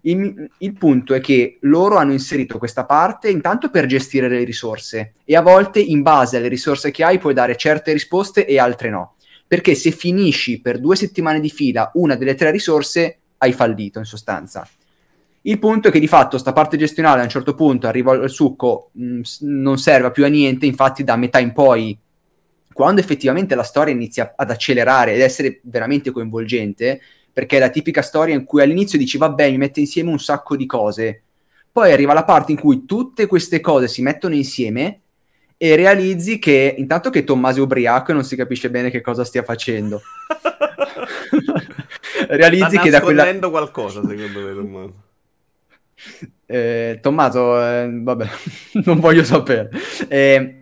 [0.03, 5.13] Il, il punto è che loro hanno inserito questa parte intanto per gestire le risorse
[5.25, 8.89] e a volte in base alle risorse che hai puoi dare certe risposte e altre
[8.89, 9.17] no.
[9.47, 14.05] Perché se finisci per due settimane di fila una delle tre risorse, hai fallito in
[14.05, 14.67] sostanza.
[15.43, 18.29] Il punto è che di fatto sta parte gestionale a un certo punto arriva al
[18.29, 21.99] succo, mh, s- non serve più a niente, infatti da metà in poi,
[22.73, 27.01] quando effettivamente la storia inizia ad accelerare ed essere veramente coinvolgente,
[27.33, 30.57] perché è la tipica storia in cui all'inizio dici vabbè mi mette insieme un sacco
[30.57, 31.23] di cose,
[31.73, 35.01] poi arriva la parte in cui tutte queste cose si mettono insieme
[35.57, 39.25] e realizzi che intanto che Tommaso è ubriaco e non si capisce bene che cosa
[39.25, 40.03] stia facendo.
[42.29, 44.95] realizzi che da quella qualcosa, secondo me, Tommaso.
[46.47, 48.29] Eh, Tommaso, eh, vabbè,
[48.85, 49.71] non voglio sapere.
[50.09, 50.61] Eh,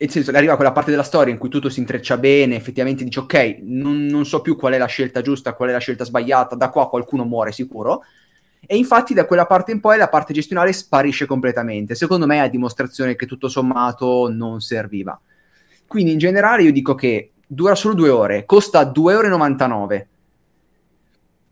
[0.00, 3.18] nel senso, arriva quella parte della storia in cui tutto si intreccia bene, effettivamente dici
[3.18, 6.56] ok, non, non so più qual è la scelta giusta, qual è la scelta sbagliata,
[6.56, 8.02] da qua qualcuno muore sicuro.
[8.66, 11.94] E infatti da quella parte in poi la parte gestionale sparisce completamente.
[11.94, 15.18] Secondo me è a dimostrazione che tutto sommato non serviva.
[15.86, 20.06] Quindi in generale io dico che dura solo due ore, costa 2,99 euro.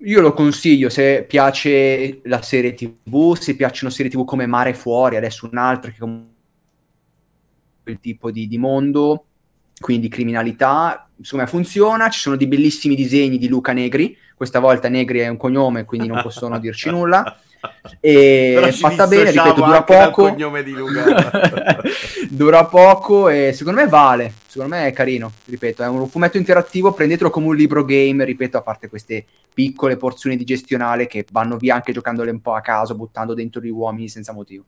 [0.03, 5.17] Io lo consiglio se piace la serie TV, se piacciono serie TV come Mare Fuori,
[5.17, 6.37] adesso un'altra che comunque
[7.83, 9.25] quel tipo di, di mondo,
[9.81, 15.19] quindi criminalità, me funziona, ci sono dei bellissimi disegni di Luca Negri, questa volta Negri
[15.19, 17.37] è un cognome, quindi non possono dirci nulla.
[18.01, 20.35] E fatta bene, ripeto, dura poco.
[22.31, 26.93] dura poco e secondo me vale, secondo me è carino, ripeto, è un fumetto interattivo,
[26.93, 31.57] prendetelo come un libro game, ripeto, a parte queste piccole porzioni di gestionale che vanno
[31.57, 34.65] via anche giocandole un po' a caso, buttando dentro gli uomini senza motivo.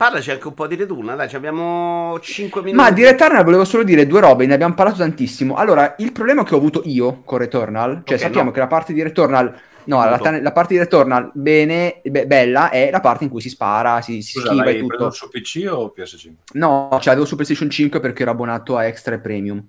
[0.00, 2.82] Parlaci anche un po' di Returnal, dai, ci abbiamo 5 minuti.
[2.82, 5.56] Ma di Returnal volevo solo dire due robe, ne abbiamo parlato tantissimo.
[5.56, 8.50] Allora, il problema che ho avuto io con Returnal, cioè Ok, sappiamo no.
[8.52, 9.54] che la parte di Returnal
[9.84, 13.50] No, la, la parte di Returnal bene, be- bella è la parte in cui si
[13.50, 14.96] spara, si, si Scusa, schiva e tutto.
[14.96, 16.32] preso su PC o PS5?
[16.52, 19.62] No, ce l'avevo su PlayStation 5 perché ero abbonato a Extra e Premium.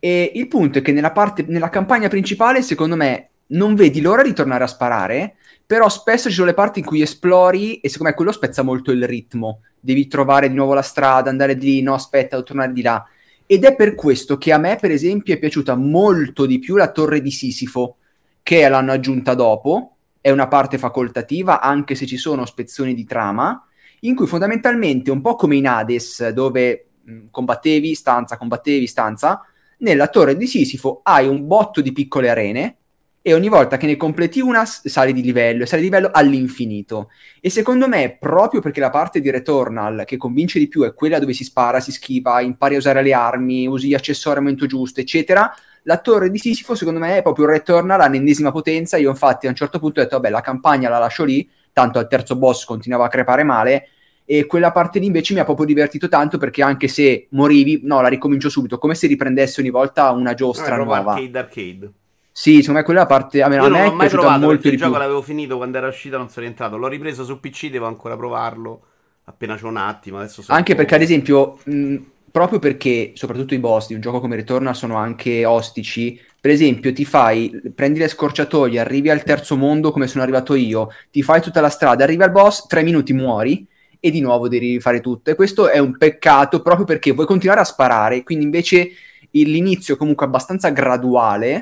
[0.00, 4.22] E il punto è che nella, parte, nella campagna principale, secondo me, non vedi l'ora
[4.22, 5.36] di tornare a sparare,
[5.70, 8.90] però spesso ci sono le parti in cui esplori e secondo me quello spezza molto
[8.90, 9.60] il ritmo.
[9.78, 13.06] Devi trovare di nuovo la strada, andare di lì, no aspetta, devo tornare di là.
[13.46, 16.90] Ed è per questo che a me, per esempio, è piaciuta molto di più la
[16.90, 17.98] torre di Sisifo,
[18.42, 23.64] che l'hanno aggiunta dopo, è una parte facoltativa, anche se ci sono spezzoni di trama,
[24.00, 29.46] in cui fondamentalmente, un po' come in Hades, dove mh, combattevi stanza, combattevi stanza,
[29.78, 32.78] nella torre di Sisifo hai un botto di piccole arene
[33.22, 37.10] e ogni volta che ne completi una sali di livello e sali di livello all'infinito.
[37.40, 41.18] E secondo me, proprio perché la parte di Returnal che convince di più è quella
[41.18, 44.66] dove si spara, si schiva, impari a usare le armi, usi gli accessori al momento
[44.66, 48.96] giusto, eccetera, la torre di Sisifo secondo me è proprio Returnal all'ennesima potenza.
[48.96, 51.98] Io infatti a un certo punto ho detto, vabbè, la campagna la lascio lì, tanto
[51.98, 53.88] al terzo boss continuava a crepare male,
[54.24, 58.00] e quella parte lì invece mi ha proprio divertito tanto perché anche se morivi, no,
[58.00, 61.12] la ricomincio subito, come se riprendesse ogni volta una No, giostra proprio nuova.
[61.14, 61.92] arcade arcade.
[62.40, 64.66] Sì, secondo me quella parte a me, Io a non l'ho è mai provato molto
[64.66, 64.86] il di più.
[64.86, 66.78] gioco l'avevo finito quando era uscito, non sono rientrato.
[66.78, 68.80] L'ho ripreso su PC, devo ancora provarlo.
[69.24, 71.96] Appena c'è un attimo, adesso sono Anche perché, ad esempio, mh,
[72.30, 76.18] proprio perché soprattutto i boss di un gioco come Returnal sono anche ostici.
[76.40, 80.88] Per esempio, ti fai, prendi le scorciatoie, arrivi al terzo mondo come sono arrivato io,
[81.10, 83.66] ti fai tutta la strada, arrivi al boss, tre minuti muori
[84.00, 85.30] e di nuovo devi rifare tutto.
[85.30, 88.92] E questo è un peccato proprio perché vuoi continuare a sparare, quindi invece
[89.32, 91.60] l'inizio è comunque abbastanza graduale.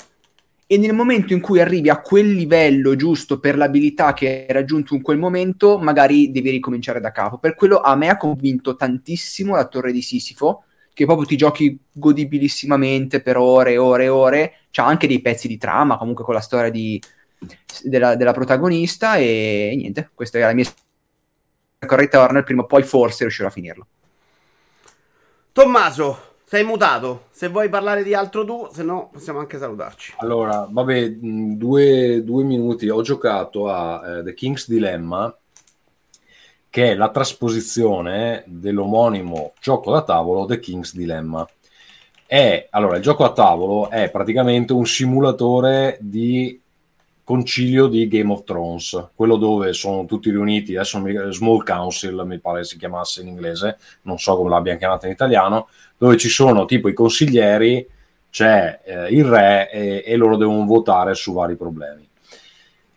[0.70, 4.94] E nel momento in cui arrivi a quel livello giusto per l'abilità che hai raggiunto
[4.94, 7.38] in quel momento, magari devi ricominciare da capo.
[7.38, 11.78] Per quello a me ha convinto tantissimo la torre di Sisifo, che proprio ti giochi
[11.90, 14.52] godibilissimamente per ore e ore e ore.
[14.70, 17.00] C'ha anche dei pezzi di trama, comunque con la storia di-
[17.84, 19.16] della, della protagonista.
[19.16, 20.66] E niente, questa è la mia
[21.86, 22.44] con Returnal.
[22.44, 23.86] Prima o poi forse riuscirò a finirlo.
[25.52, 27.24] Tommaso, sei mutato.
[27.28, 30.14] Se vuoi parlare di altro tu, se no possiamo anche salutarci.
[30.16, 32.88] Allora, vabbè, mh, due, due minuti.
[32.88, 35.36] Ho giocato a eh, The King's Dilemma,
[36.70, 41.46] che è la trasposizione dell'omonimo gioco da tavolo The King's Dilemma.
[42.24, 46.58] È, allora, il gioco a tavolo è praticamente un simulatore di
[47.28, 52.38] concilio di Game of Thrones, quello dove sono tutti riuniti, adesso mi, Small Council mi
[52.38, 55.68] pare si chiamasse in inglese, non so come l'abbiano chiamata in italiano,
[55.98, 57.86] dove ci sono tipo i consiglieri,
[58.30, 62.09] c'è eh, il re e, e loro devono votare su vari problemi.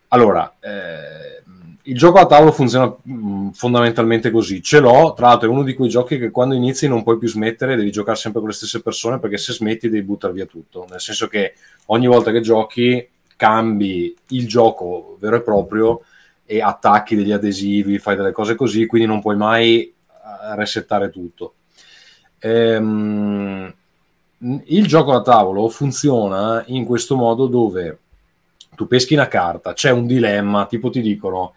[0.08, 1.44] Allora, eh,
[1.82, 4.64] il gioco a tavolo funziona mh, fondamentalmente così.
[4.64, 7.28] Ce l'ho, tra l'altro è uno di quei giochi che quando inizi non puoi più
[7.28, 10.86] smettere, devi giocare sempre con le stesse persone perché se smetti devi buttare via tutto.
[10.90, 11.56] Nel senso che
[11.88, 13.10] ogni volta che giochi
[13.42, 16.02] cambi il gioco vero e proprio
[16.46, 21.56] e attacchi degli adesivi, fai delle cose così, quindi non puoi mai eh, resettare tutto.
[22.38, 23.74] Ehm,
[24.66, 27.98] il gioco da tavolo funziona in questo modo dove
[28.76, 31.54] tu peschi una carta, c'è un dilemma, tipo ti dicono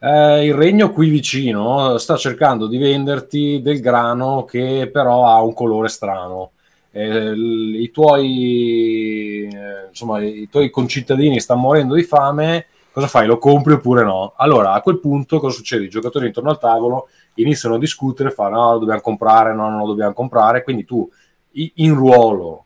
[0.00, 5.54] eh, il regno qui vicino sta cercando di venderti del grano che però ha un
[5.54, 6.50] colore strano.
[6.98, 13.26] Eh, i, tuoi, eh, insomma, i tuoi concittadini stanno morendo di fame, cosa fai?
[13.26, 14.32] Lo compri oppure no?
[14.36, 15.84] Allora a quel punto cosa succede?
[15.84, 19.78] I giocatori intorno al tavolo iniziano a discutere, fanno no, lo dobbiamo comprare, no, non
[19.78, 21.08] lo dobbiamo comprare, quindi tu
[21.52, 22.64] in ruolo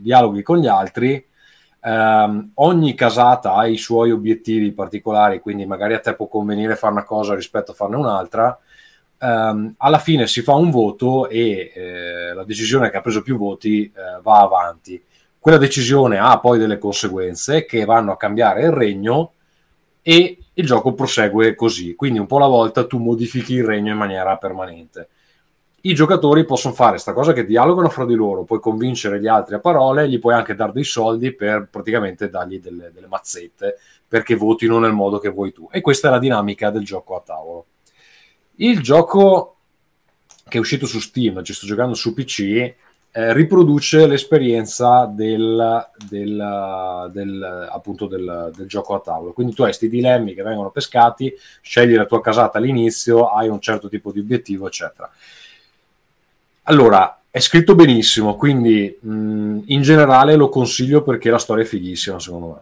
[0.00, 1.24] dialoghi con gli altri
[1.84, 6.92] Ehm, ogni casata ha i suoi obiettivi particolari, quindi magari a te può convenire fare
[6.92, 8.56] una cosa rispetto a farne un'altra.
[9.22, 13.36] Ehm, alla fine si fa un voto e eh, la decisione che ha preso più
[13.36, 15.02] voti eh, va avanti.
[15.38, 19.32] Quella decisione ha poi delle conseguenze che vanno a cambiare il regno
[20.02, 21.94] e il gioco prosegue così.
[21.94, 25.08] Quindi un po' alla volta tu modifichi il regno in maniera permanente
[25.84, 29.56] i giocatori possono fare questa cosa che dialogano fra di loro, puoi convincere gli altri
[29.56, 34.36] a parole, gli puoi anche dare dei soldi per praticamente dargli delle, delle mazzette perché
[34.36, 35.68] votino nel modo che vuoi tu.
[35.72, 37.66] E questa è la dinamica del gioco a tavolo.
[38.56, 39.52] Il gioco
[40.52, 42.40] che è uscito su Steam, ci sto giocando su PC,
[43.14, 49.32] eh, riproduce l'esperienza del, del, del, appunto del, del gioco a tavolo.
[49.32, 53.60] Quindi tu hai questi dilemmi che vengono pescati, scegli la tua casata all'inizio, hai un
[53.60, 55.10] certo tipo di obiettivo, eccetera.
[56.64, 62.20] Allora, è scritto benissimo, quindi mh, in generale lo consiglio perché la storia è fighissima,
[62.20, 62.60] secondo me.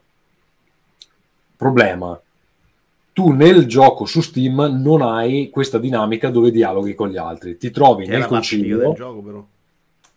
[1.56, 2.20] Problema.
[3.12, 7.56] Tu nel gioco su Steam non hai questa dinamica dove dialoghi con gli altri.
[7.56, 9.48] Ti trovi Che nel concilio, gioco,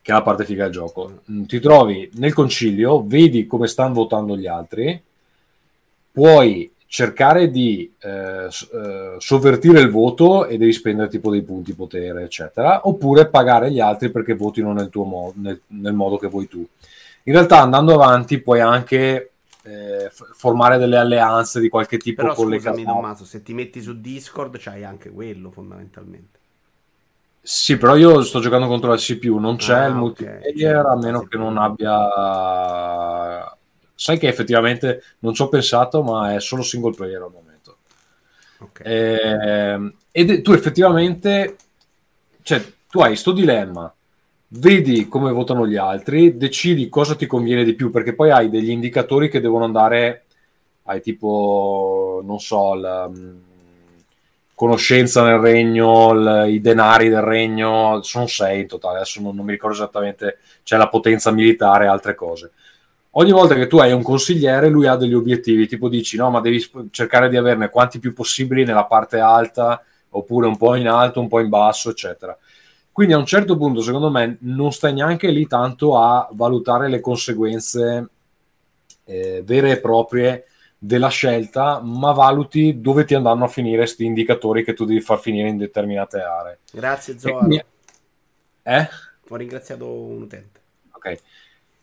[0.02, 1.22] che è la parte figa del gioco.
[1.32, 5.02] Mm, Ti trovi nel concilio, vedi come stanno votando gli altri,
[6.12, 12.22] puoi cercare di eh, eh, sovvertire il voto e devi spendere tipo dei punti potere,
[12.22, 16.48] eccetera, oppure pagare gli altri perché votino nel, tuo mo- nel, nel modo che vuoi
[16.48, 16.64] tu.
[17.24, 19.32] In realtà andando avanti puoi anche
[19.64, 22.86] eh, f- formare delle alleanze di qualche tipo Però con le scusami, casate.
[22.86, 26.40] Tommaso, se ti metti su Discord c'hai anche quello fondamentalmente.
[27.46, 31.24] Sì, però io sto giocando contro la CPU, non c'è Ah, il multiplayer a meno
[31.26, 33.58] che non abbia...
[33.96, 37.78] Sai che effettivamente non ci ho pensato, ma è solo single player al momento.
[38.60, 38.82] Ok.
[38.82, 41.56] Ehm, ed tu effettivamente,
[42.42, 43.94] cioè, tu hai sto dilemma,
[44.56, 48.70] vedi come votano gli altri, decidi cosa ti conviene di più, perché poi hai degli
[48.70, 50.26] indicatori che devono andare,
[50.84, 53.38] hai tipo, non so, la mm,
[54.56, 59.46] conoscenza nel regno, l- i denari del regno, sono sei in totale, adesso non, non
[59.46, 62.52] mi ricordo esattamente, c'è la potenza militare e altre cose.
[63.16, 66.42] Ogni volta che tu hai un consigliere, lui ha degli obiettivi, tipo dici no, ma
[66.42, 71.20] devi cercare di averne quanti più possibili nella parte alta, oppure un po' in alto,
[71.20, 72.36] un po' in basso, eccetera.
[72.94, 77.00] Quindi a un certo punto, secondo me, non stai neanche lì tanto a valutare le
[77.00, 78.08] conseguenze
[79.06, 80.46] eh, vere e proprie
[80.78, 85.20] della scelta, ma valuti dove ti andranno a finire questi indicatori che tu devi far
[85.20, 86.60] finire in determinate aree.
[86.72, 87.48] Grazie Zoa.
[88.62, 88.90] Eh?
[89.30, 90.60] Ho ringraziato un utente.
[90.92, 91.18] Ok.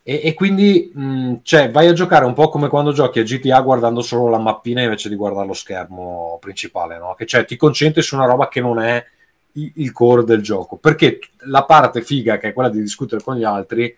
[0.02, 3.60] E, e quindi mh, cioè, vai a giocare un po' come quando giochi a GTA
[3.62, 7.14] guardando solo la mappina invece di guardare lo schermo principale, no?
[7.14, 9.04] Che cioè ti concentri su una roba che non è
[9.52, 10.76] il core del gioco.
[10.76, 13.96] Perché la parte figa, che è quella di discutere con gli altri,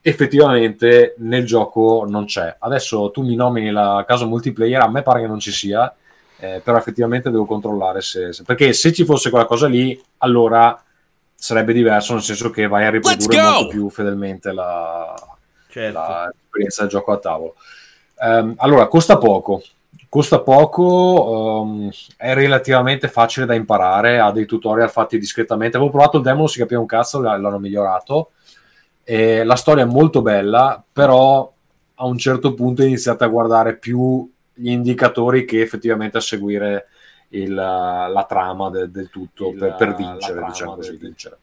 [0.00, 2.56] effettivamente nel gioco non c'è.
[2.58, 5.94] Adesso tu mi nomini la casa multiplayer, a me pare che non ci sia,
[6.38, 10.78] eh, però effettivamente devo controllare se, se- Perché se ci fosse quella cosa lì, allora
[11.34, 15.14] sarebbe diverso, nel senso che vai a riprodurre molto più fedelmente la,
[15.68, 15.98] Certo.
[15.98, 17.54] la- l'esperienza del gioco a tavolo.
[18.20, 19.62] Ehm, allora, costa poco.
[20.14, 25.76] Costa poco, ehm, è relativamente facile da imparare, ha dei tutorial fatti discretamente.
[25.76, 28.30] Avevo provato il demo, non si capiva un cazzo, l'hanno migliorato.
[29.02, 31.52] E la storia è molto bella, però
[31.94, 36.86] a un certo punto iniziate a guardare più gli indicatori che effettivamente a seguire
[37.30, 40.96] il- la trama de- del tutto Il- per, per vincere, diciamo così.
[40.96, 41.38] vincere.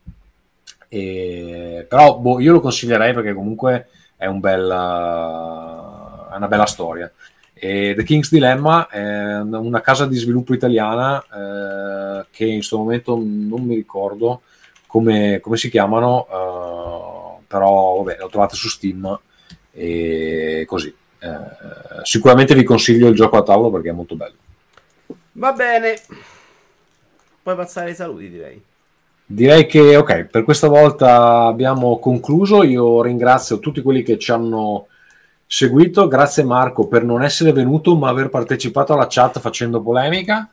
[0.88, 7.12] E- però boh, io lo consiglierei perché comunque è, un bel, è una bella storia.
[7.64, 13.16] E The King's Dilemma è una casa di sviluppo italiana eh, che in questo momento
[13.16, 14.42] non mi ricordo
[14.88, 19.20] come, come si chiamano, eh, però vabbè, lo trovate su Steam
[19.74, 20.92] e così.
[21.20, 24.36] Eh, sicuramente vi consiglio il gioco a tavolo perché è molto bello.
[25.34, 26.02] Va bene.
[27.44, 28.60] Puoi passare ai saluti, direi.
[29.24, 32.64] Direi che ok, per questa volta abbiamo concluso.
[32.64, 34.88] Io ringrazio tutti quelli che ci hanno
[35.54, 36.08] seguito.
[36.08, 40.50] Grazie Marco per non essere venuto ma aver partecipato alla chat facendo polemica.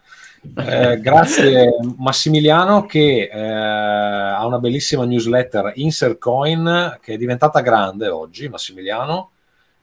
[0.56, 8.08] Eh, grazie Massimiliano che eh, ha una bellissima newsletter Insert Coin che è diventata grande
[8.08, 9.30] oggi, Massimiliano,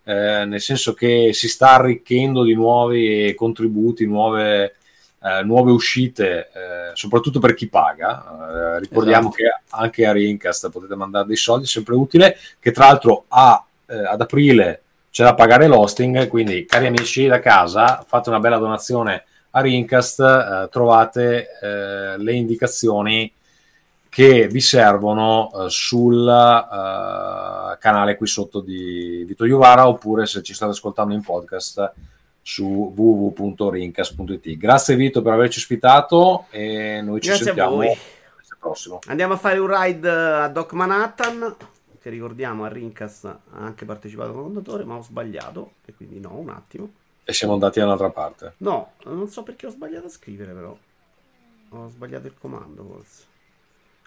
[0.03, 4.75] eh, nel senso che si sta arricchendo di nuovi contributi, nuove,
[5.23, 8.75] eh, nuove uscite, eh, soprattutto per chi paga.
[8.75, 9.35] Eh, ricordiamo Esatto.
[9.35, 14.05] che anche a Rincast potete mandare dei soldi, sempre utile, che tra l'altro a, eh,
[14.05, 14.81] ad aprile
[15.15, 20.19] c'è da pagare l'hosting, quindi cari amici da casa, fate una bella donazione a Rincast,
[20.19, 23.33] eh, trovate eh, le indicazioni
[24.09, 30.53] che vi servono eh, sul eh, canale qui sotto di Vito Iuvara oppure se ci
[30.53, 31.93] state ascoltando in podcast
[32.41, 34.57] su www.rincast.it.
[34.57, 37.97] Grazie Vito per averci ospitato e noi ci Grazie sentiamo il
[38.59, 38.99] prossimo.
[39.07, 41.55] Andiamo a fare un ride a Doc Manhattan.
[42.05, 45.71] Che ricordiamo a Rincast ha anche partecipato come fondatore, ma ho sbagliato.
[45.85, 46.91] E quindi no, un attimo.
[47.23, 48.53] E siamo andati da un'altra parte.
[48.57, 50.77] No, non so perché ho sbagliato a scrivere, però.
[51.69, 53.23] Ho sbagliato il comando, forse.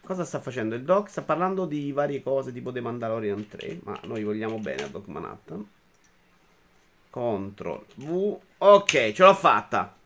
[0.00, 1.10] Cosa sta facendo il Doc?
[1.10, 5.08] Sta parlando di varie cose tipo The Mandalorian 3, ma noi vogliamo bene a Doc
[5.08, 5.68] Manhattan.
[7.10, 8.38] Ctrl V.
[8.58, 9.97] Ok, ce l'ho fatta.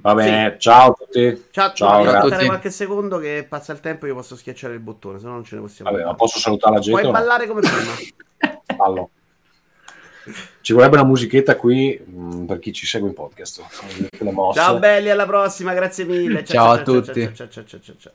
[0.00, 1.46] Va bene, ciao a tutti.
[1.50, 2.46] Ciao, Ciao, aspettare tutti.
[2.46, 5.44] qualche secondo che passa il tempo e io posso schiacciare il bottone, se no non
[5.44, 5.90] ce ne possiamo.
[5.90, 7.00] Vabbè, ma posso salutare la gente?
[7.00, 7.18] Puoi no?
[7.18, 8.60] ballare come prima.
[8.76, 9.10] Ballo.
[10.60, 13.64] Ci vorrebbe una musichetta qui mh, per chi ci segue in podcast.
[14.54, 16.44] Ciao belli, alla prossima, grazie mille.
[16.44, 17.34] Ciao a tutti.
[17.34, 18.12] ciao, ciao, ciao, ciao,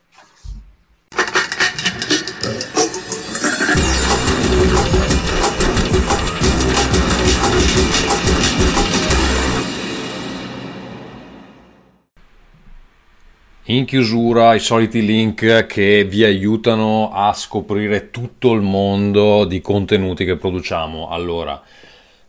[13.68, 20.26] In chiusura i soliti link che vi aiutano a scoprire tutto il mondo di contenuti
[20.26, 21.08] che produciamo.
[21.08, 21.64] Allora,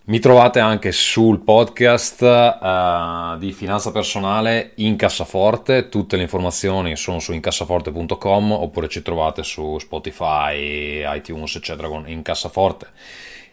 [0.06, 7.20] Mi trovate anche sul podcast uh, di Finanza Personale in Cassaforte, tutte le informazioni sono
[7.20, 12.88] su incassaforte.com oppure ci trovate su Spotify, iTunes eccetera con Incassaforte.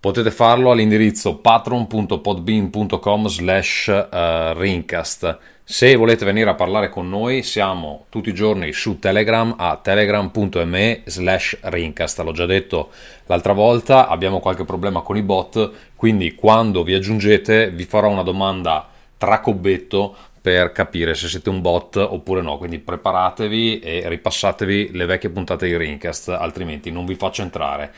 [0.00, 5.38] Potete farlo all'indirizzo patron.podbean.com slash eh, rincast.
[5.62, 11.02] Se volete venire a parlare con noi siamo tutti i giorni su Telegram a telegram.me
[11.04, 12.18] slash rincast.
[12.20, 12.88] L'ho già detto
[13.26, 18.22] l'altra volta, abbiamo qualche problema con i bot, quindi quando vi aggiungete vi farò una
[18.22, 18.88] domanda
[19.18, 22.58] tracobbetto per capire se siete un bot oppure no.
[22.58, 27.92] Quindi preparatevi e ripassatevi le vecchie puntate di Rincast, altrimenti non vi faccio entrare